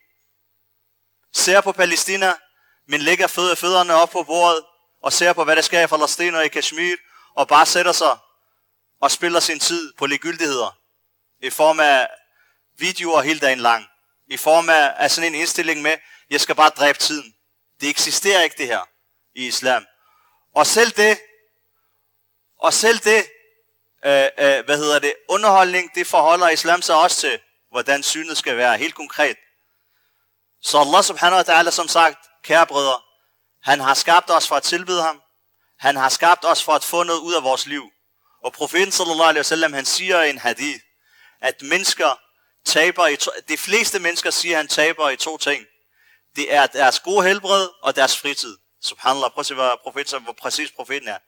ser 1.33 1.61
på 1.61 1.73
Palæstina, 1.73 2.35
men 2.89 3.01
lægger 3.01 3.27
fødderne 3.27 3.95
op 3.95 4.11
på 4.11 4.23
bordet 4.23 4.65
og 5.03 5.13
ser 5.13 5.33
på, 5.33 5.45
hvad 5.45 5.57
der 5.57 5.63
sker 5.63 5.81
i 5.81 5.87
Palæstina 5.87 6.39
og 6.39 6.45
i 6.45 6.49
Kashmir, 6.49 6.97
og 7.35 7.49
bare 7.49 7.67
sætter 7.67 7.93
sig 7.93 8.19
og 9.01 9.11
spiller 9.11 9.41
sin 9.41 9.61
tid 9.61 9.93
på 9.93 10.07
ligegyldigheder 10.07 10.79
i 11.41 11.51
form 11.51 11.81
af 11.81 12.09
videoer 12.79 13.23
hele 13.23 13.41
dagen 13.41 13.59
lang. 13.59 13.87
I 14.27 14.37
form 14.37 14.69
af, 14.69 14.95
af 14.97 15.11
sådan 15.11 15.35
en 15.35 15.41
indstilling 15.41 15.83
med, 15.83 15.97
jeg 16.31 16.41
skal 16.41 16.55
bare 16.55 16.71
dræbe 16.71 16.99
tiden. 16.99 17.35
Det 17.81 17.89
eksisterer 17.89 18.43
ikke 18.43 18.59
det 18.59 18.67
her 18.67 18.89
i 19.35 19.47
islam. 19.47 19.87
Og 20.55 20.67
selv 20.67 20.91
det, 20.91 21.21
og 22.59 22.73
selv 22.73 22.99
det, 22.99 23.27
øh, 24.07 24.29
øh, 24.39 24.65
hvad 24.65 24.77
hedder 24.77 24.99
det, 24.99 25.15
underholdning, 25.29 25.91
det 25.95 26.07
forholder 26.07 26.49
islam 26.49 26.83
sig 26.83 26.95
også 26.95 27.17
til, 27.17 27.41
hvordan 27.71 28.03
synet 28.03 28.39
skal 28.39 28.57
være, 28.57 28.79
helt 28.79 28.95
konkret. 28.95 29.37
Så 30.63 30.79
Allah 30.79 31.03
subhanahu 31.05 31.37
wa 31.37 31.55
ta'ala, 31.55 31.71
som 31.71 31.89
sagt, 31.89 32.19
kære 32.45 32.67
brødre, 32.67 33.01
han 33.63 33.81
har 33.81 33.95
skabt 33.95 34.31
os 34.31 34.49
for 34.49 34.57
at 34.57 34.63
tilbede 34.63 35.03
ham. 35.03 35.23
Han 35.79 35.97
har 35.97 36.09
skabt 36.09 36.45
os 36.45 36.63
for 36.63 36.73
at 36.73 36.85
få 36.85 37.03
noget 37.03 37.21
ud 37.21 37.35
af 37.35 37.43
vores 37.43 37.67
liv. 37.67 37.85
Og 38.45 38.53
profeten 38.53 38.93
sallallahu 38.93 39.29
alaihi 39.29 39.41
wasallam, 39.41 39.73
han 39.73 39.85
siger 39.85 40.23
i 40.23 40.31
en 40.31 40.39
hadith, 40.39 40.85
at 41.41 41.63
mennesker 41.63 42.21
taber 42.65 43.07
i 43.07 43.17
to, 43.17 43.31
de 43.49 43.57
fleste 43.57 43.99
mennesker 43.99 44.31
siger, 44.31 44.57
han 44.57 44.69
taber 44.69 45.11
i 45.11 45.17
to 45.17 45.39
ting. 45.39 45.67
Det 46.37 46.55
er 46.55 46.67
deres 46.67 47.01
gode 47.01 47.27
helbred 47.27 47.69
og 47.83 47.97
deres 47.97 48.19
fritid. 48.19 48.57
Subhanallah, 48.83 49.31
prøv 49.31 49.41
at 49.41 49.47
se, 49.47 49.55
hvor, 49.55 49.81
profeten, 49.83 50.23
hvor 50.23 50.33
præcis 50.33 50.71
profeten 50.71 51.09
er. 51.09 51.19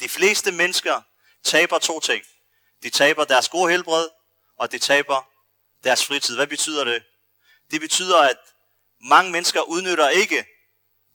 De 0.00 0.08
fleste 0.08 0.52
mennesker 0.52 1.02
taber 1.48 1.78
to 1.78 2.00
ting. 2.00 2.24
De 2.82 2.90
taber 2.90 3.24
deres 3.24 3.48
gode 3.48 3.70
helbred, 3.70 4.08
og 4.58 4.72
de 4.72 4.78
taber 4.78 5.28
deres 5.84 6.04
fritid. 6.04 6.36
Hvad 6.36 6.46
betyder 6.46 6.84
det? 6.84 7.02
Det 7.70 7.80
betyder, 7.80 8.18
at 8.22 8.36
mange 9.00 9.32
mennesker 9.32 9.60
udnytter 9.62 10.08
ikke 10.08 10.46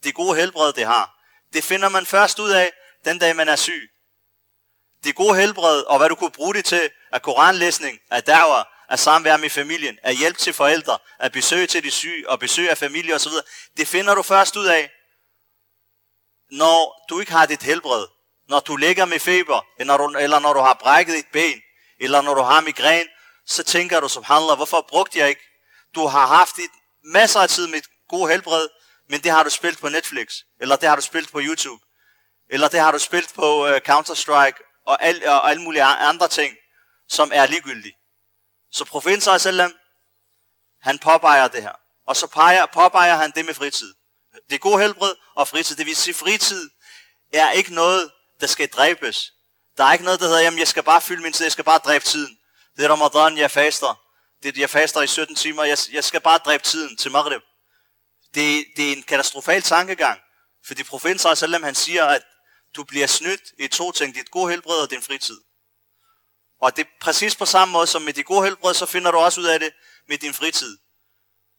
det 0.04 0.16
gode 0.16 0.36
helbred, 0.36 0.74
det 0.74 0.86
har. 0.86 1.20
Det 1.54 1.64
finder 1.64 1.90
man 1.90 2.06
først 2.06 2.40
ud 2.40 2.52
af, 2.52 2.72
den 3.06 3.20
dag 3.20 3.36
man 3.36 3.50
er 3.50 3.56
syg. 3.56 3.90
Det 5.04 5.16
gode 5.16 5.36
helbred, 5.36 5.82
og 5.82 5.98
hvad 5.98 6.10
du 6.10 6.16
kunne 6.16 6.32
bruge 6.32 6.54
det 6.54 6.66
til, 6.66 6.92
er 7.12 7.20
koranlæsning, 7.20 8.00
er 8.12 8.22
dager, 8.22 8.64
er 8.90 8.96
samvær 8.96 9.38
med 9.38 9.50
familien, 9.50 10.00
er 10.04 10.12
hjælp 10.12 10.38
til 10.38 10.54
forældre, 10.54 11.00
er 11.20 11.30
besøg 11.30 11.70
til 11.70 11.84
de 11.84 11.92
syge, 11.92 12.30
og 12.30 12.40
besøg 12.40 12.70
af 12.70 12.78
familie 12.78 13.16
osv. 13.16 13.32
Det 13.78 13.88
finder 13.88 14.16
du 14.16 14.22
først 14.22 14.56
ud 14.56 14.66
af, 14.66 14.92
når 16.52 17.06
du 17.10 17.20
ikke 17.20 17.32
har 17.32 17.46
dit 17.46 17.64
helbred. 17.64 18.08
Når 18.48 18.60
du 18.60 18.76
ligger 18.76 19.06
med 19.06 19.20
feber, 19.20 19.66
eller 19.80 19.98
når 19.98 20.08
du, 20.08 20.18
eller 20.18 20.40
når 20.40 20.54
du 20.54 20.60
har 20.60 20.74
brækket 20.74 21.20
et 21.20 21.26
ben, 21.34 21.62
eller 22.00 22.22
når 22.22 22.34
du 22.34 22.42
har 22.42 22.62
migræn, 22.62 23.08
så 23.46 23.64
tænker 23.64 24.00
du, 24.00 24.10
som 24.10 24.24
handler, 24.24 24.56
hvorfor 24.56 24.86
brugte 24.90 25.20
jeg 25.20 25.30
ikke? 25.30 25.42
Du 25.96 26.08
har 26.08 26.28
haft 26.28 26.58
et 26.58 26.72
masser 27.04 27.40
af 27.40 27.50
tid 27.50 27.68
med 27.68 27.78
et 27.78 27.88
god 28.10 28.30
helbred, 28.30 28.68
men 29.10 29.22
det 29.24 29.32
har 29.32 29.44
du 29.44 29.50
spillet 29.50 29.80
på 29.80 29.90
Netflix, 29.90 30.34
eller 30.62 30.76
det 30.76 30.90
har 30.90 30.96
du 30.96 31.02
spillet 31.02 31.32
på 31.32 31.40
YouTube, 31.42 31.84
eller 32.50 32.68
det 32.68 32.80
har 32.80 32.92
du 32.92 33.00
spillet 33.00 33.34
på 33.34 33.68
uh, 33.68 33.76
Counter-Strike, 33.90 34.74
og, 34.86 35.04
al, 35.04 35.28
og 35.28 35.50
alle 35.50 35.64
mulige 35.64 35.84
andre 35.84 36.28
ting, 36.28 36.56
som 37.10 37.32
er 37.34 37.46
ligegyldige. 37.46 37.96
Så 38.72 38.86
profeten 38.86 39.22
sallam, 39.22 39.74
han 40.82 41.00
påpeger 41.00 41.48
det 41.48 41.62
her. 41.62 41.76
Og 42.08 42.16
så 42.16 42.28
peger, 42.28 42.66
påpeger 42.66 43.16
han 43.16 43.32
det 43.36 43.46
med 43.46 43.54
fritid. 43.54 43.94
Det 44.50 44.56
er 44.56 44.60
god 44.60 44.80
helbred 44.80 45.16
og 45.36 45.48
fritid. 45.48 45.76
Det 45.76 45.86
vil 45.86 45.96
sige, 45.96 46.14
fritid 46.14 46.70
er 47.34 47.52
ikke 47.52 47.74
noget, 47.74 48.12
der 48.44 48.48
skal 48.48 48.70
dræbes. 48.70 49.34
Der 49.78 49.84
er 49.84 49.94
ikke 49.94 50.06
noget, 50.06 50.20
der 50.20 50.26
hedder, 50.26 50.42
jamen 50.42 50.60
jeg 50.60 50.68
skal 50.68 50.84
bare 50.84 51.02
fylde 51.02 51.24
min 51.24 51.34
tid, 51.34 51.46
jeg 51.46 51.52
skal 51.52 51.64
bare 51.64 51.78
dræbe 51.78 52.06
tiden. 52.06 52.38
Det 52.78 52.86
er 52.86 52.90
Ramadan, 52.90 53.38
jeg 53.38 53.52
faster. 53.52 54.02
Det 54.44 54.56
er, 54.56 54.60
jeg 54.60 54.70
faster 54.70 55.02
i 55.02 55.08
17 55.08 55.36
timer, 55.36 55.64
jeg, 55.64 55.78
jeg 55.92 56.04
skal 56.04 56.22
bare 56.22 56.38
dræbe 56.38 56.64
tiden 56.64 56.98
til 56.98 57.12
Maghrib. 57.12 57.42
Det, 58.36 58.66
det 58.78 58.88
er 58.88 58.96
en 58.96 59.04
katastrofal 59.04 59.62
tankegang. 59.62 60.20
Fordi 60.66 60.84
profeten 60.84 61.20
sallam, 61.20 61.64
han 61.64 61.76
siger, 61.76 62.06
at 62.06 62.22
du 62.76 62.84
bliver 62.84 63.08
snydt 63.08 63.42
i 63.60 63.68
to 63.68 63.92
ting, 63.92 64.16
dit 64.16 64.32
gode 64.32 64.52
helbred 64.52 64.76
og 64.76 64.90
din 64.90 65.02
fritid. 65.02 65.38
Og 66.62 66.78
det 66.78 66.86
er 66.86 66.90
præcis 67.02 67.36
på 67.36 67.46
samme 67.46 67.72
måde 67.72 67.88
som 67.88 68.02
med 68.02 68.14
dit 68.14 68.26
gode 68.26 68.44
helbred, 68.44 68.74
så 68.74 68.86
finder 68.86 69.12
du 69.12 69.18
også 69.18 69.42
ud 69.42 69.46
af 69.46 69.60
det 69.60 69.74
med 70.08 70.18
din 70.18 70.34
fritid. 70.34 70.78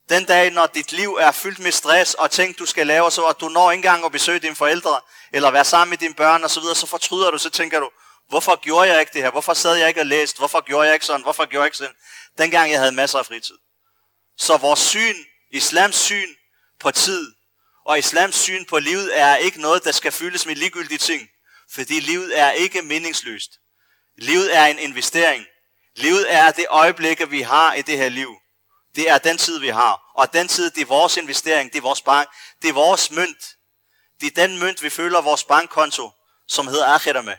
Den 0.09 0.25
dag, 0.25 0.51
når 0.51 0.67
dit 0.67 0.93
liv 0.93 1.17
er 1.21 1.33
fyldt 1.33 1.59
med 1.59 1.73
stress 1.73 2.15
og 2.15 2.31
ting, 2.31 2.59
du 2.59 2.67
skal 2.67 2.87
lave, 2.87 3.11
så 3.11 3.27
at 3.27 3.41
du 3.41 3.49
når 3.49 3.71
ikke 3.71 3.79
engang 3.79 4.05
at 4.05 4.13
besøge 4.13 4.39
dine 4.39 4.55
forældre, 4.55 5.01
eller 5.33 5.51
være 5.51 5.65
sammen 5.65 5.91
med 5.91 5.99
dine 5.99 6.15
børn 6.15 6.45
osv., 6.45 6.63
så, 6.63 6.75
så 6.75 6.87
fortryder 6.87 7.31
du, 7.31 7.39
så 7.39 7.51
tænker 7.51 7.81
du, 7.81 7.91
hvorfor 8.29 8.61
gjorde 8.61 8.91
jeg 8.93 9.01
ikke 9.01 9.13
det 9.15 9.23
her? 9.23 9.31
Hvorfor 9.31 9.55
sad 9.55 9.77
jeg 9.77 9.89
ikke 9.89 10.01
og 10.01 10.07
læste? 10.07 10.39
Hvorfor 10.39 10.61
gjorde 10.61 10.87
jeg 10.87 10.95
ikke 10.95 11.07
sådan? 11.07 11.23
Hvorfor 11.23 11.45
gjorde 11.45 11.63
jeg 11.63 11.67
ikke 11.67 11.77
sådan? 11.77 11.95
Dengang 12.39 12.71
jeg 12.71 12.79
havde 12.79 12.93
masser 12.93 13.19
af 13.19 13.27
fritid. 13.27 13.59
Så 14.39 14.57
vores 14.57 14.81
syn, 14.81 15.17
islams 15.51 15.97
syn 15.97 16.29
på 16.81 16.91
tid, 16.91 17.33
og 17.87 17.99
islams 17.99 18.35
syn 18.35 18.65
på 18.65 18.79
livet 18.79 19.21
er 19.21 19.37
ikke 19.37 19.61
noget, 19.61 19.85
der 19.85 19.93
skal 19.93 20.13
fyldes 20.13 20.47
med 20.47 20.57
ligegyldige 20.57 20.99
ting. 20.99 21.29
Fordi 21.75 22.01
livet 22.01 22.39
er 22.39 22.51
ikke 22.51 22.83
meningsløst. 22.83 23.51
Livet 24.19 24.57
er 24.57 24.65
en 24.65 24.79
investering. 24.79 25.45
Livet 25.97 26.35
er 26.35 26.51
det 26.51 26.67
øjeblik, 26.71 27.31
vi 27.31 27.43
har 27.43 27.75
i 27.75 27.83
det 27.83 27.99
her 27.99 28.09
liv. 28.09 28.37
Det 28.97 29.09
er 29.09 29.19
den 29.19 29.39
tid, 29.39 29.59
vi 29.59 29.69
har. 29.69 30.13
Og 30.15 30.33
den 30.33 30.49
tid, 30.49 30.71
det 30.71 30.83
er 30.83 30.87
vores 30.87 31.17
investering, 31.17 31.73
det 31.73 31.79
er 31.79 31.83
vores 31.83 32.03
bank, 32.03 32.29
det 32.63 32.69
er 32.69 32.73
vores 32.73 33.11
mønt. 33.11 33.57
Det 34.21 34.27
er 34.27 34.47
den 34.47 34.59
mønt, 34.59 34.83
vi 34.83 34.91
føler 34.91 35.21
vores 35.21 35.45
bankkonto, 35.45 36.11
som 36.49 36.67
hedder 36.67 36.87
Akhira 36.87 37.23
med. 37.23 37.37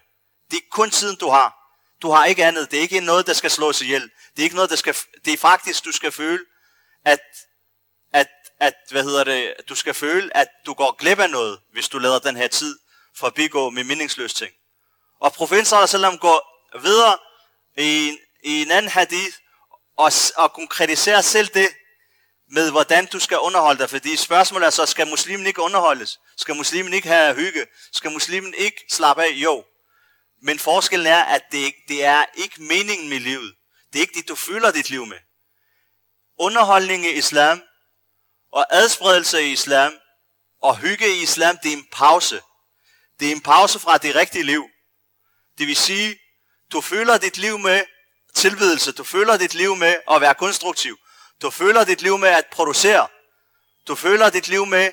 Det 0.51 0.57
er 0.57 0.61
kun 0.71 0.91
tiden, 0.91 1.15
du 1.15 1.29
har. 1.29 1.55
Du 2.01 2.11
har 2.11 2.25
ikke 2.25 2.45
andet. 2.45 2.71
Det 2.71 2.77
er 2.77 2.81
ikke 2.81 2.99
noget, 2.99 3.27
der 3.27 3.33
skal 3.33 3.51
slås 3.51 3.81
ihjel. 3.81 4.01
Det 4.01 4.39
er 4.39 4.43
ikke 4.43 4.55
noget, 4.55 4.69
der 4.69 4.75
skal... 4.75 4.95
Det 5.25 5.33
er 5.33 5.37
faktisk, 5.37 5.85
du 5.85 5.91
skal 5.91 6.11
føle, 6.11 6.45
at, 7.05 7.19
at, 8.13 8.27
at 8.59 8.73
hvad 8.91 9.03
hedder 9.03 9.23
det, 9.23 9.53
du 9.69 9.75
skal 9.75 9.93
føle, 9.93 10.37
at 10.37 10.47
du 10.65 10.73
går 10.73 10.91
glip 10.91 11.19
af 11.19 11.29
noget, 11.29 11.59
hvis 11.71 11.89
du 11.89 11.99
lader 11.99 12.19
den 12.19 12.35
her 12.35 12.47
tid 12.47 12.79
forbigå 13.15 13.69
med 13.69 13.83
meningsløse 13.83 14.35
ting. 14.35 14.51
Og 15.19 15.33
profeten 15.33 15.87
selvom 15.87 16.17
går 16.17 16.69
videre 16.81 17.17
i, 17.77 18.17
i 18.43 18.61
en 18.61 18.71
anden 18.71 18.91
hadith 18.91 19.37
og, 19.97 20.11
og 20.35 20.53
konkretisere 20.53 21.23
selv 21.23 21.47
det 21.47 21.69
med, 22.51 22.71
hvordan 22.71 23.05
du 23.05 23.19
skal 23.19 23.39
underholde 23.39 23.79
dig. 23.79 23.89
Fordi 23.89 24.15
spørgsmålet 24.15 24.65
er 24.65 24.69
så, 24.69 24.85
skal 24.85 25.07
muslimen 25.07 25.47
ikke 25.47 25.61
underholdes? 25.61 26.19
Skal 26.37 26.55
muslimen 26.55 26.93
ikke 26.93 27.07
have 27.07 27.35
hygge? 27.35 27.65
Skal 27.93 28.11
muslimen 28.11 28.53
ikke 28.57 28.85
slappe 28.89 29.23
af? 29.23 29.31
Jo. 29.31 29.65
Men 30.41 30.59
forskellen 30.59 31.07
er, 31.07 31.23
at 31.23 31.41
det, 31.51 31.73
det 31.87 32.03
er 32.03 32.25
ikke 32.35 32.63
meningen 32.63 33.09
med 33.09 33.19
livet. 33.19 33.55
Det 33.93 33.99
er 33.99 34.01
ikke 34.01 34.19
det, 34.19 34.27
du 34.27 34.35
fylder 34.35 34.71
dit 34.71 34.89
liv 34.89 35.05
med. 35.05 35.17
Underholdning 36.39 37.05
i 37.05 37.11
islam 37.11 37.61
og 38.51 38.65
adspredelse 38.69 39.43
i 39.43 39.51
islam 39.51 39.93
og 40.61 40.77
hygge 40.77 41.07
i 41.07 41.21
islam, 41.21 41.57
det 41.63 41.73
er 41.73 41.77
en 41.77 41.87
pause. 41.91 42.41
Det 43.19 43.27
er 43.27 43.31
en 43.31 43.41
pause 43.41 43.79
fra 43.79 43.97
det 43.97 44.15
rigtige 44.15 44.43
liv. 44.43 44.63
Det 45.57 45.67
vil 45.67 45.75
sige, 45.75 46.19
du 46.71 46.81
fylder 46.81 47.17
dit 47.17 47.37
liv 47.37 47.59
med 47.59 47.83
tilbedelse. 48.35 48.91
Du 48.91 49.03
føler 49.03 49.37
dit 49.37 49.53
liv 49.53 49.75
med 49.75 49.95
at 50.11 50.21
være 50.21 50.35
konstruktiv. 50.35 50.97
Du 51.41 51.49
føler 51.49 51.83
dit 51.83 52.01
liv 52.01 52.17
med 52.17 52.29
at 52.29 52.45
producere. 52.51 53.07
Du 53.87 53.95
føler 53.95 54.29
dit 54.29 54.47
liv 54.47 54.65
med 54.65 54.91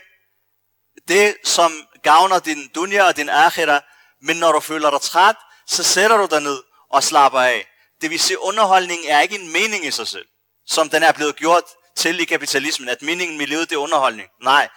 det, 1.09 1.37
som 1.45 1.73
gavner 2.03 2.39
din 2.39 2.69
dunja 2.75 3.05
og 3.05 3.17
din 3.17 3.29
akhira. 3.29 3.81
Men 4.23 4.37
når 4.37 4.53
du 4.53 4.61
føler 4.61 4.91
dig 4.91 5.01
træt, 5.01 5.37
så 5.67 5.83
sætter 5.83 6.17
du 6.17 6.29
dig 6.31 6.41
ned 6.41 6.63
og 6.91 7.03
slapper 7.03 7.41
af. 7.41 7.69
Det 8.01 8.11
vil 8.11 8.21
sige, 8.21 8.43
underholdning 8.43 9.01
er 9.07 9.21
ikke 9.21 9.39
en 9.39 9.53
mening 9.53 9.85
i 9.85 9.91
sig 9.91 10.09
selv, 10.09 10.27
som 10.67 10.91
den 10.91 11.03
er 11.03 11.13
blevet 11.13 11.37
gjort 11.37 11.65
til 11.97 12.21
i 12.21 12.25
kapitalismen, 12.25 12.89
at 12.89 13.03
meningen 13.03 13.39
med 13.39 13.47
livet 13.47 13.71
det 13.71 13.77
er 13.77 13.81
underholdning. 13.81 14.29
Nej, 14.43 14.69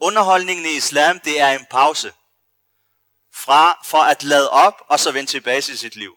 underholdningen 0.00 0.66
i 0.66 0.76
islam, 0.76 1.20
det 1.20 1.40
er 1.40 1.48
en 1.48 1.66
pause 1.70 2.12
fra 3.34 3.78
for 3.84 3.98
at 3.98 4.22
lade 4.22 4.50
op 4.50 4.74
og 4.88 5.00
så 5.00 5.12
vende 5.12 5.30
tilbage 5.30 5.60
til 5.60 5.78
sit 5.78 5.96
liv. 5.96 6.12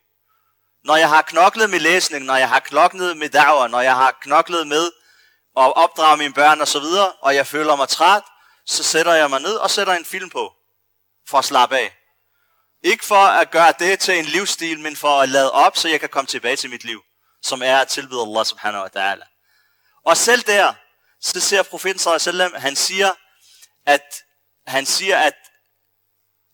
Når 0.84 0.96
jeg 0.96 1.10
har 1.10 1.22
knoklet 1.22 1.70
med 1.70 1.80
læsning, 1.80 2.26
når 2.26 2.36
jeg 2.36 2.50
har 2.50 2.60
knoklet 2.60 3.18
med 3.18 3.30
dager, 3.30 3.68
når 3.68 3.82
jeg 3.82 3.96
har 3.96 4.18
knoklet 4.22 4.68
med 4.68 4.92
at 5.58 5.74
opdrage 5.76 6.18
mine 6.18 6.34
børn 6.34 6.62
og 6.62 6.68
så 6.68 6.80
videre, 6.80 7.12
og 7.12 7.36
jeg 7.36 7.48
føler 7.48 7.76
mig 7.76 7.90
træt, 7.90 8.24
så 8.66 8.84
sætter 8.84 9.14
jeg 9.14 9.30
mig 9.30 9.42
ned 9.42 9.54
og 9.54 9.72
sætter 9.72 9.94
en 9.94 10.06
film 10.06 10.30
på 10.30 10.54
for 11.30 11.38
at 11.38 11.46
slappe 11.46 11.78
af. 11.78 11.96
Ikke 12.84 13.06
for 13.06 13.26
at 13.26 13.52
gøre 13.52 13.74
det 13.80 14.00
til 14.00 14.20
en 14.20 14.26
livsstil, 14.26 14.80
men 14.80 14.96
for 14.96 15.22
at 15.22 15.30
lade 15.30 15.52
op, 15.52 15.78
så 15.78 15.90
jeg 15.90 16.00
kan 16.00 16.10
komme 16.10 16.28
tilbage 16.28 16.56
til 16.56 16.70
mit 16.70 16.84
liv, 16.84 17.02
som 17.42 17.62
er 17.64 17.78
at 17.78 17.88
tilbyde 17.88 18.22
Allah 18.22 18.46
subhanahu 18.46 18.84
wa 18.84 18.90
ta'ala. 18.90 19.26
Og 20.06 20.18
selv 20.18 20.42
der, 20.42 20.74
så 21.22 21.40
ser 21.40 21.64
profeten 21.64 22.20
sallam, 22.20 22.54
han 22.56 22.76
siger, 22.76 23.14
at 23.86 24.24
han 24.68 24.86
siger, 24.86 25.18
at 25.18 25.36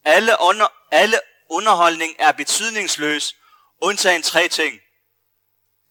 alle, 0.06 0.36
under, 0.40 0.68
alle 0.92 1.20
underholdning 1.50 2.16
er 2.20 2.32
betydningsløs, 2.32 3.36
undtagen 3.82 4.22
tre 4.22 4.48
ting. 4.48 4.80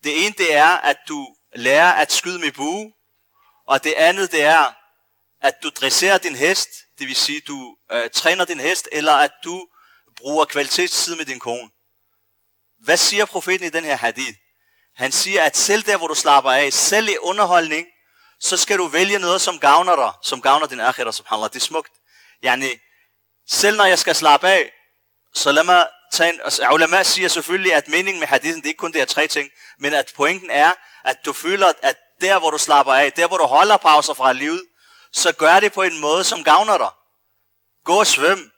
Det 0.05 0.27
ene 0.27 0.35
det 0.39 0.55
er, 0.55 0.77
at 0.77 0.97
du 1.09 1.37
lærer 1.55 1.93
at 1.93 2.13
skyde 2.13 2.39
med 2.39 2.53
bue, 2.53 2.93
og 3.67 3.85
det 3.85 3.93
andet 3.93 4.33
det 4.33 4.43
er, 4.43 4.73
at 5.41 5.63
du 5.63 5.69
dresserer 5.69 6.19
din 6.19 6.35
hest, 6.35 6.69
det 6.99 7.07
vil 7.07 7.17
sige, 7.17 7.41
du 7.41 7.77
øh, 7.93 8.11
træner 8.11 8.45
din 8.45 8.61
hest, 8.61 8.89
eller 8.93 9.13
at 9.13 9.33
du 9.45 9.69
bruger 10.17 10.45
kvalitetstid 10.45 11.17
med 11.17 11.25
din 11.25 11.39
kone. 11.39 11.71
Hvad 12.79 12.97
siger 12.97 13.25
profeten 13.25 13.67
i 13.67 13.71
den 13.71 13.85
her 13.85 13.97
hadith? 13.97 14.39
Han 14.95 15.13
siger, 15.13 15.43
at 15.43 15.57
selv 15.57 15.83
der, 15.83 15.97
hvor 15.97 16.07
du 16.07 16.15
slapper 16.15 16.51
af, 16.51 16.73
selv 16.73 17.09
i 17.09 17.17
underholdning, 17.21 17.87
så 18.41 18.57
skal 18.57 18.79
du 18.79 18.87
vælge 18.87 19.19
noget, 19.19 19.41
som 19.41 19.59
gavner 19.59 19.97
dig, 19.97 20.13
som 20.23 20.43
gavner 20.43 20.67
din 20.67 20.81
akhira, 20.81 21.13
subhanallah. 21.13 21.51
Det 21.51 21.57
er 21.57 21.61
smukt. 21.61 21.93
Yani, 22.45 22.71
selv 23.49 23.77
når 23.77 23.85
jeg 23.85 23.99
skal 23.99 24.15
slappe 24.15 24.49
af, 24.49 24.73
så 25.35 25.53
lad 25.53 25.65
mig 25.65 25.89
tage 26.15 26.35
en, 26.35 26.41
altså, 26.45 26.69
ulama 26.73 27.03
siger 27.03 27.29
selvfølgelig, 27.29 27.75
at 27.75 27.89
meningen 27.89 28.21
med 28.21 28.29
hadithen, 28.29 28.57
det 28.57 28.65
er 28.65 28.69
ikke 28.69 28.79
kun 28.79 28.93
det 28.93 29.01
her 29.01 29.07
tre 29.07 29.27
ting, 29.27 29.51
men 29.79 29.95
at 29.95 30.13
pointen 30.17 30.51
er, 30.51 30.73
at 31.05 31.17
du 31.25 31.33
føler, 31.33 31.73
at 31.83 31.97
der, 32.21 32.39
hvor 32.39 32.51
du 32.51 32.59
slapper 32.59 32.95
af, 32.95 33.13
der, 33.13 33.29
hvor 33.29 33.37
du 33.37 33.45
holder 33.45 33.77
pauser 33.77 34.15
fra 34.15 34.33
livet, 34.33 34.63
så 35.13 35.33
gør 35.33 35.61
det 35.61 35.73
på 35.73 35.83
en 35.83 36.01
måde, 36.01 36.25
som 36.25 36.45
gavner 36.45 36.79
dig. 36.79 36.91
Gå 37.85 37.99
og 37.99 38.07
svøm. 38.07 38.51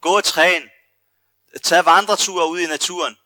Gå 0.00 0.16
og 0.16 0.24
træn. 0.24 0.62
Tag 1.62 1.84
vandreture 1.84 2.48
ud 2.48 2.60
i 2.60 2.66
naturen. 2.66 3.16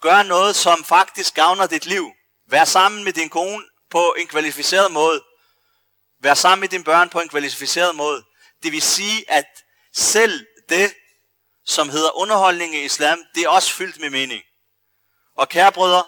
Gør 0.00 0.22
noget, 0.22 0.56
som 0.56 0.84
faktisk 0.84 1.34
gavner 1.34 1.66
dit 1.66 1.86
liv. 1.86 2.10
Vær 2.48 2.64
sammen 2.64 3.04
med 3.04 3.12
din 3.12 3.28
kone 3.28 3.64
på 3.90 4.14
en 4.18 4.26
kvalificeret 4.26 4.92
måde. 4.92 5.22
Vær 6.22 6.34
sammen 6.34 6.60
med 6.60 6.68
dine 6.68 6.84
børn 6.84 7.08
på 7.08 7.20
en 7.20 7.28
kvalificeret 7.28 7.94
måde. 7.94 8.24
Det 8.62 8.72
vil 8.72 8.82
sige, 8.82 9.30
at 9.30 9.46
selv 9.94 10.46
det, 10.68 10.94
som 11.66 11.88
hedder 11.88 12.16
underholdning 12.16 12.74
i 12.74 12.84
islam, 12.84 13.18
det 13.34 13.42
er 13.42 13.48
også 13.48 13.72
fyldt 13.72 14.00
med 14.00 14.10
mening. 14.10 14.42
Og 15.36 15.48
kære 15.48 15.72
brødre, 15.72 16.04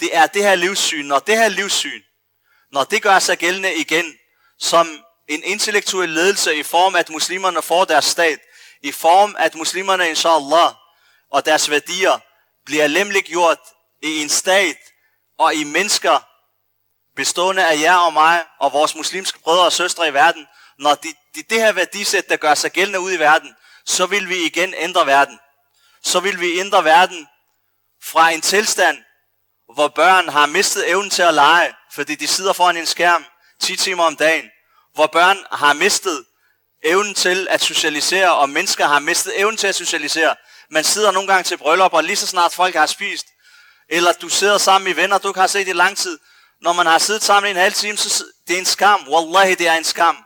det 0.00 0.16
er 0.16 0.26
det 0.26 0.42
her 0.42 0.54
livssyn, 0.54 1.04
når 1.04 1.18
det 1.18 1.36
her 1.36 1.48
livssyn, 1.48 2.02
når 2.72 2.84
det 2.84 3.02
gør 3.02 3.18
sig 3.18 3.38
gældende 3.38 3.74
igen, 3.74 4.14
som 4.58 5.04
en 5.28 5.42
intellektuel 5.44 6.08
ledelse 6.08 6.56
i 6.56 6.62
form 6.62 6.94
af, 6.94 6.98
at 6.98 7.10
muslimerne 7.10 7.62
får 7.62 7.84
deres 7.84 8.04
stat, 8.04 8.38
i 8.82 8.92
form 8.92 9.36
af, 9.38 9.44
at 9.44 9.54
muslimerne, 9.54 10.08
inshallah, 10.08 10.74
og 11.30 11.46
deres 11.46 11.70
værdier 11.70 12.18
bliver 12.64 12.86
lemliggjort 12.86 13.58
i 14.02 14.22
en 14.22 14.28
stat 14.28 14.76
og 15.38 15.54
i 15.54 15.64
mennesker, 15.64 16.18
bestående 17.16 17.68
af 17.68 17.80
jer 17.80 17.96
og 17.96 18.12
mig 18.12 18.44
og 18.60 18.72
vores 18.72 18.94
muslimske 18.94 19.38
brødre 19.38 19.64
og 19.64 19.72
søstre 19.72 20.08
i 20.08 20.14
verden, 20.14 20.46
når 20.78 20.94
det 20.94 21.14
de, 21.34 21.42
det 21.42 21.60
her 21.60 21.72
værdisæt, 21.72 22.28
der 22.28 22.36
gør 22.36 22.54
sig 22.54 22.72
gældende 22.72 23.00
ud 23.00 23.12
i 23.12 23.18
verden, 23.18 23.54
så 23.88 24.06
vil 24.06 24.28
vi 24.28 24.46
igen 24.46 24.74
ændre 24.74 25.06
verden. 25.06 25.38
Så 26.02 26.20
vil 26.20 26.40
vi 26.40 26.60
ændre 26.60 26.84
verden 26.84 27.26
fra 28.02 28.30
en 28.30 28.40
tilstand, 28.40 28.98
hvor 29.74 29.88
børn 29.88 30.28
har 30.28 30.46
mistet 30.46 30.90
evnen 30.90 31.10
til 31.10 31.22
at 31.22 31.34
lege, 31.34 31.74
fordi 31.92 32.14
de 32.14 32.26
sidder 32.26 32.52
foran 32.52 32.76
en 32.76 32.86
skærm 32.86 33.24
10 33.60 33.76
timer 33.76 34.04
om 34.04 34.16
dagen, 34.16 34.44
hvor 34.94 35.06
børn 35.06 35.38
har 35.52 35.72
mistet 35.72 36.24
evnen 36.84 37.14
til 37.14 37.48
at 37.50 37.60
socialisere, 37.60 38.34
og 38.34 38.50
mennesker 38.50 38.86
har 38.86 38.98
mistet 38.98 39.40
evnen 39.40 39.56
til 39.56 39.66
at 39.66 39.74
socialisere. 39.74 40.36
Man 40.70 40.84
sidder 40.84 41.10
nogle 41.10 41.28
gange 41.28 41.44
til 41.44 41.56
bryllup, 41.56 41.92
og 41.92 42.04
lige 42.04 42.16
så 42.16 42.26
snart 42.26 42.52
folk 42.52 42.74
har 42.74 42.86
spist, 42.86 43.26
eller 43.88 44.12
du 44.12 44.28
sidder 44.28 44.58
sammen 44.58 44.84
med 44.84 44.94
venner, 44.94 45.18
du 45.18 45.28
ikke 45.28 45.40
har 45.40 45.46
set 45.46 45.68
i 45.68 45.72
lang 45.72 45.96
tid, 45.96 46.18
når 46.60 46.72
man 46.72 46.86
har 46.86 46.98
siddet 46.98 47.22
sammen 47.22 47.48
i 47.48 47.50
en 47.50 47.56
halv 47.56 47.74
time, 47.74 47.96
så 47.96 48.24
det 48.48 48.54
er 48.54 48.58
en 48.58 48.66
skam. 48.66 49.08
Wallahi, 49.08 49.54
det 49.54 49.68
er 49.68 49.74
en 49.74 49.84
skam. 49.84 50.24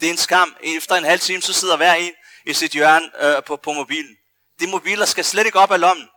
Det 0.00 0.06
er 0.06 0.10
en 0.10 0.18
skam. 0.18 0.56
Efter 0.62 0.94
en 0.94 1.04
halv 1.04 1.20
time, 1.20 1.42
så 1.42 1.52
sidder 1.52 1.76
hver 1.76 1.94
en 1.94 2.12
i 2.46 2.52
sit 2.52 2.72
hjørne 2.72 3.10
øh, 3.20 3.42
på, 3.44 3.56
på 3.56 3.72
mobilen. 3.72 4.16
De 4.60 4.66
mobiler 4.66 5.04
skal 5.04 5.24
slet 5.24 5.46
ikke 5.46 5.58
op 5.58 5.70
af 5.70 5.80
lommen. 5.80 6.08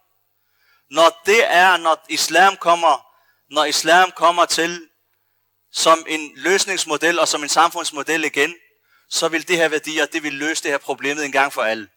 Når 0.91 1.21
det 1.25 1.53
er, 1.53 1.77
når 1.77 2.05
islam 2.09 2.57
kommer, 2.57 3.05
når 3.53 3.65
islam 3.65 4.11
kommer 4.11 4.45
til 4.45 4.89
som 5.71 6.05
en 6.07 6.31
løsningsmodel 6.35 7.19
og 7.19 7.27
som 7.27 7.43
en 7.43 7.49
samfundsmodel 7.49 8.25
igen, 8.25 8.55
så 9.09 9.27
vil 9.27 9.47
det 9.47 9.57
her 9.57 9.67
værdier, 9.67 10.05
det 10.05 10.23
vil 10.23 10.33
løse 10.33 10.63
det 10.63 10.71
her 10.71 10.77
problemet 10.77 11.25
en 11.25 11.31
gang 11.31 11.53
for 11.53 11.61
alle. 11.61 11.87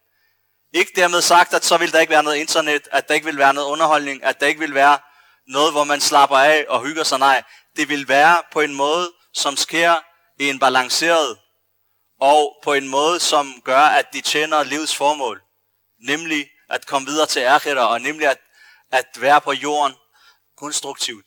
Ikke 0.73 0.93
dermed 0.97 1.21
sagt, 1.21 1.55
at 1.55 1.65
så 1.65 1.77
vil 1.77 1.93
der 1.93 2.01
ikke 2.01 2.11
være 2.11 2.23
noget 2.23 2.37
internet, 2.37 2.89
at 2.93 3.09
der 3.09 3.15
ikke 3.15 3.27
vil 3.27 3.39
være 3.39 3.55
noget 3.55 3.69
underholdning, 3.69 4.25
at 4.25 4.41
der 4.41 4.47
ikke 4.47 4.61
vil 4.61 4.75
være 4.75 4.99
noget, 5.47 5.73
hvor 5.73 5.85
man 5.85 6.01
slapper 6.01 6.37
af 6.37 6.67
og 6.69 6.87
hygger 6.87 7.05
sig. 7.05 7.19
Nej, 7.19 7.43
det 7.77 7.89
vil 7.89 8.09
være 8.09 8.43
på 8.53 8.61
en 8.61 8.75
måde, 8.75 9.13
som 9.35 9.57
sker 9.57 9.95
i 10.39 10.49
en 10.49 10.59
balanceret 10.59 11.39
og 12.31 12.57
på 12.63 12.73
en 12.73 12.89
måde, 12.89 13.21
som 13.21 13.63
gør, 13.65 13.81
at 13.81 14.07
de 14.13 14.21
tjener 14.21 14.63
livets 14.63 14.97
formål. 14.97 15.43
Nemlig 16.09 16.51
at 16.69 16.87
komme 16.87 17.07
videre 17.07 17.27
til 17.27 17.41
akhira, 17.41 17.87
og 17.87 18.01
nemlig 18.01 18.29
at, 18.29 18.39
at 18.91 19.07
være 19.21 19.41
på 19.41 19.53
jorden 19.53 19.97
konstruktivt. 20.57 21.27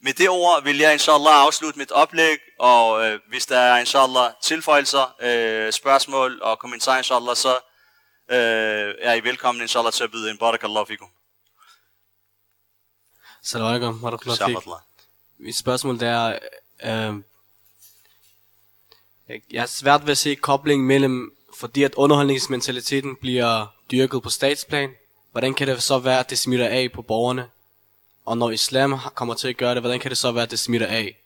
Med 0.00 0.12
det 0.12 0.28
ord 0.28 0.62
vil 0.62 0.78
jeg 0.78 0.92
inshallah 0.92 1.34
afslutte 1.46 1.78
mit 1.78 1.90
oplæg, 1.90 2.38
og 2.58 3.04
øh, 3.04 3.20
hvis 3.28 3.46
der 3.46 3.58
er 3.58 3.76
inshallah 3.78 4.32
tilføjelser, 4.42 5.14
øh, 5.20 5.72
spørgsmål 5.72 6.42
og 6.42 6.58
kommentarer 6.58 6.98
inshallah, 6.98 7.36
så 7.36 7.54
øh, 8.30 8.94
er 8.98 9.14
I 9.14 9.20
velkommen 9.20 9.62
inshallah 9.62 9.92
til 9.92 10.04
at 10.04 10.10
byde 10.10 10.30
ind. 10.30 10.38
Barakallahu 10.38 10.84
fikum. 10.84 11.08
Salam 13.42 13.66
alaikum, 13.66 14.04
warahmatullahi 14.04 14.80
Mit 15.38 15.56
spørgsmål 15.56 16.02
er, 16.02 16.38
øh, 16.84 17.14
jeg 19.28 19.62
har 19.62 19.66
svært 19.66 20.02
ved 20.02 20.10
at 20.10 20.18
se 20.18 20.34
koblingen 20.34 20.86
mellem, 20.86 21.36
fordi 21.54 21.82
at 21.82 21.94
underholdningsmentaliteten 21.94 23.16
bliver 23.16 23.66
dyrket 23.90 24.22
på 24.22 24.30
statsplan, 24.30 24.94
hvordan 25.32 25.54
kan 25.54 25.68
det 25.68 25.82
så 25.82 25.98
være, 25.98 26.20
at 26.20 26.30
det 26.30 26.38
smitter 26.38 26.68
af 26.68 26.92
på 26.92 27.02
borgerne? 27.02 27.50
Og 28.24 28.38
når 28.38 28.50
islam 28.50 28.98
kommer 29.14 29.34
til 29.34 29.48
at 29.48 29.56
gøre 29.56 29.74
det, 29.74 29.82
hvordan 29.82 30.00
kan 30.00 30.10
det 30.10 30.18
så 30.18 30.32
være, 30.32 30.42
at 30.42 30.50
det 30.50 30.58
smitter 30.58 30.86
af? 30.86 31.22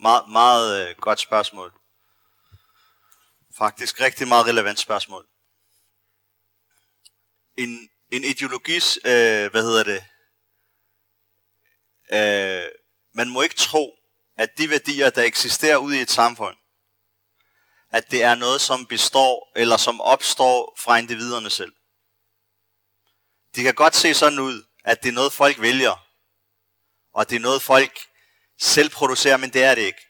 Meget, 0.00 0.28
meget 0.28 0.88
øh, 0.88 0.96
godt 0.96 1.20
spørgsmål. 1.20 1.72
Faktisk 3.58 4.00
rigtig 4.00 4.28
meget 4.28 4.46
relevant 4.46 4.78
spørgsmål. 4.78 5.26
En, 7.56 7.88
en 8.10 8.24
ideologis, 8.24 8.98
øh, 9.04 9.50
hvad 9.50 9.62
hedder 9.62 9.84
det, 9.84 10.04
øh, 12.12 12.70
man 13.14 13.28
må 13.28 13.42
ikke 13.42 13.54
tro, 13.54 13.94
at 14.36 14.58
de 14.58 14.70
værdier, 14.70 15.10
der 15.10 15.22
eksisterer 15.22 15.76
ude 15.76 15.98
i 15.98 16.00
et 16.00 16.10
samfund, 16.10 16.56
at 17.92 18.10
det 18.10 18.22
er 18.22 18.34
noget, 18.34 18.60
som 18.60 18.86
består 18.86 19.52
eller 19.56 19.76
som 19.76 20.00
opstår 20.00 20.76
fra 20.78 20.96
individerne 20.96 21.50
selv. 21.50 21.72
Det 23.54 23.64
kan 23.64 23.74
godt 23.74 23.96
se 23.96 24.14
sådan 24.14 24.38
ud, 24.38 24.64
at 24.84 25.02
det 25.02 25.08
er 25.08 25.12
noget, 25.12 25.32
folk 25.32 25.60
vælger, 25.60 26.06
og 27.14 27.30
det 27.30 27.36
er 27.36 27.40
noget, 27.40 27.62
folk 27.62 28.00
selv 28.60 28.90
producerer, 28.90 29.36
men 29.36 29.52
det 29.52 29.64
er 29.64 29.74
det 29.74 29.82
ikke. 29.82 30.06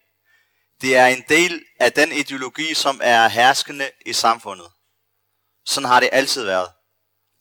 Det 0.81 0.97
er 0.97 1.07
en 1.07 1.25
del 1.29 1.64
af 1.81 1.92
den 1.92 2.12
ideologi, 2.12 2.75
som 2.75 3.01
er 3.05 3.29
herskende 3.29 3.90
i 4.07 4.12
samfundet. 4.12 4.66
Sådan 5.66 5.88
har 5.88 6.01
det 6.01 6.09
altid 6.12 6.45
været. 6.45 6.68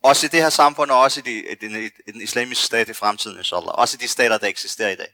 Også 0.04 0.26
i 0.26 0.30
det 0.30 0.42
her 0.42 0.50
samfund, 0.50 0.92
og 0.92 1.00
også 1.00 1.20
i, 1.20 1.24
de, 1.24 1.52
i, 1.52 1.56
den, 1.56 1.84
i 2.08 2.12
den 2.12 2.22
islamiske 2.22 2.66
stat 2.66 2.90
i 2.90 2.94
fremtiden, 2.94 3.38
inshallah. 3.38 3.74
Også 3.76 3.98
i 3.98 4.04
de 4.04 4.08
stater, 4.08 4.38
der 4.38 4.48
eksisterer 4.48 4.90
i 4.90 4.96
dag. 4.96 5.14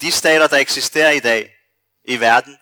De 0.00 0.12
stater, 0.12 0.46
der 0.46 0.56
eksisterer 0.56 1.10
i 1.10 1.20
dag 1.20 1.56
i 2.04 2.20
verden, 2.20 2.58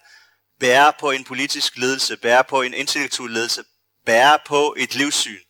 bærer 0.61 0.91
på 1.01 1.11
en 1.11 1.25
politisk 1.25 1.77
ledelse, 1.77 2.17
bærer 2.17 2.43
på 2.43 2.63
en 2.63 2.75
intellektuel 2.75 3.31
ledelse, 3.31 3.65
bærer 4.07 4.39
på 4.47 4.75
et 4.79 4.95
livssyn. 4.95 5.41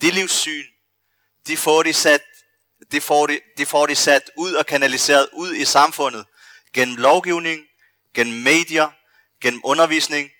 Det 0.00 0.14
livssyn, 0.14 0.64
de 1.46 1.56
får 1.56 1.82
de 1.82 1.92
sat, 1.92 2.22
de 2.92 3.00
får 3.00 3.26
de, 3.26 3.40
de 3.58 3.66
får 3.66 3.86
de 3.86 3.94
sat 3.94 4.30
ud 4.36 4.52
og 4.52 4.66
kanaliseret 4.66 5.28
ud 5.32 5.54
i 5.54 5.64
samfundet 5.64 6.26
gennem 6.72 6.96
lovgivning, 6.96 7.66
gennem 8.14 8.42
medier, 8.42 8.90
gennem 9.40 9.60
undervisning, 9.64 10.30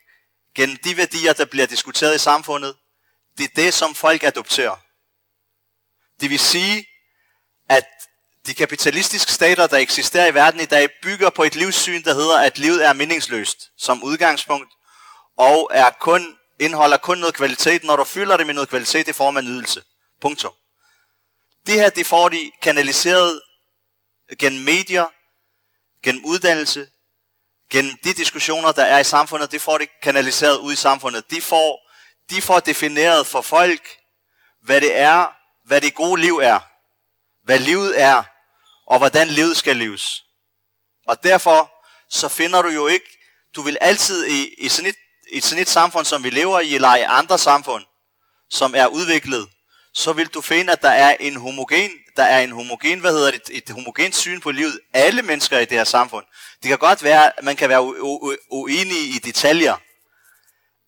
gennem 0.55 0.77
de 0.77 0.97
værdier, 0.97 1.33
der 1.33 1.45
bliver 1.45 1.67
diskuteret 1.67 2.15
i 2.15 2.19
samfundet. 2.19 2.77
Det 3.39 3.45
er 3.45 3.55
det, 3.57 3.75
som 3.75 3.95
folk 3.95 4.23
adopterer. 4.23 4.77
Det 6.21 6.31
vil 6.31 6.39
sige, 6.39 6.87
at 7.69 7.87
de 8.47 8.55
kapitalistiske 8.55 9.33
stater, 9.33 9.67
der 9.67 9.77
eksisterer 9.77 10.27
i 10.27 10.35
verden 10.35 10.61
i 10.61 10.65
dag, 10.65 10.89
bygger 11.03 11.31
på 11.31 11.43
et 11.43 11.55
livssyn, 11.55 12.03
der 12.03 12.15
hedder, 12.15 12.39
at 12.39 12.59
livet 12.59 12.87
er 12.87 12.93
meningsløst 12.93 13.71
som 13.79 14.03
udgangspunkt, 14.03 14.73
og 15.37 15.71
er 15.75 15.91
kun, 15.91 16.37
indeholder 16.61 16.97
kun 16.97 17.19
noget 17.19 17.35
kvalitet, 17.35 17.85
når 17.85 17.97
du 17.97 18.05
fylder 18.05 18.37
det 18.37 18.47
med 18.47 18.55
noget 18.55 18.69
kvalitet 18.69 19.09
i 19.09 19.13
form 19.13 19.37
af 19.37 19.45
nydelse. 19.45 19.83
Punktum. 20.21 20.53
Det 21.67 21.75
her, 21.75 21.91
det 21.91 22.07
får 22.07 22.29
de 22.29 22.51
kanaliseret 22.63 23.43
gennem 24.39 24.63
medier, 24.63 25.07
gennem 26.03 26.25
uddannelse, 26.25 26.89
gennem 27.71 27.93
de 28.05 28.15
diskussioner, 28.15 28.73
der 28.73 28.85
er 28.85 28.99
i 28.99 29.05
samfundet, 29.05 29.53
det 29.53 29.63
får 29.63 29.79
de 29.79 29.87
kanaliseret 30.03 30.57
ud 30.57 30.73
i 30.73 30.77
samfundet. 30.77 31.31
De 31.31 31.43
får, 31.43 31.91
de 32.31 32.43
får 32.43 32.61
defineret 32.61 33.27
for 33.27 33.41
folk, 33.41 33.97
hvad 34.63 34.81
det 34.81 34.97
er, 34.97 35.27
hvad 35.65 35.81
det 35.81 35.95
gode 35.95 36.21
liv 36.21 36.37
er, 36.43 36.61
hvad 37.45 37.59
livet 37.59 38.01
er, 38.01 38.23
og 38.87 38.99
hvordan 38.99 39.29
livet 39.29 39.57
skal 39.57 39.77
leves. 39.77 40.25
Og 41.09 41.23
derfor 41.23 41.71
så 42.11 42.29
finder 42.29 42.63
du 42.63 42.69
jo 42.69 42.87
ikke, 42.87 43.07
du 43.57 43.63
vil 43.63 43.79
altid 43.81 44.27
i, 44.27 44.55
i, 44.59 44.69
sådan 44.69 44.91
et, 44.91 44.97
i 45.33 45.41
sådan 45.41 45.63
et 45.63 45.69
samfund, 45.69 46.05
som 46.05 46.25
vi 46.25 46.31
lever 46.31 46.61
i, 46.61 46.75
eller 46.75 46.97
i 46.97 47.03
andre 47.03 47.39
samfund, 47.39 47.85
som 48.51 48.75
er 48.77 48.87
udviklet, 48.87 49.49
så 49.95 50.13
vil 50.13 50.27
du 50.27 50.41
finde, 50.41 50.73
at 50.73 50.83
der 50.83 50.91
er 50.91 51.17
en 51.21 51.37
homogen, 51.37 51.91
der 52.17 52.23
er 52.23 52.41
en 52.41 52.53
homogen, 52.53 53.01
hvad 53.01 53.13
hedder 53.13 53.31
det, 53.31 53.43
et 53.51 53.71
homogent 53.71 54.17
syn 54.17 54.41
på 54.41 54.51
livet. 54.51 54.81
Alle 54.93 55.23
mennesker 55.23 55.59
i 55.59 55.65
det 55.65 55.79
her 55.79 55.85
samfund. 55.85 56.25
Det 56.63 56.69
kan 56.69 56.79
godt 56.79 57.03
være, 57.03 57.39
at 57.39 57.45
man 57.45 57.57
kan 57.57 57.69
være 57.69 57.83
uenig 58.51 59.15
i 59.17 59.19
detaljer, 59.25 59.77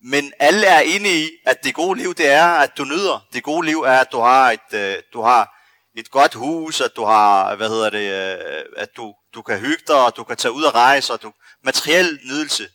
men 0.01 0.33
alle 0.39 0.67
er 0.67 0.79
enige 0.79 1.25
i, 1.25 1.29
at 1.45 1.63
det 1.63 1.73
gode 1.73 1.99
liv, 1.99 2.13
det 2.13 2.27
er, 2.27 2.47
at 2.47 2.77
du 2.77 2.83
nyder. 2.83 3.25
Det 3.33 3.43
gode 3.43 3.65
liv 3.65 3.81
er, 3.81 3.99
at 3.99 4.11
du 4.11 4.19
har 4.19 4.51
et, 4.51 4.73
øh, 4.73 4.95
du 5.13 5.21
har 5.21 5.56
et 5.97 6.11
godt 6.11 6.33
hus, 6.33 6.81
at 6.81 6.95
du 6.95 7.05
har, 7.05 7.55
hvad 7.55 7.69
hedder 7.69 7.89
det, 7.89 8.37
øh, 8.39 8.65
at 8.77 8.89
du, 8.97 9.13
du 9.33 9.41
kan 9.41 9.59
hygge 9.59 9.83
dig, 9.87 10.05
og 10.05 10.15
du 10.15 10.23
kan 10.23 10.37
tage 10.37 10.51
ud 10.51 10.63
og 10.63 10.73
rejse, 10.75 11.13
og 11.13 11.21
du, 11.21 11.33
materiel 11.63 12.19
nydelse. 12.23 12.69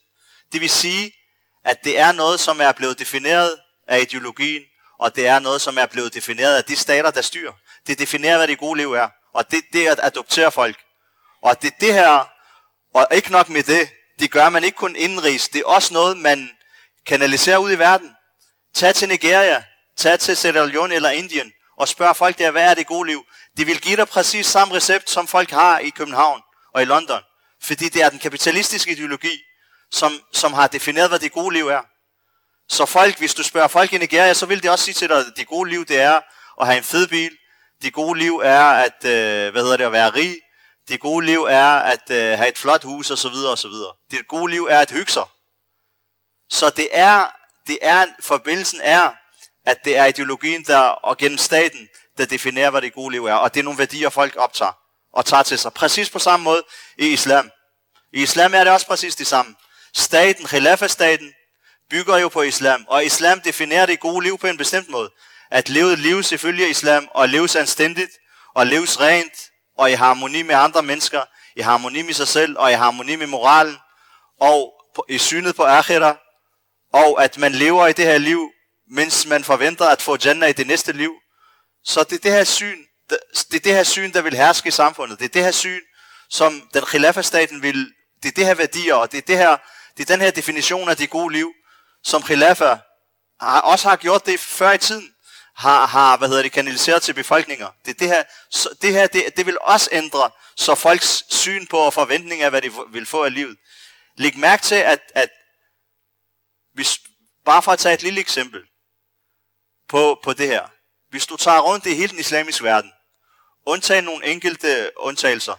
Det 0.53 0.61
vil 0.61 0.71
sige, 0.71 1.13
at 1.65 1.85
det 1.85 1.99
er 1.99 2.13
noget, 2.13 2.41
som 2.41 2.61
er 2.61 2.73
blevet 2.73 2.99
defineret 2.99 3.59
af 3.89 4.01
ideologien, 4.01 4.63
og 4.99 5.17
det 5.17 5.27
er 5.27 5.39
noget, 5.39 5.61
som 5.61 5.79
er 5.79 5.87
blevet 5.87 6.15
defineret 6.15 6.57
af 6.57 6.65
de 6.65 6.77
stater, 6.77 7.11
der 7.11 7.23
styrer. 7.23 7.53
Det 7.87 7.99
definerer, 7.99 8.37
hvad 8.37 8.49
det 8.49 8.59
gode 8.59 8.79
liv 8.79 8.93
er. 8.93 9.09
Og 9.35 9.51
det, 9.51 9.61
det 9.73 9.87
er 9.87 9.93
at 9.93 10.01
adoptere 10.03 10.53
folk. 10.53 10.77
Og 11.43 11.63
det 11.63 11.73
det 11.81 11.93
her, 11.95 12.29
og 12.95 13.07
ikke 13.13 13.33
nok 13.33 13.49
med 13.49 13.63
det, 13.63 13.89
det 14.19 14.31
gør 14.31 14.49
man 14.49 14.65
ikke 14.65 14.77
kun 14.77 14.97
indenrigs. 14.97 15.49
Det 15.49 15.61
er 15.61 15.67
også 15.67 15.95
noget, 15.95 16.17
man 16.17 16.51
kanaliserer 17.07 17.59
ud 17.59 17.73
i 17.73 17.79
verden. 17.79 18.11
Tag 18.75 18.95
til 18.95 19.09
Nigeria, 19.09 19.65
tag 19.97 20.21
til 20.21 20.37
Sierra 20.37 20.67
Leone 20.67 20.95
eller 20.95 21.11
Indien, 21.11 21.53
og 21.83 21.89
spørg 21.89 22.17
folk 22.17 22.39
der, 22.39 22.51
hvad 22.51 22.71
er 22.71 22.75
det 22.75 22.87
gode 22.87 23.07
liv? 23.07 23.25
De 23.57 23.65
vil 23.65 23.81
give 23.81 23.97
dig 23.97 24.09
præcis 24.09 24.47
samme 24.47 24.75
recept, 24.75 25.11
som 25.11 25.27
folk 25.27 25.51
har 25.51 25.79
i 25.79 25.91
København 25.91 26.43
og 26.75 26.83
i 26.83 26.85
London. 26.85 27.21
Fordi 27.63 27.89
det 27.89 28.03
er 28.03 28.11
den 28.11 28.19
kapitalistiske 28.19 28.93
ideologi, 28.93 29.39
som, 29.91 30.13
som 30.33 30.53
har 30.53 30.67
defineret, 30.67 31.09
hvad 31.09 31.19
det 31.19 31.33
gode 31.33 31.55
liv 31.55 31.69
er. 31.69 31.83
Så 32.69 32.87
folk, 32.87 33.19
hvis 33.19 33.35
du 33.35 33.43
spørger 33.43 33.69
folk 33.69 33.93
i 33.93 33.99
Nigeria, 33.99 34.35
så 34.35 34.47
vil 34.47 34.63
de 34.63 34.71
også 34.71 34.85
sige 34.85 34.95
til 34.95 35.09
dig, 35.09 35.19
at 35.19 35.33
det 35.37 35.47
gode 35.47 35.71
liv, 35.71 35.85
det 35.85 36.01
er 36.01 36.21
at 36.61 36.67
have 36.67 36.79
en 36.79 36.85
fed 36.85 37.09
bil. 37.09 37.31
Det 37.83 37.93
gode 37.93 38.19
liv 38.19 38.41
er 38.45 38.65
at, 38.65 39.05
øh, 39.05 39.53
hvad 39.53 39.63
hedder 39.63 39.77
det, 39.77 39.85
at 39.85 39.93
være 39.93 40.11
rig. 40.11 40.37
Det 40.89 41.01
gode 41.01 41.27
liv 41.27 41.43
er 41.51 41.73
at 41.75 42.11
øh, 42.11 42.39
have 42.39 42.49
et 42.49 42.59
flot 42.59 42.85
hus 42.85 43.11
og 43.11 43.19
så 43.19 43.29
videre 43.29 43.51
og 43.51 43.59
så 43.59 43.69
videre. 43.69 43.93
Det 44.11 44.29
gode 44.29 44.51
liv 44.51 44.67
er 44.71 44.79
at 44.79 44.91
hygge 44.91 45.13
sig. 45.13 45.25
Så 46.51 46.71
det 46.71 46.89
er, 46.93 47.27
det 47.67 47.79
er, 47.83 48.07
forbindelsen 48.21 48.81
er, 48.83 49.11
at 49.67 49.85
det 49.85 49.97
er 49.97 50.05
ideologien, 50.05 50.65
der, 50.65 50.79
og 50.79 51.17
gennem 51.17 51.39
staten, 51.39 51.89
der 52.19 52.25
definerer, 52.25 52.71
hvad 52.71 52.83
det 52.83 52.93
gode 52.93 53.13
liv 53.13 53.27
er. 53.27 53.35
Og 53.35 53.55
det 53.55 53.61
er 53.61 53.65
nogle 53.65 53.79
værdier, 53.79 54.09
folk 54.09 54.37
optager 54.37 54.73
og 55.13 55.27
tager 55.27 55.43
til 55.43 55.59
sig. 55.59 55.73
Præcis 55.73 56.11
på 56.11 56.19
samme 56.19 56.45
måde 56.45 56.63
i 56.99 57.09
islam. 57.09 57.51
I 58.13 58.23
islam 58.23 58.55
er 58.55 58.65
det 58.65 58.73
også 58.73 58.87
præcis 58.87 59.17
det 59.17 59.27
samme. 59.27 59.55
Staten, 59.95 60.47
khilafa-staten, 60.47 61.33
bygger 61.91 62.19
jo 62.19 62.29
på 62.29 62.43
islam, 62.43 62.85
og 62.89 63.05
islam 63.05 63.41
definerer 63.41 63.87
det 63.87 64.01
gode 64.01 64.25
liv 64.25 64.39
på 64.39 64.47
en 64.47 64.57
bestemt 64.57 64.89
måde. 64.91 65.11
At 65.51 65.69
leve 65.69 65.97
liv 65.97 66.23
selvfølgelig 66.23 66.71
islam, 66.71 67.09
og 67.15 67.29
leves 67.29 67.57
anstændigt, 67.57 68.11
og 68.55 68.67
leves 68.67 69.01
rent, 69.01 69.33
og 69.79 69.91
i 69.91 69.95
harmoni 69.95 70.43
med 70.43 70.55
andre 70.55 70.83
mennesker, 70.83 71.23
i 71.57 71.61
harmoni 71.61 72.03
med 72.03 72.15
sig 72.15 72.29
selv, 72.29 72.59
og 72.59 72.71
i 72.71 72.75
harmoni 72.75 73.17
med 73.17 73.27
moralen, 73.27 73.77
og 74.41 74.73
i 75.09 75.19
synet 75.19 75.57
på 75.57 75.63
akhira, 75.63 76.17
og 76.93 77.25
at 77.25 77.39
man 77.39 77.53
lever 77.53 77.87
i 77.87 77.93
det 77.93 78.05
her 78.05 78.19
liv, 78.19 78.52
mens 78.93 79.27
man 79.27 79.45
forventer 79.45 79.87
at 79.87 80.03
få 80.03 80.17
Jannah 80.25 80.51
i 80.51 80.53
det 80.53 80.67
næste 80.67 80.93
liv. 80.93 81.13
Så 81.85 82.05
det 82.05 82.13
er 82.13 82.23
det 82.23 82.33
her 82.33 82.45
syn, 82.45 82.79
det 83.51 83.55
er 83.55 83.59
det 83.59 83.75
her 83.75 83.83
syn, 83.83 84.13
der 84.13 84.23
vil 84.23 84.37
herske 84.37 84.69
i 84.69 84.71
samfundet. 84.71 85.19
Det 85.19 85.25
er 85.25 85.29
det 85.29 85.45
her 85.45 85.51
syn, 85.51 85.81
som 86.31 86.69
den 86.75 86.85
khilafa-staten 86.85 87.63
vil, 87.63 87.93
det 88.23 88.29
er 88.29 88.33
det 88.33 88.47
her 88.47 88.55
værdier, 88.55 88.95
og 88.95 89.13
det 89.13 89.19
er, 89.19 89.23
det 89.23 89.37
her, 89.37 89.57
det 89.97 90.11
er 90.11 90.15
den 90.15 90.21
her 90.21 90.31
definition 90.31 90.89
af 90.89 90.97
det 90.97 91.11
gode 91.11 91.33
liv, 91.33 91.53
som 92.05 92.23
khilafa 92.23 92.77
har, 93.41 93.61
også 93.61 93.89
har 93.89 93.97
gjort 93.97 94.27
det 94.27 94.41
før 94.41 94.73
i 94.73 94.79
tiden, 94.79 95.15
har, 95.57 95.87
har 95.87 96.17
hvad 96.17 96.29
hedder 96.29 96.43
det, 96.43 96.53
kanaliseret 96.53 97.03
til 97.03 97.13
befolkninger. 97.13 97.69
Det, 97.87 98.01
det 98.01 98.09
her, 98.09 98.25
så, 98.51 98.69
det, 98.83 98.93
her 98.93 99.07
det, 99.07 99.37
det 99.37 99.47
vil 99.47 99.59
også 99.61 99.89
ændre 99.93 100.31
så 100.57 100.75
folks 100.75 101.25
syn 101.29 101.67
på 101.67 101.77
og 101.77 101.93
forventninger 101.93 102.45
af, 102.45 102.53
hvad 102.53 102.63
de 102.63 102.73
vil 102.93 103.07
få 103.07 103.25
af 103.25 103.35
livet. 103.35 103.57
Læg 104.17 104.39
mærke 104.39 104.63
til, 104.63 104.75
at, 104.75 105.01
at 105.15 105.31
hvis, 106.75 106.99
bare 107.45 107.63
for 107.63 107.73
at 107.73 107.79
tage 107.79 107.95
et 107.95 108.03
lille 108.03 108.21
eksempel 108.21 108.61
på, 109.93 110.21
på 110.23 110.33
det 110.33 110.49
her. 110.49 110.65
Hvis 111.11 111.27
du 111.27 111.37
tager 111.37 111.61
rundt 111.61 111.87
i 111.87 111.95
hele 111.95 112.09
den 112.09 112.19
islamiske 112.19 112.65
verden, 112.65 112.93
undtagen 113.67 114.05
nogle 114.05 114.27
enkelte 114.27 114.91
undtagelser, 114.97 115.55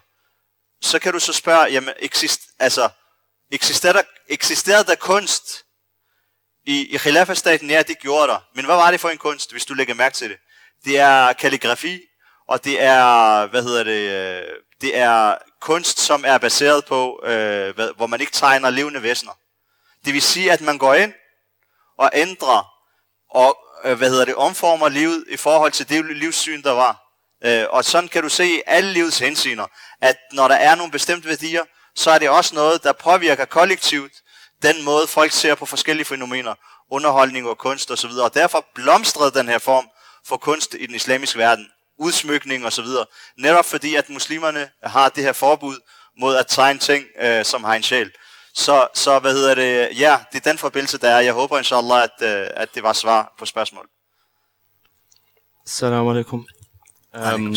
så 0.82 1.00
kan 1.00 1.14
du 1.14 1.20
så 1.20 1.34
spørge, 1.34 1.66
jamen, 1.66 1.94
eksist, 2.00 2.42
altså, 2.60 2.90
eksisterer 3.52 3.94
der, 3.94 4.02
eksisterer 4.28 4.84
der 4.84 4.96
kunst 4.96 5.66
i, 6.66 6.96
i 6.96 6.98
Khilafah-staten? 6.98 7.70
Ja, 7.70 7.82
det 7.82 8.00
gjorde 8.00 8.28
der. 8.28 8.40
Men 8.56 8.66
hvad 8.66 8.76
var 8.76 8.92
det 8.92 9.00
for 9.00 9.10
en 9.10 9.18
kunst, 9.18 9.52
hvis 9.52 9.66
du 9.66 9.74
lægger 9.74 9.94
mærke 9.94 10.16
til 10.16 10.30
det? 10.30 10.38
Det 10.86 11.00
er 11.00 11.34
kalligrafi, 11.34 12.02
og 12.48 12.64
det 12.64 12.82
er, 12.82 13.46
hvad 13.46 13.64
hedder 13.64 13.84
det, 13.84 14.10
øh, 14.12 14.56
det 14.82 14.98
er 14.98 15.38
kunst, 15.62 16.00
som 16.00 16.24
er 16.28 16.38
baseret 16.38 16.86
på, 16.86 17.22
øh, 17.24 17.76
hvor 17.76 18.08
man 18.08 18.22
ikke 18.22 18.32
tegner 18.32 18.70
levende 18.70 19.04
væsener. 19.04 19.34
Det 20.06 20.14
vil 20.14 20.22
sige, 20.22 20.52
at 20.52 20.62
man 20.62 20.78
går 20.78 20.94
ind 20.94 21.14
og 21.98 22.10
ændrer 22.14 22.74
og 23.30 23.58
øh, 23.86 23.98
hvad 23.98 24.10
hedder 24.10 24.26
det, 24.26 24.36
omformer 24.36 24.90
livet 24.90 25.26
i 25.30 25.38
forhold 25.38 25.72
til 25.72 25.90
det 25.90 26.18
livssyn, 26.18 26.62
der 26.62 26.72
var. 26.72 27.00
Øh, 27.46 27.66
og 27.70 27.86
sådan 27.86 28.10
kan 28.10 28.24
du 28.24 28.30
se 28.30 28.46
i 28.46 28.62
alle 28.66 28.94
livets 28.94 29.20
hensyner, 29.20 29.66
at 30.02 30.16
når 30.32 30.48
der 30.48 30.56
er 30.56 30.76
nogle 30.76 30.92
bestemte 30.92 31.28
værdier, 31.28 31.62
så 31.96 32.12
er 32.12 32.20
det 32.20 32.30
også 32.30 32.56
noget, 32.56 32.84
der 32.84 32.92
påvirker 32.92 33.46
kollektivt 33.46 34.12
den 34.64 34.84
måde, 34.84 35.08
folk 35.08 35.32
ser 35.32 35.56
på 35.56 35.66
forskellige 35.66 36.06
fænomener, 36.06 36.56
underholdning 36.92 37.48
og 37.48 37.58
kunst 37.58 37.92
osv. 37.92 38.12
Og 38.12 38.34
derfor 38.34 38.66
blomstrede 38.76 39.32
den 39.32 39.48
her 39.48 39.60
form 39.60 39.90
for 40.26 40.38
kunst 40.38 40.76
i 40.80 40.86
den 40.86 40.96
islamiske 40.96 41.40
verden. 41.40 41.68
Udsmykning 42.00 42.66
osv. 42.66 42.86
Netop 43.38 43.66
fordi, 43.66 43.96
at 43.96 44.10
muslimerne 44.10 44.70
har 44.84 45.10
det 45.10 45.24
her 45.24 45.34
forbud 45.34 45.80
mod 46.20 46.36
at 46.36 46.48
tegne 46.48 46.80
ting, 46.80 47.06
øh, 47.22 47.46
som 47.46 47.64
har 47.64 47.74
en 47.74 47.84
sjæl. 47.84 48.12
Så, 48.54 48.88
så 48.94 49.20
hvad 49.20 49.34
hedder 49.34 49.56
det? 49.56 50.00
Ja, 50.00 50.20
det 50.34 50.46
er 50.46 50.50
den 50.50 50.58
forbindelse, 50.58 50.98
der 50.98 51.10
er. 51.10 51.20
Jeg 51.20 51.34
håber 51.34 51.58
inshallah, 51.58 52.04
at, 52.04 52.12
øh, 52.22 52.48
at 52.56 52.76
det 52.76 52.84
var 52.84 52.94
svar 52.94 53.34
på 53.40 53.46
spørgsmålet. 53.46 53.90
Salam 55.66 56.08
alaikum. 56.08 56.48
Um, 57.36 57.56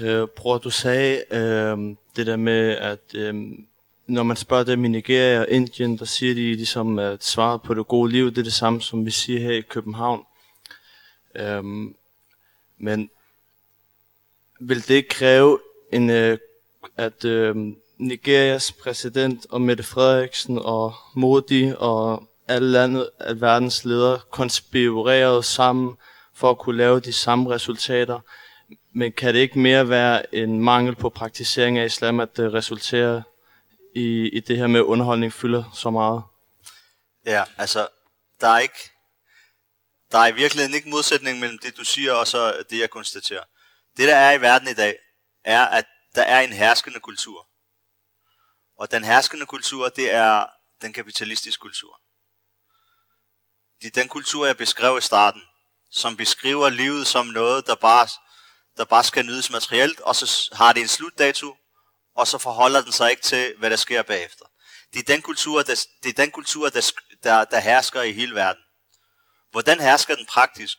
øh, 0.00 0.28
bror, 0.28 0.58
du 0.58 0.70
sagde 0.70 1.24
øh, 1.30 1.78
det 2.16 2.26
der 2.26 2.36
med, 2.36 2.76
at 2.76 3.14
øh, 3.14 3.34
når 4.06 4.22
man 4.22 4.36
spørger 4.36 4.64
dem 4.64 4.84
i 4.84 4.88
Nigeria 4.88 5.40
og 5.40 5.48
Indien, 5.48 5.98
der 5.98 6.04
siger 6.04 6.34
de 6.34 6.54
ligesom, 6.54 6.98
at 6.98 7.24
svaret 7.24 7.62
på 7.62 7.74
det 7.74 7.86
gode 7.86 8.12
liv, 8.12 8.30
det 8.30 8.38
er 8.38 8.42
det 8.42 8.52
samme, 8.52 8.82
som 8.82 9.06
vi 9.06 9.10
siger 9.10 9.40
her 9.40 9.52
i 9.52 9.60
København. 9.60 10.24
Øh, 11.34 11.64
men 12.78 13.10
vil 14.60 14.88
det 14.88 15.08
kræve 15.08 15.60
en, 15.92 16.10
øh, 16.10 16.38
at 16.96 17.24
øh, 17.24 17.56
Nigerias 17.98 18.72
præsident 18.72 19.46
og 19.50 19.60
Mette 19.60 19.82
Frederiksen 19.82 20.58
og 20.58 20.94
Modi 21.14 21.72
og 21.76 22.28
alle 22.48 22.72
landet, 22.72 23.10
at 23.18 23.40
verdens 23.40 23.84
ledere 23.84 24.20
konspirerede 24.30 25.42
sammen 25.42 25.96
for 26.34 26.50
at 26.50 26.58
kunne 26.58 26.76
lave 26.76 27.00
de 27.00 27.12
samme 27.12 27.50
resultater. 27.50 28.20
Men 28.94 29.12
kan 29.12 29.34
det 29.34 29.40
ikke 29.40 29.58
mere 29.58 29.88
være 29.88 30.34
en 30.34 30.60
mangel 30.60 30.96
på 30.96 31.08
praktisering 31.08 31.78
af 31.78 31.86
islam, 31.86 32.20
at 32.20 32.36
det 32.36 32.54
resulterer 32.54 33.22
i, 33.94 34.28
i 34.28 34.40
det 34.40 34.56
her 34.56 34.66
med 34.66 34.80
underholdning 34.80 35.32
fylder 35.32 35.64
så 35.74 35.90
meget? 35.90 36.22
Ja, 37.26 37.44
altså, 37.58 37.88
der 38.40 38.48
er 38.48 38.58
ikke, 38.58 38.90
der 40.12 40.18
er 40.18 40.26
i 40.26 40.34
virkeligheden 40.34 40.74
ikke 40.74 40.88
modsætning 40.88 41.40
mellem 41.40 41.58
det, 41.58 41.76
du 41.76 41.84
siger, 41.84 42.12
og 42.12 42.26
så 42.26 42.64
det, 42.70 42.78
jeg 42.78 42.90
konstaterer. 42.90 43.42
Det, 43.96 44.08
der 44.08 44.16
er 44.16 44.32
i 44.32 44.40
verden 44.40 44.68
i 44.68 44.74
dag, 44.74 44.94
er, 45.44 45.66
at 45.66 45.84
der 46.14 46.22
er 46.22 46.40
en 46.40 46.52
herskende 46.52 47.00
kultur. 47.00 47.47
Og 48.78 48.90
den 48.90 49.04
herskende 49.04 49.46
kultur, 49.46 49.88
det 49.88 50.12
er 50.14 50.46
den 50.82 50.92
kapitalistiske 50.92 51.60
kultur. 51.60 52.00
Det 53.80 53.86
er 53.86 54.00
den 54.00 54.08
kultur, 54.08 54.46
jeg 54.46 54.56
beskrev 54.56 54.98
i 54.98 55.00
starten, 55.00 55.42
som 55.90 56.16
beskriver 56.16 56.68
livet 56.68 57.06
som 57.06 57.26
noget, 57.26 57.66
der 57.66 57.74
bare, 57.74 58.08
der 58.76 58.84
bare 58.84 59.04
skal 59.04 59.26
nydes 59.26 59.50
materielt, 59.50 60.00
og 60.00 60.16
så 60.16 60.50
har 60.52 60.72
det 60.72 60.80
en 60.80 60.88
slutdato, 60.88 61.56
og 62.16 62.26
så 62.26 62.38
forholder 62.38 62.82
den 62.82 62.92
sig 62.92 63.10
ikke 63.10 63.22
til, 63.22 63.54
hvad 63.58 63.70
der 63.70 63.76
sker 63.76 64.02
bagefter. 64.02 64.44
Det 64.92 64.98
er 64.98 65.12
den 65.14 65.22
kultur, 65.22 65.62
der, 65.62 65.86
det 66.02 66.08
er 66.08 66.22
den 66.22 66.30
kultur, 66.30 66.68
der, 66.68 66.92
der, 67.22 67.44
der 67.44 67.60
hersker 67.60 68.02
i 68.02 68.12
hele 68.12 68.34
verden. 68.34 68.62
Hvordan 69.50 69.80
hersker 69.80 70.14
den 70.14 70.26
praktisk? 70.26 70.78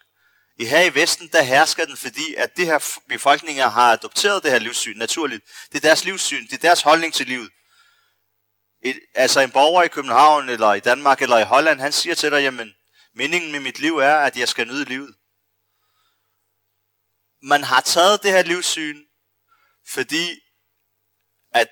I 0.59 0.65
her 0.65 0.81
i 0.81 0.95
Vesten, 0.95 1.27
der 1.27 1.41
hersker 1.43 1.85
den, 1.85 1.97
fordi 1.97 2.35
at 2.35 2.57
det 2.57 2.65
her 2.65 2.99
befolkninger 3.09 3.69
har 3.69 3.93
adopteret 3.93 4.43
det 4.43 4.51
her 4.51 4.59
livssyn 4.59 4.97
naturligt. 4.97 5.43
Det 5.71 5.77
er 5.77 5.87
deres 5.87 6.03
livssyn, 6.03 6.47
det 6.47 6.53
er 6.53 6.57
deres 6.57 6.81
holdning 6.81 7.13
til 7.13 7.27
livet. 7.27 7.49
Et, 8.81 8.99
altså 9.15 9.39
en 9.39 9.51
borger 9.51 9.83
i 9.83 9.87
København, 9.87 10.49
eller 10.49 10.73
i 10.73 10.79
Danmark, 10.79 11.21
eller 11.21 11.37
i 11.37 11.43
Holland, 11.43 11.79
han 11.79 11.91
siger 11.91 12.15
til 12.15 12.31
dig, 12.31 12.41
jamen, 12.41 12.73
meningen 13.13 13.51
med 13.51 13.59
mit 13.59 13.79
liv 13.79 13.97
er, 13.97 14.15
at 14.15 14.37
jeg 14.37 14.47
skal 14.47 14.67
nyde 14.67 14.85
livet. 14.85 15.15
Man 17.41 17.63
har 17.63 17.81
taget 17.81 18.23
det 18.23 18.31
her 18.31 18.43
livssyn, 18.43 19.03
fordi 19.87 20.39
at 21.53 21.69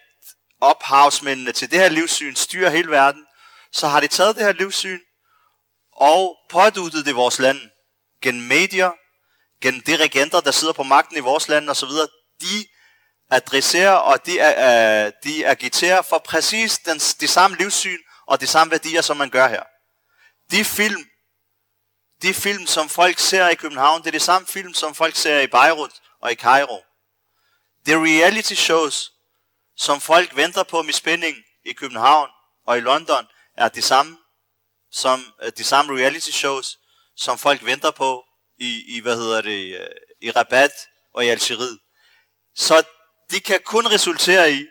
ophavsmændene 0.61 1.51
til 1.51 1.71
det 1.71 1.79
her 1.79 1.89
livssyn 1.89 2.35
styrer 2.35 2.69
hele 2.69 2.91
verden, 2.91 3.25
så 3.71 3.87
har 3.87 3.99
de 3.99 4.07
taget 4.07 4.35
det 4.35 4.43
her 4.43 4.51
livssyn 4.51 4.99
og 5.91 6.37
påduttet 6.49 7.05
det 7.05 7.11
i 7.11 7.13
vores 7.13 7.39
land 7.39 7.59
gennem 8.21 8.43
medier, 8.43 8.91
gennem 9.61 9.81
de 9.81 9.97
regenter, 9.97 10.39
der 10.39 10.51
sidder 10.51 10.73
på 10.73 10.83
magten 10.83 11.17
i 11.17 11.19
vores 11.19 11.47
land 11.47 11.69
osv., 11.69 11.89
de 12.41 12.67
adresserer 13.29 13.91
og 13.91 14.25
de, 14.25 14.31
uh, 14.31 15.31
de 15.31 15.47
agiterer 15.47 16.01
for 16.01 16.17
præcis 16.17 16.79
den, 16.79 16.97
de 16.97 17.27
samme 17.27 17.57
livssyn 17.57 17.99
og 18.25 18.41
de 18.41 18.47
samme 18.47 18.71
værdier, 18.71 19.01
som 19.01 19.17
man 19.17 19.29
gør 19.29 19.47
her. 19.47 19.63
De 20.51 20.65
film, 20.65 21.05
de 22.21 22.33
film, 22.33 22.67
som 22.67 22.89
folk 22.89 23.19
ser 23.19 23.49
i 23.49 23.55
København, 23.55 24.01
det 24.01 24.07
er 24.07 24.11
de 24.11 24.19
samme 24.19 24.47
film, 24.47 24.73
som 24.73 24.95
folk 24.95 25.15
ser 25.15 25.39
i 25.39 25.47
Beirut 25.47 26.01
og 26.21 26.31
i 26.31 26.35
Cairo. 26.35 26.83
Det 27.85 27.93
er 27.93 27.97
reality 27.97 28.53
shows, 28.53 29.11
som 29.77 30.01
folk 30.01 30.35
venter 30.35 30.63
på 30.63 30.81
med 30.81 30.93
spænding 30.93 31.37
i 31.65 31.73
København 31.73 32.29
og 32.65 32.77
i 32.77 32.81
London, 32.81 33.27
er 33.57 33.69
de 33.69 33.81
samme, 33.81 34.17
som 34.91 35.33
øh, 35.43 35.51
de 35.57 35.63
samme 35.63 35.97
reality 35.97 36.29
shows, 36.29 36.79
som 37.15 37.37
folk 37.37 37.65
venter 37.65 37.91
på 37.91 38.23
i, 38.57 38.97
i 38.97 38.99
hvad 38.99 39.15
hedder 39.15 39.41
det, 39.41 39.79
øh, 39.79 39.87
i 40.21 40.31
Rabat 40.31 40.71
og 41.13 41.25
i 41.25 41.27
Algeriet. 41.27 41.79
Så 42.55 42.83
det 43.31 43.43
kan 43.43 43.59
kun 43.65 43.87
resultere 43.87 44.51
i, 44.51 44.67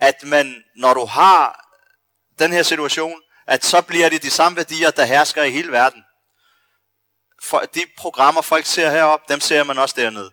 at 0.00 0.24
man, 0.24 0.64
når 0.76 0.94
du 0.94 1.04
har 1.04 1.68
den 2.38 2.52
her 2.52 2.62
situation, 2.62 3.22
at 3.46 3.64
så 3.64 3.82
bliver 3.82 4.08
det 4.08 4.22
de 4.22 4.30
samme 4.30 4.56
værdier, 4.56 4.90
der 4.90 5.04
hersker 5.04 5.42
i 5.42 5.50
hele 5.50 5.72
verden. 5.72 6.04
For 7.42 7.60
de 7.74 7.80
programmer, 7.98 8.42
folk 8.42 8.66
ser 8.66 8.90
herop, 8.90 9.28
dem 9.28 9.40
ser 9.40 9.64
man 9.64 9.78
også 9.78 9.94
dernede. 9.98 10.30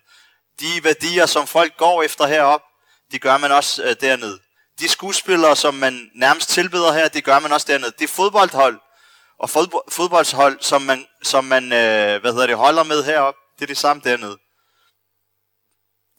De 0.59 0.83
værdier, 0.83 1.25
som 1.25 1.47
folk 1.47 1.77
går 1.77 2.03
efter 2.03 2.27
herop, 2.27 2.61
de 3.11 3.19
gør 3.19 3.37
man 3.37 3.51
også 3.51 3.83
øh, 3.83 3.95
dernede. 4.01 4.39
De 4.79 4.89
skuespillere, 4.89 5.55
som 5.55 5.73
man 5.73 6.11
nærmest 6.15 6.49
tilbeder 6.49 6.93
her, 6.93 7.07
det 7.07 7.23
gør 7.23 7.39
man 7.39 7.51
også 7.51 7.67
dernede. 7.69 7.93
Det 7.99 8.09
fodboldhold, 8.09 8.79
og 9.39 9.49
fodboldshold, 9.89 10.57
som 10.61 10.81
man, 10.81 11.05
som 11.23 11.43
man 11.43 11.63
øh, 11.63 12.21
hvad 12.21 12.31
hedder 12.31 12.47
det, 12.47 12.55
holder 12.55 12.83
med 12.83 13.03
herop, 13.03 13.35
det 13.55 13.63
er 13.63 13.67
det 13.67 13.77
samme 13.77 14.01
dernede. 14.05 14.37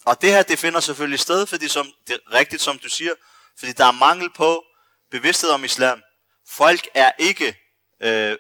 Og 0.07 0.23
det 0.23 0.31
her, 0.31 0.43
det 0.43 0.59
finder 0.59 0.81
selvfølgelig 0.81 1.21
sted, 1.21 1.47
fordi 1.47 1.69
som, 1.69 1.93
det 2.09 2.15
er 2.15 2.33
rigtigt 2.33 2.63
som 2.63 2.79
du 2.79 2.89
siger, 2.89 3.13
fordi 3.59 3.73
der 3.73 3.85
er 3.85 3.93
mangel 3.93 4.31
på 4.31 4.65
bevidsthed 5.11 5.51
om 5.51 5.65
islam. 5.65 6.03
Folk 6.49 6.89
er 6.95 7.13
ikke 7.19 7.57
øh, 8.03 8.37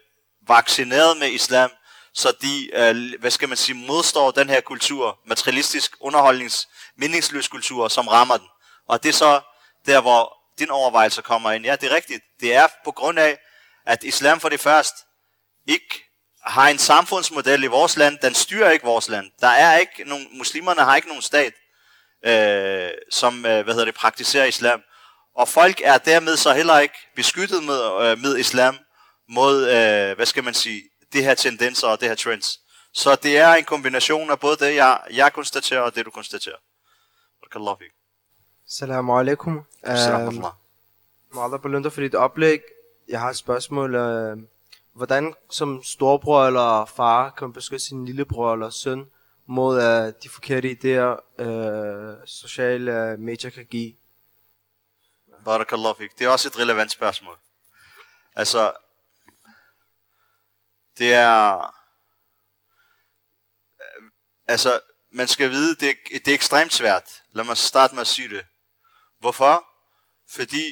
vaccineret 0.49 1.17
med 1.17 1.31
islam, 1.31 1.71
så 2.15 2.33
de, 2.43 2.71
øh, 2.75 3.21
hvad 3.21 3.31
skal 3.31 3.49
man 3.49 3.57
sige, 3.57 3.87
modstår 3.87 4.31
den 4.31 4.49
her 4.49 4.61
kultur, 4.61 5.19
materialistisk 5.27 5.97
underholdnings, 6.01 6.69
meningsløs 6.97 7.49
kultur, 7.49 7.89
som 7.89 8.09
rammer 8.09 8.37
den. 8.37 8.49
Og 8.89 9.03
det 9.03 9.09
er 9.09 9.13
så 9.13 9.41
der, 9.87 10.01
hvor 10.01 10.37
din 10.59 10.71
overvejelse 10.71 11.23
kommer 11.23 11.51
ind. 11.51 11.65
Ja, 11.65 11.77
det 11.77 11.91
er 11.91 11.95
rigtigt. 11.95 12.23
Det 12.41 12.55
er 12.55 12.69
på 12.85 12.91
grund 12.93 13.19
af, 13.19 13.39
at 13.87 14.05
islam 14.05 14.41
for 14.41 14.49
det 14.49 14.61
første 14.61 15.05
ikke 15.67 16.06
har 16.47 16.69
en 16.69 16.79
samfundsmodel 16.79 17.65
i 17.65 17.67
vores 17.67 17.97
land, 17.97 18.19
den 18.23 18.35
styrer 18.35 18.71
ikke 18.71 18.85
vores 18.85 19.09
land. 19.09 19.31
Der 19.41 19.49
er 19.49 19.79
ikke 19.79 20.05
nogen, 20.07 20.27
muslimerne 20.33 20.81
har 20.81 20.97
ikke 20.97 21.09
nogen 21.09 21.23
stat, 21.23 21.53
øh, 22.27 22.91
som 23.11 23.47
øh, 23.47 23.65
hvad 23.65 23.75
hedder 23.75 23.85
det, 23.85 23.95
praktiserer 23.95 24.45
islam. 24.45 24.81
Og 25.35 25.49
folk 25.49 25.81
er 25.85 25.99
dermed 25.99 26.37
så 26.37 26.53
heller 26.55 26.79
ikke 26.79 26.95
beskyttet 27.17 27.65
med, 27.65 27.81
øh, 28.03 28.19
med 28.19 28.37
islam 28.39 28.79
mod, 29.29 29.63
øh, 29.63 30.17
hvad 30.17 30.27
skal 30.27 30.45
man 30.45 30.55
sige, 30.55 30.83
det 31.13 31.25
her 31.25 31.35
tendenser 31.35 31.89
og 31.89 32.01
det 32.01 32.09
her 32.09 32.15
trends. 32.15 32.61
Så 32.93 33.15
det 33.15 33.39
er 33.39 33.55
en 33.55 33.65
kombination 33.65 34.31
af 34.31 34.41
både 34.41 34.57
det, 34.57 34.75
jeg, 34.75 35.01
jeg 35.13 35.33
konstaterer, 35.33 35.81
og 35.81 35.95
det, 35.95 36.05
du 36.05 36.11
konstaterer. 36.11 36.57
Barakallahu 37.41 37.77
fik. 37.79 37.91
Assalamu 38.69 39.19
alaikum. 39.19 39.65
Assalamu 39.83 40.29
alaikum. 40.29 40.51
Meget 41.35 41.63
belønter 41.63 41.91
for 41.91 42.01
dit 42.01 42.15
oplæg. 42.15 42.61
Jeg 43.09 43.21
har 43.21 43.31
et 43.31 43.37
spørgsmål. 43.37 43.95
Øh, 43.95 44.37
hvordan 44.97 45.35
som 45.51 45.83
storbror 45.83 46.47
eller 46.47 46.85
far 46.85 47.31
kan 47.31 47.53
beskytte 47.53 47.85
sin 47.85 48.05
lillebror 48.05 48.53
eller 48.53 48.71
søn 48.71 49.11
mod 49.47 49.77
uh, 49.77 50.23
de 50.23 50.29
forkerte 50.29 50.71
idéer, 50.71 51.41
uh, 51.41 51.47
øh, 51.47 52.27
sociale 52.27 53.17
medier 53.17 53.51
kan 53.51 53.67
give? 53.67 53.97
Barakallahu 55.45 55.95
fik. 55.95 56.19
Det 56.19 56.25
er 56.25 56.29
også 56.29 56.49
et 56.49 56.59
relevant 56.59 56.91
spørgsmål. 56.91 57.39
Altså, 58.37 58.73
det 60.99 61.15
er... 61.15 61.57
Øh, 63.81 64.11
altså, 64.47 64.81
man 65.11 65.29
skal 65.29 65.51
vide, 65.51 65.75
det, 65.75 65.97
det 66.13 66.29
er 66.29 66.35
ekstremt 66.35 66.73
svært. 66.73 67.23
Lad 67.33 67.45
mig 67.45 67.57
starte 67.57 67.95
med 67.95 68.01
at 68.01 68.07
sige 68.07 68.29
det. 68.29 68.47
Hvorfor? 69.19 69.67
Fordi 70.31 70.65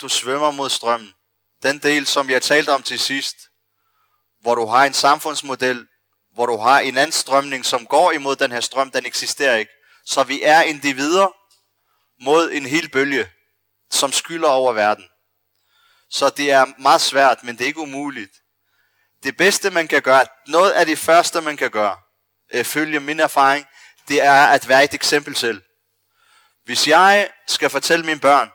du 0.00 0.08
svømmer 0.08 0.50
mod 0.50 0.70
strømmen 0.70 1.14
den 1.62 1.78
del, 1.78 2.06
som 2.06 2.30
jeg 2.30 2.42
talte 2.42 2.70
om 2.70 2.82
til 2.82 2.98
sidst, 2.98 3.36
hvor 4.40 4.54
du 4.54 4.66
har 4.66 4.84
en 4.84 4.94
samfundsmodel, 4.94 5.86
hvor 6.34 6.46
du 6.46 6.56
har 6.56 6.80
en 6.80 6.98
anden 6.98 7.12
strømning, 7.12 7.66
som 7.66 7.86
går 7.86 8.12
imod 8.12 8.36
den 8.36 8.52
her 8.52 8.60
strøm, 8.60 8.90
den 8.90 9.06
eksisterer 9.06 9.56
ikke. 9.56 9.72
Så 10.06 10.22
vi 10.22 10.42
er 10.42 10.62
individer 10.62 11.28
mod 12.24 12.50
en 12.52 12.66
hel 12.66 12.90
bølge, 12.90 13.30
som 13.90 14.12
skylder 14.12 14.48
over 14.48 14.72
verden. 14.72 15.04
Så 16.10 16.30
det 16.30 16.50
er 16.50 16.66
meget 16.78 17.00
svært, 17.00 17.44
men 17.44 17.56
det 17.56 17.64
er 17.64 17.66
ikke 17.66 17.80
umuligt. 17.80 18.32
Det 19.22 19.36
bedste, 19.36 19.70
man 19.70 19.88
kan 19.88 20.02
gøre, 20.02 20.26
noget 20.46 20.70
af 20.70 20.86
det 20.86 20.98
første, 20.98 21.40
man 21.40 21.56
kan 21.56 21.70
gøre, 21.70 21.96
øh, 22.52 22.64
følge 22.64 23.00
min 23.00 23.20
erfaring, 23.20 23.66
det 24.08 24.22
er 24.22 24.46
at 24.46 24.68
være 24.68 24.84
et 24.84 24.94
eksempel 24.94 25.36
selv. 25.36 25.62
Hvis 26.64 26.88
jeg 26.88 27.30
skal 27.46 27.70
fortælle 27.70 28.06
mine 28.06 28.20
børn, 28.20 28.50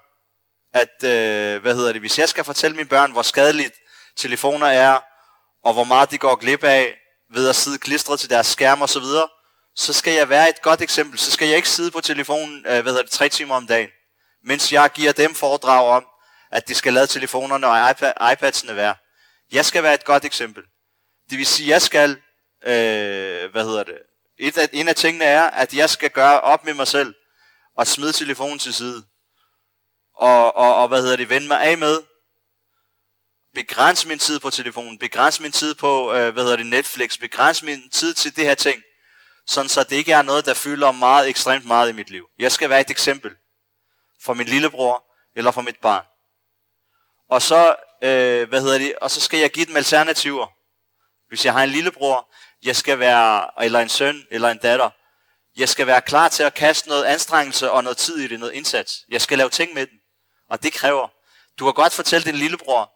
at, 0.81 1.03
øh, 1.03 1.61
hvad 1.61 1.75
hedder 1.75 1.91
det, 1.91 2.01
hvis 2.01 2.19
jeg 2.19 2.29
skal 2.29 2.43
fortælle 2.43 2.75
mine 2.77 2.89
børn, 2.89 3.11
hvor 3.11 3.21
skadeligt 3.21 3.73
telefoner 4.15 4.67
er, 4.67 4.99
og 5.63 5.73
hvor 5.73 5.83
meget 5.83 6.11
de 6.11 6.17
går 6.17 6.35
glip 6.35 6.63
af 6.63 6.95
ved 7.33 7.49
at 7.49 7.55
sidde 7.55 7.77
klistret 7.77 8.19
til 8.19 8.29
deres 8.29 8.47
skærm 8.47 8.81
og 8.81 8.89
så 8.89 8.99
videre, 8.99 9.27
så 9.75 9.93
skal 9.93 10.13
jeg 10.13 10.29
være 10.29 10.49
et 10.49 10.61
godt 10.61 10.81
eksempel. 10.81 11.19
Så 11.19 11.31
skal 11.31 11.47
jeg 11.47 11.57
ikke 11.57 11.69
sidde 11.69 11.91
på 11.91 12.01
telefonen, 12.01 12.57
øh, 12.57 12.81
hvad 12.81 12.83
hedder 12.83 13.01
det, 13.01 13.11
tre 13.11 13.29
timer 13.29 13.55
om 13.55 13.67
dagen, 13.67 13.89
mens 14.43 14.73
jeg 14.73 14.89
giver 14.93 15.11
dem 15.11 15.35
foredrag 15.35 15.87
om, 15.87 16.05
at 16.51 16.67
de 16.67 16.75
skal 16.75 16.93
lade 16.93 17.07
telefonerne 17.07 17.67
og 17.67 17.91
iPad, 17.91 18.13
iPadsene 18.33 18.75
være. 18.75 18.95
Jeg 19.51 19.65
skal 19.65 19.83
være 19.83 19.93
et 19.93 20.05
godt 20.05 20.25
eksempel. 20.25 20.63
Det 21.29 21.37
vil 21.37 21.45
sige, 21.45 21.69
jeg 21.69 21.81
skal, 21.81 22.09
øh, 22.65 23.51
hvad 23.51 23.63
hedder 23.63 23.83
det, 23.83 23.97
et 24.39 24.57
af, 24.57 24.69
en 24.73 24.87
af 24.87 24.95
tingene 24.95 25.25
er, 25.25 25.49
at 25.49 25.73
jeg 25.73 25.89
skal 25.89 26.09
gøre 26.09 26.41
op 26.41 26.65
med 26.65 26.73
mig 26.73 26.87
selv, 26.87 27.13
og 27.77 27.87
smide 27.87 28.11
telefonen 28.11 28.59
til 28.59 28.73
side 28.73 29.03
og, 30.17 30.55
og, 30.55 30.75
og 30.75 30.87
hvad 30.87 31.01
hedder 31.01 31.15
det, 31.15 31.29
vende 31.29 31.47
mig 31.47 31.61
af 31.61 31.77
med. 31.77 32.01
Begræns 33.53 34.05
min 34.05 34.19
tid 34.19 34.39
på 34.39 34.49
telefonen, 34.49 34.97
begræns 34.97 35.39
min 35.39 35.51
tid 35.51 35.75
på, 35.75 36.13
øh, 36.13 36.33
hvad 36.33 36.43
hedder 36.43 36.57
det, 36.57 36.65
Netflix, 36.65 37.19
begræns 37.19 37.63
min 37.63 37.89
tid 37.89 38.13
til 38.13 38.35
det 38.35 38.43
her 38.45 38.55
ting, 38.55 38.81
sådan 39.47 39.69
så 39.69 39.83
det 39.83 39.95
ikke 39.95 40.11
er 40.11 40.21
noget, 40.21 40.45
der 40.45 40.53
fylder 40.53 40.91
meget, 40.91 41.29
ekstremt 41.29 41.65
meget 41.65 41.89
i 41.89 41.93
mit 41.93 42.09
liv. 42.09 42.25
Jeg 42.39 42.51
skal 42.51 42.69
være 42.69 42.81
et 42.81 42.89
eksempel 42.89 43.31
for 44.21 44.33
min 44.33 44.47
lillebror 44.47 45.03
eller 45.35 45.51
for 45.51 45.61
mit 45.61 45.77
barn. 45.81 46.05
Og 47.29 47.41
så, 47.41 47.75
øh, 48.03 48.49
hvad 48.49 48.61
hedder 48.61 48.77
det, 48.77 48.95
og 49.01 49.11
så 49.11 49.21
skal 49.21 49.39
jeg 49.39 49.51
give 49.51 49.65
dem 49.65 49.75
alternativer. 49.75 50.47
Hvis 51.29 51.45
jeg 51.45 51.53
har 51.53 51.63
en 51.63 51.69
lillebror, 51.69 52.33
jeg 52.63 52.75
skal 52.75 52.99
være, 52.99 53.63
eller 53.63 53.79
en 53.79 53.89
søn, 53.89 54.27
eller 54.31 54.49
en 54.49 54.57
datter, 54.57 54.89
jeg 55.57 55.69
skal 55.69 55.87
være 55.87 56.01
klar 56.01 56.27
til 56.29 56.43
at 56.43 56.53
kaste 56.53 56.89
noget 56.89 57.03
anstrengelse 57.03 57.71
og 57.71 57.83
noget 57.83 57.97
tid 57.97 58.17
i 58.17 58.27
det, 58.27 58.39
noget 58.39 58.53
indsats. 58.53 59.05
Jeg 59.09 59.21
skal 59.21 59.37
lave 59.37 59.49
ting 59.49 59.73
med 59.73 59.87
dem. 59.87 59.96
Og 60.49 60.63
det 60.63 60.73
kræver. 60.73 61.07
Du 61.59 61.65
kan 61.65 61.73
godt 61.73 61.93
fortælle 61.93 62.25
din 62.25 62.35
lillebror, 62.35 62.91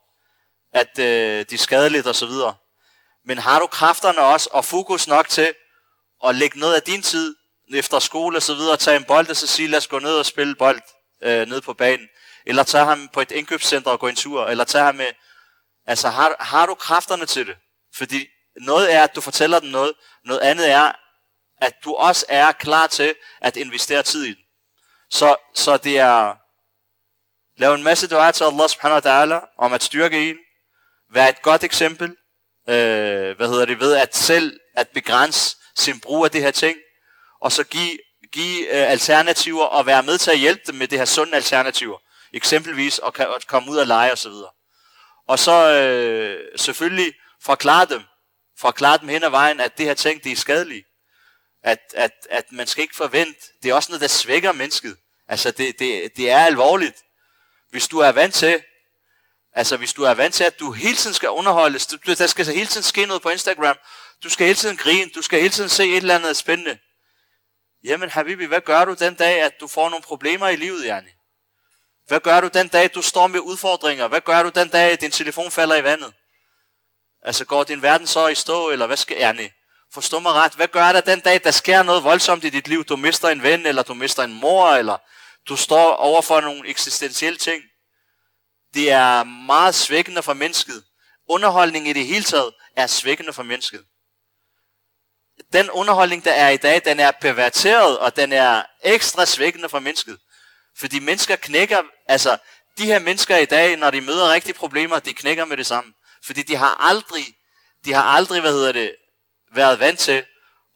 at 0.74 1.00
øh, 1.00 1.46
de 1.50 1.56
er 1.56 1.58
skadeligt 1.58 2.08
og 2.08 2.16
så 2.16 2.26
videre. 2.26 2.56
Men 3.26 3.38
har 3.38 3.60
du 3.60 3.68
kræfterne 3.68 4.20
også 4.20 4.50
og 4.52 4.66
fokus 4.66 5.08
nok 5.08 5.30
til 5.30 5.54
at 6.26 6.36
lægge 6.36 6.60
noget 6.60 6.76
af 6.76 6.82
din 6.82 7.02
tid 7.02 7.36
efter 7.74 8.00
skole 8.00 8.38
og 8.38 8.42
så 8.42 8.56
videre, 8.56 8.78
tage 8.78 8.98
en 8.98 9.04
bold 9.04 9.30
og 9.30 9.36
så 9.36 9.48
sige, 9.48 9.68
lad 9.68 9.78
os 9.78 9.88
gå 9.88 10.00
ned 10.00 10.18
og 10.18 10.26
spille 10.26 10.56
bold 10.56 10.82
øh, 11.24 11.48
ned 11.48 11.62
på 11.62 11.74
banen. 11.74 12.08
Eller 12.46 12.64
tage 12.64 12.86
ham 12.86 13.10
på 13.14 13.22
et 13.22 13.32
indkøbscenter 13.32 13.92
og 13.92 14.00
gå 14.00 14.08
en 14.08 14.16
tur. 14.16 14.46
Eller 14.46 14.64
tage 14.64 14.84
ham 14.84 14.96
med... 14.96 15.08
Altså 15.86 16.10
har, 16.10 16.36
har 16.40 16.66
du 16.66 16.76
kræfterne 16.76 17.26
til 17.26 17.48
det? 17.48 17.56
Fordi 17.96 18.28
noget 18.56 18.94
er, 18.94 19.04
at 19.04 19.16
du 19.16 19.22
fortæller 19.22 19.60
dem 19.60 19.70
noget. 19.70 19.94
Noget 20.26 20.40
andet 20.40 20.72
er, 20.72 20.92
at 21.58 21.74
du 21.84 21.94
også 21.94 22.26
er 22.30 22.52
klar 22.52 22.88
til 22.88 23.16
at 23.42 23.58
investere 23.58 24.04
tid 24.04 24.24
i 24.24 24.28
den. 24.28 24.44
Så, 25.10 25.36
så 25.56 25.78
det 25.78 26.00
er, 26.00 26.36
Lav 27.58 27.74
en 27.74 27.84
masse 27.84 28.08
dua 28.08 28.32
til 28.32 28.44
Allah 28.44 28.70
subhanahu 28.70 29.02
wa 29.04 29.10
ta'ala, 29.10 29.56
om 29.58 29.74
at 29.74 29.84
styrke 29.84 30.30
en, 30.30 30.38
Vær 31.14 31.28
et 31.28 31.42
godt 31.42 31.64
eksempel, 31.64 32.16
øh, 32.70 33.36
hvad 33.38 33.48
hedder 33.48 33.66
det, 33.66 33.80
ved 33.80 33.96
at 33.96 34.16
selv 34.16 34.60
at 34.76 34.90
begrænse 34.90 35.58
sin 35.76 36.00
brug 36.00 36.26
af 36.26 36.32
det 36.32 36.42
her 36.42 36.52
ting, 36.52 36.78
og 37.42 37.52
så 37.52 37.64
give, 37.64 37.98
give 38.32 38.68
øh, 38.68 38.92
alternativer 38.92 39.66
og 39.66 39.86
være 39.86 40.04
med 40.04 40.18
til 40.18 40.32
at 40.32 40.40
hjælpe 40.40 40.62
dem 40.68 40.76
med 40.76 40.88
det 40.88 40.98
her 40.98 41.06
sunde 41.06 41.36
alternativer. 41.36 41.98
Eksempelvis 42.34 43.00
at, 43.08 43.20
at 43.20 43.48
komme 43.48 43.72
ud 43.72 43.78
og 43.78 43.88
lege 43.88 44.12
osv. 44.12 44.32
Og 45.28 45.40
så 45.40 45.74
øh, 45.74 46.40
selvfølgelig 46.56 47.14
forklare 47.42 47.86
dem, 47.86 48.02
forklare 48.60 48.98
dem 48.98 49.08
hen 49.10 49.24
ad 49.24 49.30
vejen, 49.30 49.60
at 49.60 49.78
det 49.78 49.86
her 49.86 49.94
ting, 49.94 50.24
det 50.24 50.32
er 50.32 50.36
skadeligt. 50.36 50.88
At, 51.64 51.80
at, 51.94 52.12
at 52.30 52.52
man 52.52 52.68
skal 52.68 52.82
ikke 52.82 52.96
forvente, 52.96 53.40
det 53.64 53.72
er 53.72 53.74
også 53.74 53.92
noget, 53.92 54.02
der 54.02 54.08
svækker 54.08 54.52
mennesket. 54.52 54.98
Altså 55.28 55.52
det, 55.52 55.80
det, 55.80 56.18
det 56.18 56.30
er 56.30 56.40
alvorligt. 56.40 56.98
Hvis 57.72 57.88
du 57.88 58.00
er 58.00 58.12
vant 58.12 58.34
til, 58.34 58.64
altså 59.54 59.78
hvis 59.78 59.94
du 59.94 60.04
er 60.04 60.14
vant 60.14 60.34
til, 60.34 60.44
at 60.44 60.60
du 60.60 60.72
hele 60.72 60.96
tiden 60.96 61.14
skal 61.14 61.30
underholdes, 61.30 61.88
du, 61.88 61.98
der 62.14 62.28
skal 62.28 62.46
hele 62.46 62.68
tiden 62.68 62.84
ske 62.84 63.06
noget 63.06 63.22
på 63.22 63.30
Instagram, 63.30 63.78
du 64.24 64.30
skal 64.30 64.48
hele 64.48 64.58
tiden 64.58 64.78
grine, 64.78 65.12
du 65.16 65.22
skal 65.22 65.40
hele 65.40 65.54
tiden 65.54 65.70
se 65.70 65.84
et 65.84 65.98
eller 65.98 66.16
andet 66.16 66.38
spændende. 66.38 66.78
Jamen 67.84 68.10
Habibi, 68.10 68.46
hvad 68.46 68.62
gør 68.62 68.86
du 68.86 68.94
den 68.94 69.16
dag, 69.16 69.42
at 69.42 69.54
du 69.60 69.68
får 69.68 69.90
nogle 69.90 70.04
problemer 70.04 70.48
i 70.48 70.56
livet, 70.56 70.86
Jani? 70.86 71.10
Hvad 72.08 72.20
gør 72.20 72.42
du 72.42 72.50
den 72.54 72.68
dag, 72.68 72.90
du 72.96 73.02
står 73.02 73.28
med 73.28 73.40
udfordringer? 73.40 74.08
Hvad 74.08 74.22
gør 74.22 74.44
du 74.44 74.50
den 74.50 74.70
dag, 74.70 75.02
din 75.02 75.12
telefon 75.12 75.52
falder 75.52 75.76
i 75.76 75.84
vandet? 75.84 76.14
Altså 77.24 77.46
går 77.46 77.64
din 77.64 77.82
verden 77.82 78.08
så 78.08 78.28
i 78.28 78.36
stå, 78.36 78.70
eller 78.70 78.88
hvad 78.88 78.98
skal 78.98 79.18
Jani? 79.18 79.50
Forstå 79.94 80.20
mig 80.20 80.34
ret. 80.34 80.54
Hvad 80.54 80.68
gør 80.68 80.92
der 80.92 81.02
den 81.02 81.20
dag, 81.20 81.44
der 81.44 81.52
sker 81.52 81.84
noget 81.84 82.04
voldsomt 82.04 82.44
i 82.44 82.50
dit 82.50 82.68
liv? 82.68 82.86
Du 82.86 82.96
mister 82.96 83.30
en 83.30 83.44
ven, 83.44 83.66
eller 83.66 83.84
du 83.84 83.94
mister 83.94 84.24
en 84.24 84.34
mor, 84.34 84.70
eller 84.70 84.98
du 85.50 85.56
står 85.56 85.96
over 85.96 86.22
for 86.22 86.42
nogle 86.42 86.68
eksistentielle 86.70 87.38
ting. 87.38 87.64
Det 88.74 88.92
er 88.92 89.24
meget 89.24 89.76
svækkende 89.76 90.24
for 90.24 90.34
mennesket. 90.34 90.84
Underholdning 91.30 91.88
i 91.88 91.94
det 91.94 92.06
hele 92.06 92.24
taget 92.24 92.54
er 92.76 92.88
svækkende 92.88 93.34
for 93.34 93.44
mennesket 93.44 93.86
den 95.54 95.70
underholdning, 95.70 96.26
der 96.26 96.32
er 96.32 96.50
i 96.50 96.58
dag, 96.58 96.82
den 96.86 97.00
er 97.00 97.12
perverteret, 97.12 98.00
og 98.00 98.16
den 98.16 98.34
er 98.34 98.64
ekstra 98.84 99.26
svækkende 99.26 99.70
for 99.70 99.80
mennesket. 99.80 100.18
Fordi 100.78 101.00
mennesker 101.00 101.36
knækker, 101.36 101.84
altså 102.08 102.38
de 102.78 102.86
her 102.86 103.00
mennesker 103.00 103.38
i 103.38 103.46
dag, 103.46 103.78
når 103.78 103.92
de 103.92 104.02
møder 104.02 104.34
rigtige 104.34 104.54
problemer, 104.54 105.00
de 105.00 105.14
knækker 105.14 105.46
med 105.46 105.58
det 105.58 105.66
samme. 105.66 105.94
Fordi 106.26 106.42
de 106.42 106.56
har 106.56 106.76
aldrig, 106.80 107.26
de 107.86 107.94
har 107.94 108.04
aldrig, 108.04 108.42
hvad 108.42 108.52
hedder 108.52 108.72
det, 108.72 108.96
været 109.56 109.80
vant 109.80 110.00
til 110.00 110.26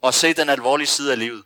at 0.02 0.14
se 0.14 0.32
den 0.32 0.48
alvorlige 0.48 0.86
side 0.86 1.12
af 1.12 1.18
livet. 1.18 1.44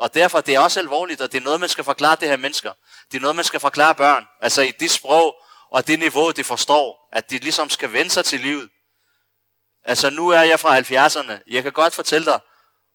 Og 0.00 0.14
derfor 0.14 0.40
det 0.40 0.54
er 0.54 0.60
også 0.60 0.80
alvorligt, 0.80 1.20
og 1.20 1.32
det 1.32 1.38
er 1.38 1.42
noget, 1.42 1.60
man 1.60 1.68
skal 1.68 1.84
forklare 1.84 2.16
det 2.20 2.28
her 2.28 2.36
mennesker. 2.36 2.72
Det 3.12 3.16
er 3.16 3.20
noget, 3.20 3.36
man 3.36 3.44
skal 3.44 3.60
forklare 3.60 3.94
børn. 3.94 4.26
Altså 4.40 4.62
i 4.62 4.70
det 4.70 4.90
sprog 4.90 5.36
og 5.70 5.86
det 5.86 5.98
niveau, 5.98 6.30
de 6.30 6.44
forstår, 6.44 7.08
at 7.12 7.30
de 7.30 7.38
ligesom 7.38 7.70
skal 7.70 7.92
vende 7.92 8.10
sig 8.10 8.24
til 8.24 8.40
livet. 8.40 8.68
Altså 9.84 10.10
nu 10.10 10.28
er 10.28 10.42
jeg 10.42 10.60
fra 10.60 10.78
70'erne. 10.78 11.42
Jeg 11.46 11.62
kan 11.62 11.72
godt 11.72 11.94
fortælle 11.94 12.24
dig, 12.24 12.40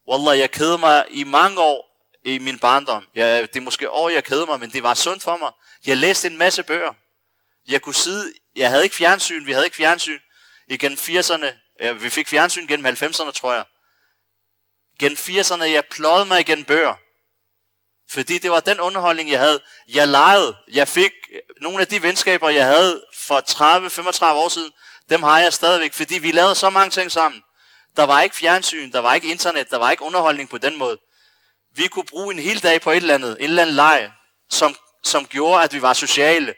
Wallah, 0.09 0.39
jeg 0.39 0.51
kede 0.51 0.77
mig 0.77 1.05
i 1.09 1.23
mange 1.23 1.61
år 1.61 2.09
i 2.23 2.39
min 2.39 2.59
barndom. 2.59 3.07
Jeg, 3.15 3.53
det 3.53 3.59
er 3.59 3.63
måske 3.63 3.89
år, 3.89 4.09
jeg 4.09 4.23
kede 4.23 4.45
mig, 4.45 4.59
men 4.59 4.69
det 4.69 4.83
var 4.83 4.93
sundt 4.93 5.23
for 5.23 5.37
mig. 5.37 5.51
Jeg 5.85 5.97
læste 5.97 6.27
en 6.27 6.37
masse 6.37 6.63
bøger. 6.63 6.93
Jeg 7.67 7.81
kunne 7.81 7.95
sidde, 7.95 8.33
jeg 8.55 8.69
havde 8.69 8.83
ikke 8.83 8.95
fjernsyn, 8.95 9.45
vi 9.45 9.51
havde 9.51 9.65
ikke 9.65 9.77
fjernsyn. 9.77 10.19
Igen 10.67 10.93
80'erne, 10.93 11.45
ja, 11.79 11.91
vi 11.91 12.09
fik 12.09 12.27
fjernsyn 12.27 12.67
gennem 12.67 12.85
90'erne, 12.85 13.31
tror 13.31 13.53
jeg. 13.53 13.65
Gennem 14.99 15.17
80'erne, 15.17 15.63
jeg 15.63 15.83
pløjede 15.91 16.25
mig 16.25 16.39
igen 16.39 16.63
bøger. 16.63 16.95
Fordi 18.09 18.37
det 18.37 18.51
var 18.51 18.59
den 18.59 18.79
underholdning, 18.79 19.29
jeg 19.29 19.39
havde. 19.39 19.59
Jeg 19.87 20.07
legede. 20.07 20.55
Jeg 20.71 20.87
fik 20.87 21.11
øh, 21.33 21.39
nogle 21.61 21.81
af 21.81 21.87
de 21.87 22.01
venskaber, 22.01 22.49
jeg 22.49 22.65
havde 22.65 23.03
for 23.17 23.39
30-35 24.31 24.33
år 24.33 24.49
siden, 24.49 24.71
dem 25.09 25.23
har 25.23 25.39
jeg 25.39 25.53
stadigvæk, 25.53 25.93
fordi 25.93 26.19
vi 26.19 26.31
lavede 26.31 26.55
så 26.55 26.69
mange 26.69 26.89
ting 26.89 27.11
sammen. 27.11 27.41
Der 27.95 28.03
var 28.03 28.21
ikke 28.21 28.35
fjernsyn, 28.35 28.91
der 28.91 28.99
var 28.99 29.13
ikke 29.13 29.31
internet, 29.31 29.69
der 29.69 29.77
var 29.77 29.91
ikke 29.91 30.03
underholdning 30.03 30.49
på 30.49 30.57
den 30.57 30.77
måde. 30.77 30.97
Vi 31.75 31.87
kunne 31.87 32.05
bruge 32.05 32.33
en 32.33 32.39
hel 32.39 32.63
dag 32.63 32.81
på 32.81 32.91
et 32.91 32.97
eller 32.97 33.13
andet, 33.13 33.37
en 33.39 33.43
eller 33.43 33.61
anden 33.61 33.75
leg, 33.75 34.11
som, 34.49 34.75
som 35.03 35.25
gjorde, 35.25 35.63
at 35.63 35.73
vi 35.73 35.81
var 35.81 35.93
sociale. 35.93 36.53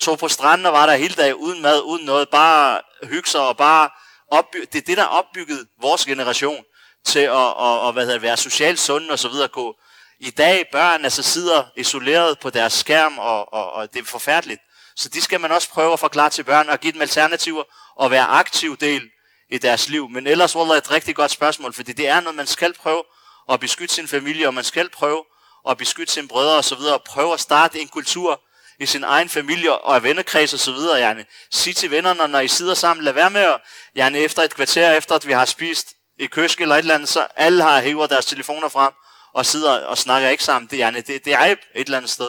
Tog 0.00 0.18
på 0.18 0.28
stranden 0.28 0.66
og 0.66 0.72
var 0.72 0.86
der 0.86 0.94
hele 0.94 1.14
dag 1.14 1.36
uden 1.36 1.62
mad, 1.62 1.82
uden 1.82 2.04
noget, 2.04 2.28
bare 2.28 2.80
hygge 3.02 3.30
sig 3.30 3.40
og 3.40 3.56
bare 3.56 3.90
opbygge. 4.30 4.66
Det 4.66 4.78
er 4.78 4.86
det, 4.86 4.96
der 4.96 5.04
opbyggede 5.04 5.66
vores 5.80 6.04
generation 6.04 6.64
til 7.04 7.18
at, 7.18 7.54
at, 7.60 7.88
at 7.88 7.92
hvad 7.92 8.06
hedder, 8.06 8.18
være 8.18 8.36
socialt 8.36 8.80
sunde 8.80 9.10
og 9.10 9.18
så 9.18 9.28
videre. 9.28 9.48
Gå. 9.48 9.76
I 10.20 10.30
dag 10.30 10.64
børn 10.72 11.04
altså 11.04 11.22
sidder 11.22 11.64
isoleret 11.76 12.38
på 12.38 12.50
deres 12.50 12.72
skærm, 12.72 13.18
og, 13.18 13.52
og, 13.52 13.72
og 13.72 13.94
det 13.94 14.00
er 14.00 14.04
forfærdeligt. 14.04 14.60
Så 14.96 15.08
de 15.08 15.20
skal 15.20 15.40
man 15.40 15.52
også 15.52 15.68
prøve 15.68 15.92
at 15.92 16.00
forklare 16.00 16.30
til 16.30 16.44
børn 16.44 16.68
og 16.68 16.80
give 16.80 16.92
dem 16.92 17.00
alternativer 17.00 17.62
og 17.96 18.10
være 18.10 18.26
aktiv 18.26 18.76
del 18.76 19.02
i 19.50 19.58
deres 19.58 19.88
liv. 19.88 20.08
Men 20.08 20.26
ellers 20.26 20.54
var 20.54 20.64
det 20.64 20.76
et 20.76 20.90
rigtig 20.90 21.16
godt 21.16 21.30
spørgsmål, 21.30 21.72
fordi 21.72 21.92
det 21.92 22.08
er 22.08 22.20
noget, 22.20 22.36
man 22.36 22.46
skal 22.46 22.74
prøve 22.74 23.02
at 23.50 23.60
beskytte 23.60 23.94
sin 23.94 24.08
familie, 24.08 24.46
og 24.46 24.54
man 24.54 24.64
skal 24.64 24.90
prøve 24.90 25.24
at 25.68 25.78
beskytte 25.78 26.12
sine 26.12 26.28
brødre 26.28 26.56
og 26.56 26.64
så 26.64 26.74
videre, 26.74 26.94
og 26.94 27.02
prøve 27.02 27.32
at 27.32 27.40
starte 27.40 27.80
en 27.80 27.88
kultur 27.88 28.40
i 28.78 28.86
sin 28.86 29.04
egen 29.04 29.28
familie 29.28 29.78
og 29.78 30.02
vennekreds 30.02 30.52
og 30.52 30.58
så 30.58 30.72
videre. 30.72 31.10
Yani. 31.10 31.22
Sig 31.50 31.76
til 31.76 31.90
vennerne, 31.90 32.28
når 32.28 32.40
I 32.40 32.48
sidder 32.48 32.74
sammen, 32.74 33.04
lad 33.04 33.12
være 33.12 33.30
med 33.30 33.40
at, 33.40 33.60
yani, 33.98 34.18
efter 34.18 34.42
et 34.42 34.54
kvarter 34.54 34.92
efter, 34.92 35.14
at 35.14 35.26
vi 35.26 35.32
har 35.32 35.44
spist 35.44 35.93
i 36.18 36.26
køsk 36.26 36.60
eller 36.60 36.74
et 36.74 36.78
eller 36.78 36.94
andet, 36.94 37.08
så 37.08 37.26
alle 37.36 37.62
har 37.62 37.80
hævet 37.80 38.10
deres 38.10 38.26
telefoner 38.26 38.68
frem 38.68 38.92
og 39.32 39.46
sidder 39.46 39.86
og 39.86 39.98
snakker 39.98 40.28
ikke 40.28 40.44
sammen. 40.44 40.68
Det, 40.70 40.78
yani, 40.78 41.00
det, 41.00 41.24
det 41.24 41.32
er 41.32 41.40
et 41.44 41.58
eller 41.74 41.96
andet 41.96 42.10
sted. 42.10 42.28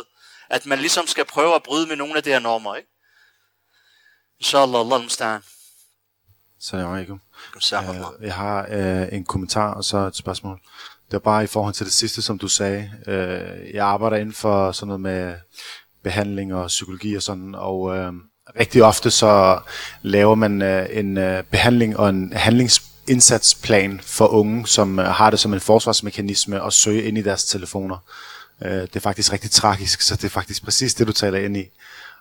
At 0.50 0.66
man 0.66 0.80
ligesom 0.80 1.08
skal 1.08 1.26
prøve 1.26 1.56
at 1.56 1.64
bryde 1.64 1.88
med 1.88 1.96
nogle 1.96 2.18
af 2.18 2.24
de 2.24 2.30
her 2.30 2.40
normer. 2.40 2.76
Ikke? 2.76 2.90
Inshallah, 4.40 4.80
Allah 4.80 5.06
musta'an. 5.06 5.42
Salam 6.60 6.94
alaikum. 6.94 7.22
Øh, 8.20 8.26
Jeg 8.26 8.34
har 8.36 8.68
øh, 8.70 9.08
en 9.12 9.26
kommentar 9.26 9.74
og 9.74 9.84
så 9.84 9.98
et 9.98 10.16
spørgsmål. 10.16 10.60
Det 11.08 11.14
er 11.14 11.20
bare 11.20 11.44
i 11.44 11.48
forhold 11.48 11.74
til 11.74 11.86
det 11.86 11.94
sidste, 11.94 12.22
som 12.22 12.40
du 12.40 12.48
sagde. 12.48 12.92
Øh, 13.08 13.74
jeg 13.74 13.86
arbejder 13.86 14.18
inden 14.18 14.34
for 14.36 14.72
sådan 14.72 14.88
noget 14.88 15.02
med 15.02 15.36
behandling 16.04 16.56
og 16.56 16.68
psykologi 16.68 17.16
og 17.16 17.24
sådan, 17.24 17.56
og 17.56 17.98
øh, 17.98 18.14
rigtig 18.60 18.84
ofte 18.84 19.12
så 19.12 19.60
laver 20.02 20.36
man 20.36 20.62
øh, 20.62 20.88
en 20.92 21.18
øh, 21.18 21.44
behandling 21.44 21.98
og 21.98 22.10
en 22.10 22.34
handlingsinsatsplan 23.08 24.02
for 24.04 24.28
unge, 24.28 24.68
som 24.68 25.00
øh, 25.00 25.06
har 25.06 25.30
det 25.30 25.40
som 25.40 25.54
en 25.54 25.60
forsvarsmekanisme 25.60 26.66
at 26.66 26.74
søge 26.74 27.04
ind 27.04 27.18
i 27.18 27.22
deres 27.22 27.46
telefoner. 27.46 27.98
Øh, 28.62 28.72
det 28.72 28.96
er 28.96 29.00
faktisk 29.00 29.34
rigtig 29.34 29.52
tragisk, 29.52 30.02
så 30.02 30.16
det 30.16 30.24
er 30.24 30.30
faktisk 30.30 30.64
præcis 30.64 30.94
det, 30.94 31.08
du 31.08 31.12
taler 31.12 31.40
ind 31.40 31.58
i. 31.58 31.66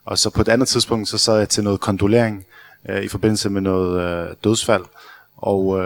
Og 0.04 0.18
så 0.18 0.30
på 0.30 0.40
et 0.40 0.48
andet 0.48 0.68
tidspunkt, 0.68 1.08
så 1.08 1.18
sad 1.18 1.38
jeg 1.38 1.48
til 1.48 1.64
noget 1.64 1.80
kondolering 1.80 2.44
øh, 2.88 3.02
i 3.02 3.08
forbindelse 3.08 3.50
med 3.50 3.60
noget 3.60 4.44
dødsfald, 4.44 4.84
og 5.36 5.78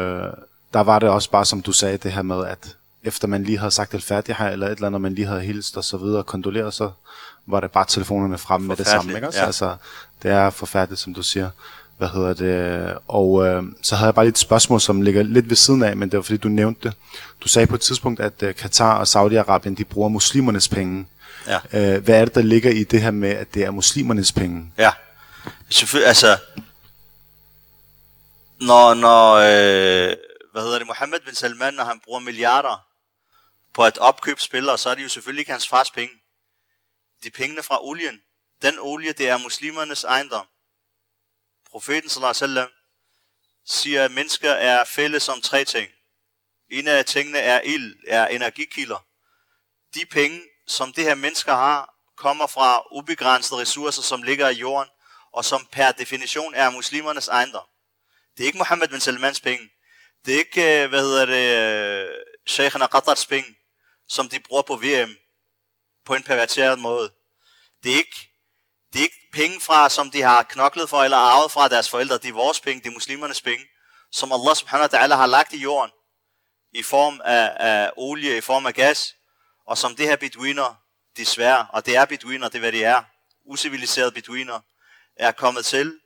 der 0.75 0.81
var 0.81 0.99
det 0.99 1.09
også 1.09 1.31
bare, 1.31 1.45
som 1.45 1.63
du 1.63 1.73
sagde, 1.73 1.97
det 1.97 2.13
her 2.13 2.23
med, 2.23 2.47
at 2.47 2.77
efter 3.03 3.29
man 3.29 3.45
lige 3.45 3.59
havde 3.59 3.71
sagt 3.71 3.95
et 3.95 4.03
færdigt 4.03 4.39
eller 4.41 4.67
et 4.67 4.73
eller 4.73 4.87
andet, 4.87 5.01
man 5.01 5.15
lige 5.15 5.27
havde 5.27 5.41
hilst 5.41 5.77
og 5.77 5.85
så 5.85 5.97
videre, 5.97 6.23
kondoleret, 6.23 6.75
så 6.75 6.91
var 7.47 7.61
det 7.61 7.71
bare 7.71 7.85
telefonerne 7.89 8.39
frem 8.39 8.61
med 8.61 8.77
det 8.77 8.87
samme. 8.87 9.15
Ikke? 9.15 9.29
ja. 9.35 9.45
Altså, 9.47 9.77
det 10.23 10.31
er 10.31 10.51
forfærdeligt, 10.51 11.01
som 11.01 11.15
du 11.15 11.23
siger. 11.23 11.51
Hvad 11.99 12.09
hedder 12.09 12.35
det? 12.35 12.99
Og 13.09 13.47
øh, 13.47 13.63
så 13.83 13.97
havde 13.97 14.07
jeg 14.07 14.15
bare 14.15 14.25
lige 14.25 14.31
et 14.31 14.39
spørgsmål, 14.39 14.81
som 14.81 15.03
ligger 15.03 15.23
lidt 15.23 15.49
ved 15.49 15.57
siden 15.57 15.83
af, 15.83 15.97
men 15.97 16.11
det 16.11 16.17
var 16.17 16.23
fordi, 16.23 16.37
du 16.37 16.49
nævnte 16.49 16.89
det. 16.89 16.97
Du 17.41 17.49
sagde 17.49 17.67
på 17.67 17.75
et 17.75 17.81
tidspunkt, 17.81 18.21
at 18.21 18.43
øh, 18.43 18.55
Katar 18.55 18.99
og 18.99 19.03
Saudi-Arabien, 19.03 19.75
de 19.75 19.85
bruger 19.85 20.09
muslimernes 20.09 20.69
penge. 20.69 21.07
Ja. 21.47 21.59
Øh, 21.73 22.05
hvad 22.05 22.21
er 22.21 22.25
det, 22.25 22.35
der 22.35 22.43
ligger 22.43 22.71
i 22.71 22.85
det 22.85 23.03
her 23.03 23.11
med, 23.11 23.31
at 23.31 23.55
det 23.55 23.65
er 23.65 23.71
muslimernes 23.71 24.33
penge? 24.33 24.73
Ja. 24.79 24.91
Selvfølgelig, 25.71 26.09
altså, 26.09 26.37
når, 28.61 28.95
når 28.95 29.35
øh, 29.35 30.17
hvad 30.53 30.63
hedder 30.63 30.79
det, 30.79 30.87
Mohammed 30.87 31.19
bin 31.27 31.35
Salman, 31.35 31.75
når 31.75 31.85
han 31.85 32.01
bruger 32.05 32.21
milliarder 32.21 32.87
på 33.75 33.83
at 33.83 33.99
opkøbe 33.99 34.41
spillere, 34.41 34.79
så 34.79 34.91
er 34.91 34.95
det 34.95 35.03
jo 35.03 35.09
selvfølgelig 35.09 35.41
ikke 35.41 35.53
hans 35.53 35.69
fars 35.69 35.91
penge. 35.91 36.15
De 37.25 37.31
pengene 37.31 37.63
fra 37.63 37.79
olien. 37.87 38.21
Den 38.63 38.75
olie, 38.81 39.13
det 39.13 39.29
er 39.29 39.39
muslimernes 39.39 40.05
ejendom. 40.05 40.47
Profeten 41.71 42.11
sallallahu 42.11 42.31
alaihi 42.31 42.43
wasallam 42.43 42.71
siger, 43.67 44.05
at 44.05 44.11
mennesker 44.11 44.51
er 44.51 44.85
fælles 44.85 45.29
om 45.29 45.41
tre 45.41 45.65
ting. 45.65 45.91
En 46.71 46.89
af 46.89 47.05
tingene 47.05 47.39
er 47.39 47.61
ild, 47.61 47.97
er 48.07 48.27
energikilder. 48.27 49.07
De 49.95 50.07
penge, 50.07 50.43
som 50.67 50.93
det 50.93 51.05
her 51.05 51.15
mennesker 51.15 51.55
har, 51.55 51.95
kommer 52.17 52.47
fra 52.47 52.83
ubegrænsede 52.93 53.61
ressourcer, 53.61 54.03
som 54.03 54.23
ligger 54.23 54.49
i 54.49 54.55
jorden, 54.55 54.91
og 55.33 55.45
som 55.45 55.69
per 55.73 55.93
definition 55.93 56.55
er 56.55 56.71
muslimernes 56.71 57.29
ejendom. 57.29 57.65
Det 58.37 58.43
er 58.43 58.47
ikke 58.47 58.59
Mohammed 58.59 58.89
bin 58.89 59.01
Salmans 59.01 59.41
penge. 59.41 59.71
Det 60.27 60.35
er 60.35 60.39
ikke, 60.39 60.83
øh, 60.83 60.89
hvad 60.89 61.01
hedder 61.01 61.27
det, 61.27 62.09
øh, 62.09 62.15
Sheikhen 62.47 62.83
af 62.83 62.89
Qatars 62.89 63.27
penge, 63.27 63.57
som 64.09 64.29
de 64.29 64.41
bruger 64.41 64.63
på 64.63 64.77
VM 64.77 65.17
på 66.05 66.15
en 66.15 66.23
perverteret 66.23 66.79
måde. 66.79 67.13
Det 67.83 67.93
er 67.93 67.97
ikke, 67.97 68.28
det 68.93 68.99
er 68.99 69.03
ikke 69.03 69.29
penge 69.33 69.61
fra, 69.61 69.89
som 69.89 70.11
de 70.11 70.23
har 70.23 70.43
knoklet 70.43 70.89
for 70.89 71.03
eller 71.03 71.17
arvet 71.17 71.51
fra 71.51 71.69
deres 71.69 71.91
forældre. 71.91 72.19
Det 72.19 72.29
er 72.29 72.33
vores 72.33 72.61
penge, 72.61 72.81
det 72.83 72.89
er 72.89 72.93
muslimernes 72.93 73.43
penge, 73.43 73.65
som 74.13 74.33
Allah 74.33 74.57
subhanahu 74.57 74.89
wa 74.93 74.99
ta'ala 74.99 75.15
har 75.15 75.27
lagt 75.27 75.53
i 75.53 75.59
jorden. 75.59 75.93
i 76.73 76.83
form 76.83 77.21
af, 77.25 77.53
af 77.57 77.91
olie, 77.97 78.37
i 78.37 78.41
form 78.41 78.67
af 78.67 78.75
gas, 78.75 79.15
og 79.67 79.79
som 79.79 79.97
det 79.97 80.07
her 80.07 80.17
beduiner, 80.17 80.75
desværre, 81.17 81.67
og 81.73 81.87
det 81.87 81.97
er 81.97 82.05
beduiner, 82.05 82.49
det 82.49 82.55
er 82.55 82.61
hvad 82.61 82.73
det 82.73 82.85
er, 82.85 83.03
usiviliserede 83.47 84.13
beduiner, 84.13 84.61
er 85.17 85.33
kommet 85.33 85.65
til 85.65 85.99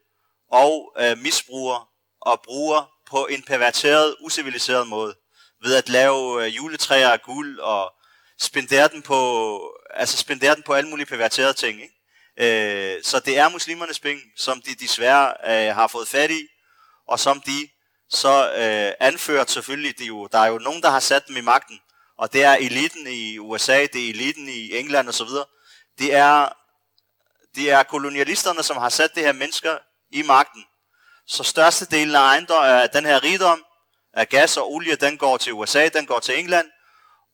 og 0.51 0.93
øh, 0.99 1.19
misbruger 1.19 1.89
og 2.21 2.43
bruger 2.45 2.91
på 3.11 3.27
en 3.27 3.43
perverteret, 3.43 4.17
usiviliseret 4.21 4.87
måde, 4.87 5.15
ved 5.63 5.75
at 5.75 5.89
lave 5.89 6.47
øh, 6.47 6.57
juletræer 6.57 7.09
af 7.09 7.23
guld 7.23 7.59
og 7.59 7.93
spendere 8.41 8.89
den 8.89 9.03
på, 9.03 9.61
altså 9.91 10.17
spendere 10.17 10.55
den 10.55 10.63
på 10.63 10.73
alle 10.73 10.91
mulige 10.91 11.07
perverterede 11.07 11.53
ting. 11.53 11.83
Ikke? 11.83 11.95
Øh, 12.37 13.03
så 13.03 13.21
det 13.21 13.39
er 13.39 13.49
muslimernes 13.49 14.01
penge, 14.01 14.23
som 14.37 14.63
de 14.63 14.75
desværre 14.75 15.35
øh, 15.47 15.75
har 15.75 15.87
fået 15.87 16.09
fat 16.09 16.31
i, 16.31 16.47
og 17.09 17.21
som 17.21 17.41
de 17.41 17.69
så 18.11 18.53
øh, 18.53 18.93
anført 19.01 19.51
selvfølgelig, 19.51 19.99
det 19.99 20.05
er 20.05 20.09
jo, 20.09 20.29
der 20.33 20.39
er 20.39 20.47
jo 20.47 20.59
nogen, 20.59 20.83
der 20.83 20.91
har 20.91 21.01
sat 21.01 21.29
dem 21.29 21.37
i 21.37 21.41
magten, 21.41 21.81
og 22.19 22.33
det 22.33 22.45
er 22.45 22.53
eliten 22.53 23.07
i 23.07 23.39
USA, 23.39 23.87
det 23.93 24.07
er 24.07 24.11
eliten 24.11 24.49
i 24.49 24.77
England 24.77 25.09
osv. 25.09 25.29
Det 25.99 26.15
er, 26.15 26.49
det 27.55 27.71
er 27.71 27.83
kolonialisterne, 27.83 28.63
som 28.63 28.77
har 28.77 28.89
sat 28.89 29.15
det 29.15 29.23
her 29.23 29.33
mennesker 29.33 29.79
i 30.11 30.23
magten. 30.23 30.65
Så 31.27 31.43
størstedelen 31.45 32.15
af 32.15 32.21
ejendom, 32.21 32.65
af 32.65 32.91
den 32.91 33.05
her 33.05 33.23
rigdom, 33.23 33.65
af 34.13 34.29
gas 34.29 34.57
og 34.57 34.73
olie, 34.73 34.97
den 34.97 35.19
går 35.19 35.37
til 35.37 35.53
USA, 35.53 35.89
den 35.89 36.07
går 36.07 36.21
til 36.21 36.39
England, 36.39 36.67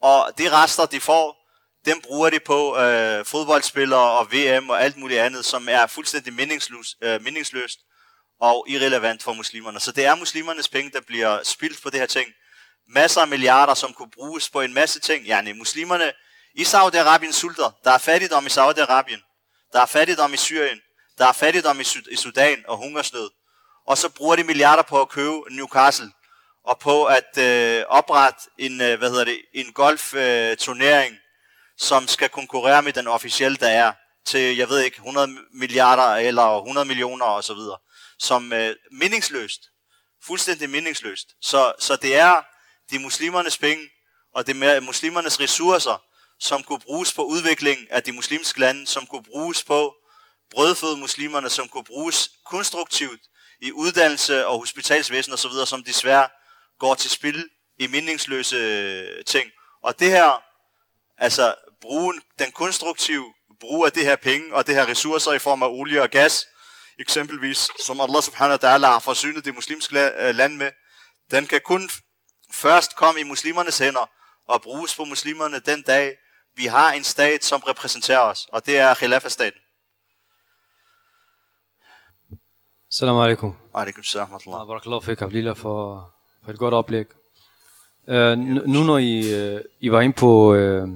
og 0.02 0.32
de 0.38 0.52
rester, 0.52 0.86
de 0.86 1.00
får, 1.00 1.37
dem 1.86 2.00
bruger 2.00 2.30
de 2.30 2.40
på 2.40 2.78
øh, 2.78 3.24
fodboldspillere 3.24 4.10
og 4.18 4.32
VM 4.32 4.70
og 4.70 4.82
alt 4.82 4.96
muligt 4.96 5.20
andet, 5.20 5.44
som 5.44 5.68
er 5.70 5.86
fuldstændig 5.86 6.32
meningsløst, 6.32 6.96
øh, 7.02 7.22
meningsløst 7.22 7.78
og 8.40 8.64
irrelevant 8.68 9.22
for 9.22 9.32
muslimerne. 9.32 9.80
Så 9.80 9.92
det 9.92 10.04
er 10.04 10.14
muslimernes 10.14 10.68
penge, 10.68 10.90
der 10.90 11.00
bliver 11.00 11.42
spildt 11.42 11.82
på 11.82 11.90
det 11.90 12.00
her 12.00 12.06
ting. 12.06 12.28
Masser 12.88 13.20
af 13.20 13.28
milliarder, 13.28 13.74
som 13.74 13.92
kunne 13.92 14.10
bruges 14.10 14.50
på 14.50 14.60
en 14.60 14.74
masse 14.74 15.00
ting. 15.00 15.24
Ja, 15.24 15.54
muslimerne 15.54 16.12
i 16.54 16.62
Saudi-Arabien 16.62 17.32
sulter. 17.32 17.70
Der 17.84 17.90
er 17.90 17.98
fattigdom 17.98 18.46
i 18.46 18.48
Saudi-Arabien. 18.48 19.22
Der 19.72 19.80
er 19.80 19.86
fattigdom 19.86 20.34
i 20.34 20.36
Syrien. 20.36 20.80
Der 21.18 21.26
er 21.26 21.32
fattigdom 21.32 21.80
i 22.10 22.16
Sudan 22.16 22.64
og 22.68 22.76
hungersnød. 22.76 23.30
Og 23.86 23.98
så 23.98 24.08
bruger 24.08 24.36
de 24.36 24.44
milliarder 24.44 24.82
på 24.82 25.00
at 25.00 25.08
købe 25.08 25.40
Newcastle 25.50 26.10
og 26.64 26.78
på 26.78 27.04
at 27.04 27.38
øh, 27.38 27.84
oprette 27.88 28.40
en, 28.58 28.80
øh, 28.80 28.98
hvad 28.98 29.10
hedder 29.10 29.24
det, 29.24 29.40
en 29.54 29.72
golfturnering, 29.72 31.12
øh, 31.12 31.20
som 31.78 32.08
skal 32.08 32.28
konkurrere 32.28 32.82
med 32.82 32.92
den 32.92 33.06
officielle, 33.06 33.56
der 33.56 33.68
er 33.68 33.92
til, 34.26 34.56
jeg 34.56 34.68
ved 34.68 34.80
ikke, 34.80 34.96
100 34.96 35.36
milliarder 35.54 36.14
eller 36.14 36.58
100 36.58 36.84
millioner 36.84 37.24
og 37.24 37.44
så 37.44 37.54
videre, 37.54 37.78
som 38.18 38.52
øh, 38.52 38.76
meningsløst, 38.92 39.60
fuldstændig 40.24 40.70
meningsløst. 40.70 41.28
Så, 41.40 41.72
så 41.78 41.96
det 41.96 42.16
er 42.16 42.42
de 42.90 42.98
muslimernes 42.98 43.58
penge 43.58 43.88
og 44.34 44.46
det 44.46 44.62
er 44.62 44.80
muslimernes 44.80 45.40
ressourcer, 45.40 46.02
som 46.40 46.62
kunne 46.62 46.80
bruges 46.80 47.14
på 47.14 47.24
udvikling 47.24 47.90
af 47.90 48.02
de 48.02 48.12
muslimske 48.12 48.60
lande, 48.60 48.86
som 48.86 49.06
kunne 49.06 49.22
bruges 49.22 49.64
på 49.64 49.94
brødføde 50.50 50.96
muslimerne, 50.96 51.50
som 51.50 51.68
kunne 51.68 51.84
bruges 51.84 52.30
konstruktivt 52.46 53.20
i 53.60 53.72
uddannelse 53.72 54.46
og 54.46 54.58
hospitalsvæsen 54.58 55.32
osv., 55.32 55.50
som 55.66 55.84
desværre 55.84 56.28
går 56.78 56.94
til 56.94 57.10
spil 57.10 57.48
i 57.78 57.86
meningsløse 57.86 58.56
øh, 58.56 59.24
ting. 59.24 59.50
Og 59.82 59.98
det 59.98 60.10
her, 60.10 60.42
altså 61.18 61.54
brugen, 61.80 62.22
den 62.38 62.52
konstruktive 62.52 63.24
brug 63.60 63.86
af 63.86 63.92
det 63.92 64.04
her 64.04 64.16
penge 64.16 64.54
og 64.54 64.66
det 64.66 64.74
her 64.74 64.88
ressourcer 64.88 65.32
i 65.32 65.38
form 65.38 65.62
af 65.62 65.68
olie 65.68 66.02
og 66.02 66.10
gas, 66.10 66.46
eksempelvis, 66.98 67.68
som 67.86 68.00
Allah 68.00 68.22
subhanahu 68.22 68.58
wa 68.62 68.68
ta'ala 68.68 68.86
har 68.86 68.98
forsynet 68.98 69.44
det 69.44 69.54
muslimske 69.54 70.10
øh, 70.18 70.34
land 70.34 70.56
med, 70.56 70.70
den 71.30 71.46
kan 71.46 71.60
kun 71.64 71.90
først 72.52 72.96
komme 72.96 73.20
i 73.20 73.24
muslimernes 73.24 73.78
hænder 73.78 74.10
og 74.48 74.62
bruges 74.62 74.96
på 74.96 75.04
muslimerne 75.04 75.58
den 75.58 75.82
dag, 75.82 76.16
vi 76.56 76.66
har 76.66 76.92
en 76.92 77.04
stat, 77.04 77.44
som 77.44 77.60
repræsenterer 77.60 78.20
os, 78.20 78.48
og 78.52 78.66
det 78.66 78.78
er 78.78 78.94
Khilafah-staten. 78.94 79.60
Salam 82.90 83.16
alaikum. 83.16 83.56
Alaikum 83.74 84.02
salam 84.02 84.28
Barakallahu 84.44 85.00
fik 85.00 85.22
Abdillah 85.22 85.56
for, 85.56 86.10
for 86.44 86.50
et 86.50 86.58
godt 86.58 86.74
oplæg. 86.74 87.06
Uh, 88.08 88.38
nu 88.74 88.82
når 88.84 88.98
I, 88.98 89.18
uh, 89.54 89.60
I 89.80 89.90
var 89.90 90.00
inde 90.00 90.16
på, 90.16 90.54
uh, 90.54 90.88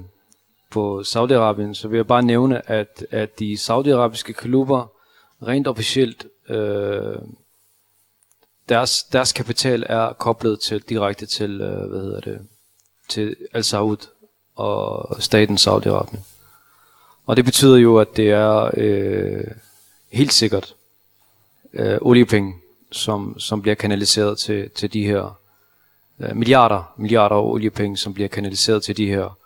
på 0.73 1.03
Saudi-Arabien, 1.05 1.73
så 1.73 1.87
vil 1.87 1.97
jeg 1.97 2.07
bare 2.07 2.23
nævne, 2.23 2.69
at, 2.69 3.05
at 3.11 3.39
de 3.39 3.57
saudiarabiske 3.57 4.33
klubber 4.33 4.91
rent 5.47 5.67
officielt, 5.67 6.25
øh, 6.49 7.15
deres, 8.69 9.03
deres 9.03 9.31
kapital 9.31 9.85
er 9.89 10.13
koblet 10.13 10.59
til 10.59 10.81
direkte 10.81 11.25
til, 11.25 11.61
øh, 11.61 11.89
hvad 11.89 12.01
hedder 12.01 12.19
det, 12.19 12.47
til 13.09 13.35
Al 13.53 13.63
Saud 13.63 13.97
og 14.55 15.15
staten 15.23 15.57
Saudi-Arabien. 15.57 16.19
Og 17.25 17.37
det 17.37 17.45
betyder 17.45 17.77
jo, 17.77 17.97
at 17.97 18.17
det 18.17 18.29
er 18.29 18.71
øh, 18.77 19.43
helt 20.11 20.33
sikkert, 20.33 20.75
øh, 21.73 21.97
oliepenge, 22.01 22.55
som, 22.91 23.39
som 23.39 23.61
bliver 23.61 23.75
kanaliseret 23.75 24.37
til, 24.37 24.69
til 24.69 24.93
de 24.93 25.05
her 25.05 25.39
øh, 26.19 26.35
milliarder, 26.35 26.93
milliarder 26.97 27.35
af 27.35 27.43
oliepenge, 27.43 27.97
som 27.97 28.13
bliver 28.13 28.29
kanaliseret 28.29 28.83
til 28.83 28.97
de 28.97 29.07
her 29.07 29.37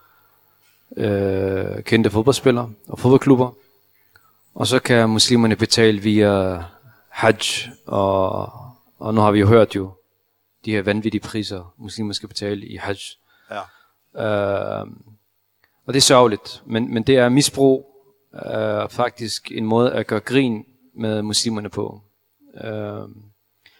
øh, 0.97 1.83
kendte 1.83 2.09
fodboldspillere 2.09 2.69
og 2.87 2.99
fodboldklubber. 2.99 3.51
Og 4.55 4.67
så 4.67 4.79
kan 4.79 5.09
muslimerne 5.09 5.55
betale 5.55 6.01
via 6.01 6.63
hajj, 7.09 7.39
og, 7.85 8.51
og 8.99 9.13
nu 9.13 9.21
har 9.21 9.31
vi 9.31 9.39
jo 9.39 9.47
hørt 9.47 9.75
jo 9.75 9.91
de 10.65 10.71
her 10.71 10.81
vanvittige 10.81 11.21
priser, 11.21 11.73
muslimer 11.77 12.13
skal 12.13 12.29
betale 12.29 12.65
i 12.65 12.75
hajj. 12.75 12.97
Ja. 13.51 13.61
Øh, 14.25 14.87
og 15.85 15.93
det 15.93 15.99
er 15.99 16.01
sørgeligt, 16.01 16.63
men, 16.65 16.93
men 16.93 17.03
det 17.03 17.17
er 17.17 17.29
misbrug, 17.29 17.87
øh, 18.45 18.89
faktisk 18.89 19.51
en 19.51 19.65
måde 19.65 19.93
at 19.93 20.07
gøre 20.07 20.19
grin 20.19 20.65
med 20.93 21.21
muslimerne 21.21 21.69
på. 21.69 22.01
Øh, 22.63 23.07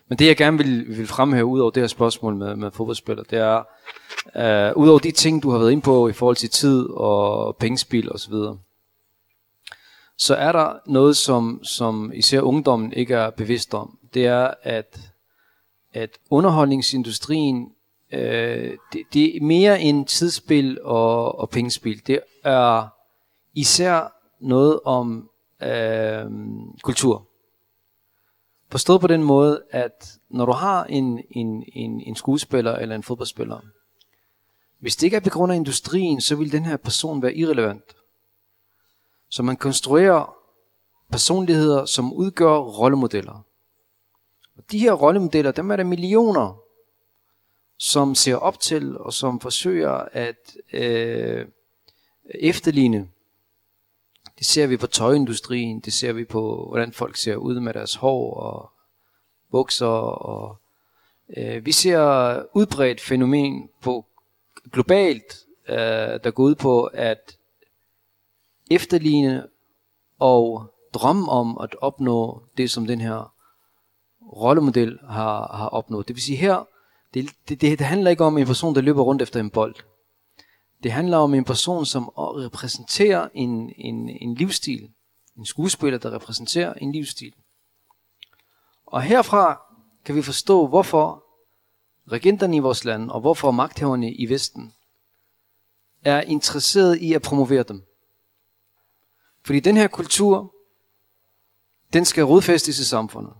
men 0.10 0.20
det 0.20 0.28
jeg 0.28 0.38
gerne 0.38 0.58
vil, 0.58 0.98
vil 0.98 1.08
fremhæve 1.08 1.46
ud 1.46 1.60
over 1.60 1.72
det 1.72 1.84
her 1.84 1.88
spørgsmål 1.88 2.36
med, 2.36 2.56
med 2.56 2.72
fodboldspillere, 2.72 3.26
det 3.30 3.40
er, 3.40 3.64
øh, 4.36 4.78
ud 4.78 4.90
over 4.90 5.00
de 5.00 5.12
ting, 5.12 5.44
du 5.44 5.50
har 5.50 5.58
været 5.58 5.72
inde 5.72 5.82
på 5.82 6.08
i 6.08 6.14
forhold 6.14 6.36
til 6.36 6.50
tid 6.50 6.90
og 6.90 7.56
pengespil 7.56 8.12
osv., 8.12 8.34
så, 8.34 8.58
så 10.18 10.36
er 10.36 10.52
der 10.52 10.74
noget, 10.86 11.18
som, 11.18 11.64
som 11.64 12.12
især 12.16 12.42
ungdommen 12.42 12.94
ikke 12.94 13.14
er 13.14 13.30
bevidst 13.30 13.74
om. 13.74 13.98
Det 14.14 14.26
er, 14.26 14.54
at, 14.64 15.00
at 15.94 16.10
underholdningsindustrien, 16.30 17.72
øh, 18.14 18.78
det, 18.94 19.04
det 19.14 19.38
er 19.38 19.42
mere 19.42 19.82
end 19.82 20.06
tidsspil 20.06 20.80
og, 20.84 21.40
og 21.40 21.50
pengespil. 21.50 22.08
Det 22.08 22.20
er 22.44 22.88
især 23.54 24.14
noget 24.40 24.80
om 24.86 25.30
øh, 25.64 26.26
kultur. 26.84 27.27
Forstået 28.70 29.02
på 29.02 29.08
den 29.08 29.24
måde, 29.24 29.64
at 29.70 30.20
når 30.30 30.46
du 30.46 30.52
har 30.52 30.84
en, 30.84 31.24
en, 31.32 31.64
en, 31.74 32.02
en 32.02 32.16
skuespiller 32.16 32.76
eller 32.76 32.96
en 32.96 33.04
fodboldspiller, 33.04 33.60
hvis 34.80 34.96
det 34.96 35.08
ikke 35.08 35.18
er 35.18 35.22
på 35.22 35.30
grund 35.30 35.52
af 35.52 35.56
industrien, 35.56 36.22
så 36.22 36.36
vil 36.36 36.52
den 36.52 36.66
her 36.66 36.78
person 36.78 37.22
være 37.22 37.36
irrelevant. 37.36 37.96
Så 39.30 39.44
man 39.44 39.58
konstruerer 39.58 40.36
personligheder, 41.12 41.86
som 41.86 42.14
udgør 42.14 42.58
rollemodeller. 42.58 43.46
Og 44.58 44.64
de 44.72 44.80
her 44.80 44.94
rollemodeller, 44.94 45.52
dem 45.52 45.72
er 45.72 45.76
der 45.76 45.84
millioner, 45.84 46.62
som 47.78 48.16
ser 48.16 48.36
op 48.36 48.60
til 48.60 48.98
og 48.98 49.14
som 49.14 49.40
forsøger 49.40 49.92
at 50.12 50.56
øh, 50.74 51.48
efterligne 52.30 53.10
det 54.38 54.46
ser 54.46 54.68
vi 54.68 54.78
på 54.78 54.88
tøjindustrien, 54.88 55.80
det 55.80 55.94
ser 55.94 56.14
vi 56.14 56.26
på, 56.26 56.66
hvordan 56.70 56.94
folk 56.94 57.16
ser 57.16 57.36
ud 57.36 57.60
med 57.60 57.74
deres 57.74 57.96
hår 57.96 58.34
og 58.34 58.72
bukser. 59.52 59.86
Og, 59.86 60.58
øh, 61.38 61.66
vi 61.66 61.72
ser 61.72 62.44
udbredt 62.54 63.02
fænomen 63.02 63.70
på 63.82 64.06
globalt, 64.72 65.46
øh, 65.70 65.76
der 66.24 66.32
går 66.32 66.44
ud 66.44 66.56
på 66.56 66.84
at 66.84 67.38
efterligne 68.72 69.48
og 70.20 70.74
drømme 70.94 71.32
om 71.32 71.58
at 71.58 71.76
opnå 71.82 72.44
det, 72.58 72.72
som 72.72 72.88
den 72.88 73.02
her 73.02 73.34
rollemodel 74.22 75.00
har, 75.10 75.58
har 75.58 75.68
opnået. 75.68 76.08
Det 76.08 76.16
vil 76.16 76.24
sige 76.24 76.38
her, 76.38 76.68
det, 77.14 77.30
det, 77.50 77.62
det 77.62 77.82
handler 77.82 78.12
ikke 78.12 78.24
om 78.24 78.38
en 78.38 78.46
person, 78.48 78.76
der 78.76 78.82
løber 78.82 79.02
rundt 79.02 79.22
efter 79.22 79.40
en 79.40 79.50
bold. 79.50 79.76
Det 80.84 80.92
handler 80.92 81.18
om 81.18 81.34
en 81.34 81.44
person, 81.44 81.86
som 81.86 82.08
repræsenterer 82.18 83.30
en, 83.34 83.74
en, 83.78 84.10
en 84.10 84.34
livsstil. 84.34 84.90
En 85.38 85.46
skuespiller, 85.46 86.00
der 86.00 86.14
repræsenterer 86.14 86.74
en 86.74 86.92
livsstil. 86.92 87.34
Og 88.86 89.02
herfra 89.02 89.62
kan 90.06 90.16
vi 90.16 90.22
forstå, 90.22 90.68
hvorfor 90.68 91.24
regenterne 92.12 92.56
i 92.56 92.60
vores 92.60 92.86
land, 92.86 93.12
og 93.12 93.22
hvorfor 93.22 93.52
magthaverne 93.52 94.14
i 94.14 94.30
Vesten, 94.30 94.74
er 96.04 96.22
interesseret 96.22 96.98
i 96.98 97.14
at 97.14 97.22
promovere 97.22 97.64
dem. 97.64 97.84
Fordi 99.46 99.60
den 99.60 99.78
her 99.78 99.88
kultur, 99.88 100.56
den 101.94 102.06
skal 102.06 102.24
rodfæstes 102.24 102.80
i 102.80 102.86
samfundet. 102.86 103.34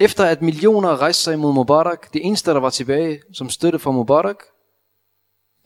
Efter 0.00 0.24
at 0.24 0.42
millioner 0.42 0.96
rejste 0.96 1.22
sig 1.22 1.34
imod 1.34 1.52
Mubarak, 1.52 2.12
det 2.12 2.26
eneste, 2.26 2.50
der 2.50 2.60
var 2.60 2.70
tilbage 2.70 3.22
som 3.32 3.50
støtte 3.50 3.78
for 3.78 3.92
Mubarak, 3.92 4.42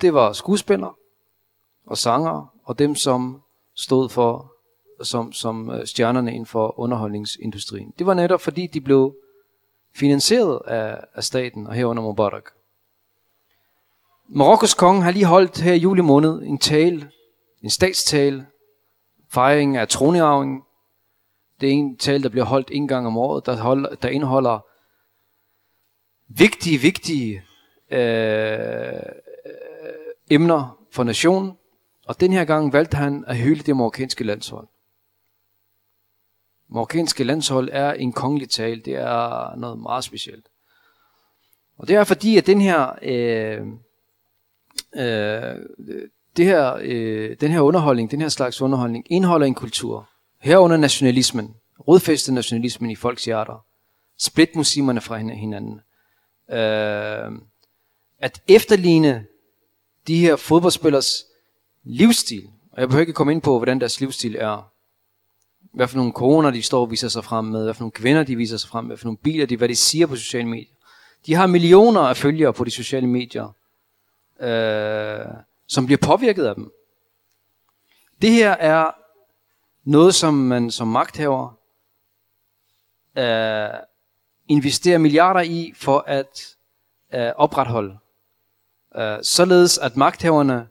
det 0.03 0.15
var 0.15 0.33
skuespillere 0.33 0.95
og 1.87 1.99
sanger 1.99 2.55
og 2.65 2.79
dem, 2.79 2.95
som 2.95 3.43
stod 3.75 4.09
for 4.09 4.53
som, 5.03 5.33
som 5.33 5.71
øh, 5.71 5.87
stjernerne 5.87 6.31
inden 6.31 6.47
for 6.47 6.81
underholdningsindustrien. 6.81 7.93
Det 7.99 8.07
var 8.07 8.15
netop 8.15 8.41
fordi, 8.41 8.67
de 8.67 8.81
blev 8.81 9.17
finansieret 9.95 10.61
af, 10.67 11.05
af 11.15 11.25
staten 11.25 11.67
og 11.67 11.75
herunder 11.75 12.03
Mubarak. 12.03 12.51
Marokkos 14.29 14.75
konge 14.75 15.03
har 15.03 15.11
lige 15.11 15.25
holdt 15.25 15.61
her 15.61 15.73
i 15.73 15.79
juli 15.79 16.01
måned 16.01 16.43
en 16.43 16.59
tale, 16.59 17.11
en 17.63 17.71
statstale, 17.71 18.47
fejring 19.31 19.77
af 19.77 19.89
tronarvingen. 19.89 20.63
Det 21.61 21.69
er 21.69 21.73
en 21.73 21.97
tale, 21.97 22.23
der 22.23 22.29
bliver 22.29 22.45
holdt 22.45 22.69
en 22.73 22.89
gang 22.89 23.07
om 23.07 23.17
året, 23.17 23.47
der, 23.47 23.57
holder, 23.57 23.95
der 23.95 24.09
indeholder 24.09 24.67
vigtige, 26.29 26.79
vigtige 26.79 27.43
øh, 27.91 29.22
emner 30.35 30.79
for 30.93 31.05
nationen. 31.05 31.53
Og 32.07 32.21
den 32.21 32.33
her 32.33 32.45
gang 32.45 32.73
valgte 32.73 32.97
han 32.97 33.25
at 33.27 33.37
hylde 33.37 33.63
det 33.63 33.77
marokkanske 33.77 34.25
landshold. 34.25 34.69
Marokkanske 36.69 37.25
landshold 37.25 37.69
er 37.73 37.93
en 37.93 38.13
kongelig 38.13 38.51
tale. 38.51 38.81
Det 38.81 38.95
er 38.95 39.57
noget 39.57 39.79
meget 39.79 40.05
specielt. 40.05 40.47
Og 41.79 41.89
det 41.89 41.97
er 41.97 42.05
fordi, 42.05 42.37
at 42.37 42.47
den 42.47 42.61
her, 42.61 42.93
øh, 43.03 43.61
øh, 44.95 45.57
det 46.37 46.45
her, 46.45 46.79
øh, 46.81 47.37
den 47.41 47.51
her 47.51 47.61
underholdning, 47.61 48.11
den 48.11 48.21
her 48.21 48.29
slags 48.29 48.63
underholdning, 48.63 49.07
indeholder 49.11 49.47
en 49.47 49.55
kultur. 49.55 50.09
Herunder 50.41 50.77
nationalismen, 50.77 51.55
rodfæstet 51.89 52.35
nationalismen 52.35 52.91
i 52.91 52.97
folks 52.97 53.25
hjerter. 53.25 53.65
Split 54.19 54.57
muslimerne 54.57 55.01
fra 55.01 55.17
hinanden. 55.17 55.81
Øh, 56.51 57.33
at 58.19 58.43
efterligne 58.49 59.27
de 60.07 60.17
her 60.17 60.37
fodboldspillers 60.37 61.25
livsstil. 61.85 62.51
Og 62.73 62.81
jeg 62.81 62.89
behøver 62.89 63.01
ikke 63.01 63.13
komme 63.13 63.33
ind 63.33 63.43
på, 63.43 63.59
hvordan 63.59 63.81
deres 63.81 64.01
livsstil 64.01 64.37
er. 64.37 64.73
Hvad 65.73 65.89
for 65.89 65.97
nogle 65.97 66.13
koner 66.13 66.51
de 66.51 66.63
står 66.63 66.81
og 66.81 66.91
viser 66.91 67.09
sig 67.09 67.25
frem 67.25 67.45
med, 67.45 67.65
hvad 67.65 67.75
for 67.75 67.81
nogle 67.81 67.93
kvinder 67.93 68.23
de 68.23 68.37
viser 68.37 68.57
sig 68.57 68.71
frem 68.71 68.85
med, 68.85 68.89
hvad 68.89 68.97
for 68.97 69.07
nogle 69.07 69.19
biler 69.19 69.47
de, 69.47 69.57
hvad 69.57 69.69
de 69.69 69.77
siger 69.77 70.07
på 70.07 70.17
sociale 70.17 70.49
medier. 70.49 70.75
De 71.27 71.35
har 71.35 71.47
millioner 71.47 72.01
af 72.01 72.17
følgere 72.17 72.53
på 72.53 72.65
de 72.65 72.71
sociale 72.71 73.07
medier, 73.07 73.55
øh, 74.41 75.27
som 75.67 75.87
bliver 75.87 75.99
påvirket 76.03 76.45
af 76.45 76.55
dem. 76.55 76.73
Det 78.23 78.31
her 78.31 78.51
er 78.51 78.91
noget, 79.85 80.15
som 80.15 80.35
man 80.35 80.71
som 80.71 80.89
magthaver 80.89 81.59
øh, 83.19 83.81
investerer 84.49 84.99
milliarder 84.99 85.41
i 85.41 85.73
for 85.77 86.05
at 86.07 86.57
øh, 87.15 87.33
opretholde. 87.37 87.99
Øh, 88.97 89.19
således 89.23 89.79
at 89.79 89.97
magthaverne 89.97 90.69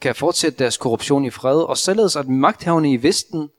kan 0.00 0.14
fortsætte 0.14 0.58
deres 0.58 0.76
korruption 0.76 1.24
i 1.24 1.30
fred, 1.30 1.62
og 1.62 1.78
således 1.78 2.16
at 2.16 2.28
magthaverne 2.28 2.92
i 2.92 3.02
Vesten 3.02 3.50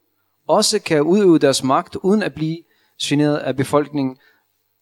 også 0.48 0.80
kan 0.80 1.02
udøve 1.02 1.40
deres 1.40 1.64
magt 1.64 1.96
uden 1.96 2.24
at 2.24 2.34
blive 2.34 2.64
generet 3.02 3.38
af 3.38 3.56
befolkningen. 3.56 4.18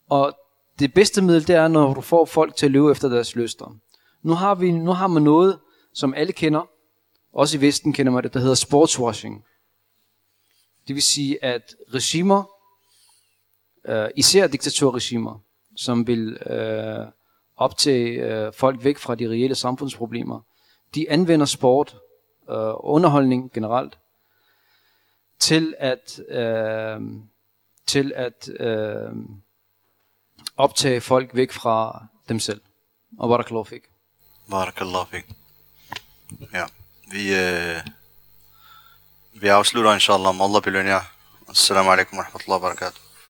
Og 0.09 0.37
det 0.79 0.93
bedste 0.93 1.21
middel, 1.21 1.47
det 1.47 1.55
er, 1.55 1.67
når 1.67 1.93
du 1.93 2.01
får 2.01 2.25
folk 2.25 2.55
til 2.55 2.65
at 2.65 2.71
leve 2.71 2.91
efter 2.91 3.09
deres 3.09 3.35
lyster. 3.35 3.75
Nu 4.23 4.33
har, 4.33 4.55
vi, 4.55 4.71
nu 4.71 4.91
har 4.91 5.07
man 5.07 5.23
noget, 5.23 5.59
som 5.93 6.13
alle 6.13 6.33
kender, 6.33 6.69
også 7.33 7.57
i 7.57 7.61
Vesten 7.61 7.93
kender 7.93 8.11
man 8.11 8.23
det, 8.23 8.33
der 8.33 8.39
hedder 8.39 8.55
sportswashing. 8.55 9.45
Det 10.87 10.95
vil 10.95 11.03
sige, 11.03 11.43
at 11.43 11.75
regimer, 11.93 12.43
øh, 13.85 14.09
især 14.15 14.47
diktaturregimer, 14.47 15.39
som 15.75 16.07
vil 16.07 16.37
øh, 16.45 17.07
optage 17.55 18.09
øh, 18.09 18.53
folk 18.53 18.83
væk 18.83 18.97
fra 18.97 19.15
de 19.15 19.29
reelle 19.29 19.55
samfundsproblemer, 19.55 20.39
de 20.95 21.09
anvender 21.09 21.45
sport 21.45 21.95
og 22.47 22.67
øh, 22.69 22.75
underholdning 22.79 23.51
generelt 23.53 23.97
til 25.39 25.75
at 25.79 26.19
øh, 26.29 27.01
til 27.85 28.13
at 28.15 28.49
øh, 28.59 29.11
optage 30.57 31.01
folk 31.01 31.35
væk 31.35 31.51
fra 31.51 32.05
dem 32.29 32.39
selv. 32.39 32.61
Og 33.19 33.29
barakallahu 33.29 33.63
fik. 33.63 33.83
Barakallahu 34.49 35.05
fik. 35.05 35.25
Ja, 36.53 36.65
vi, 37.11 37.35
øh, 37.35 37.81
vi 39.33 39.47
afslutter 39.47 39.93
inshallah 39.93 40.41
Allah 40.41 40.61
belønner. 40.61 41.01
Assalamu 41.49 41.91
alaikum 41.91 42.17
wa 42.17 42.23
rahmatullahi 42.23 42.61
wa 42.61 42.67
barakatuh. 42.67 43.02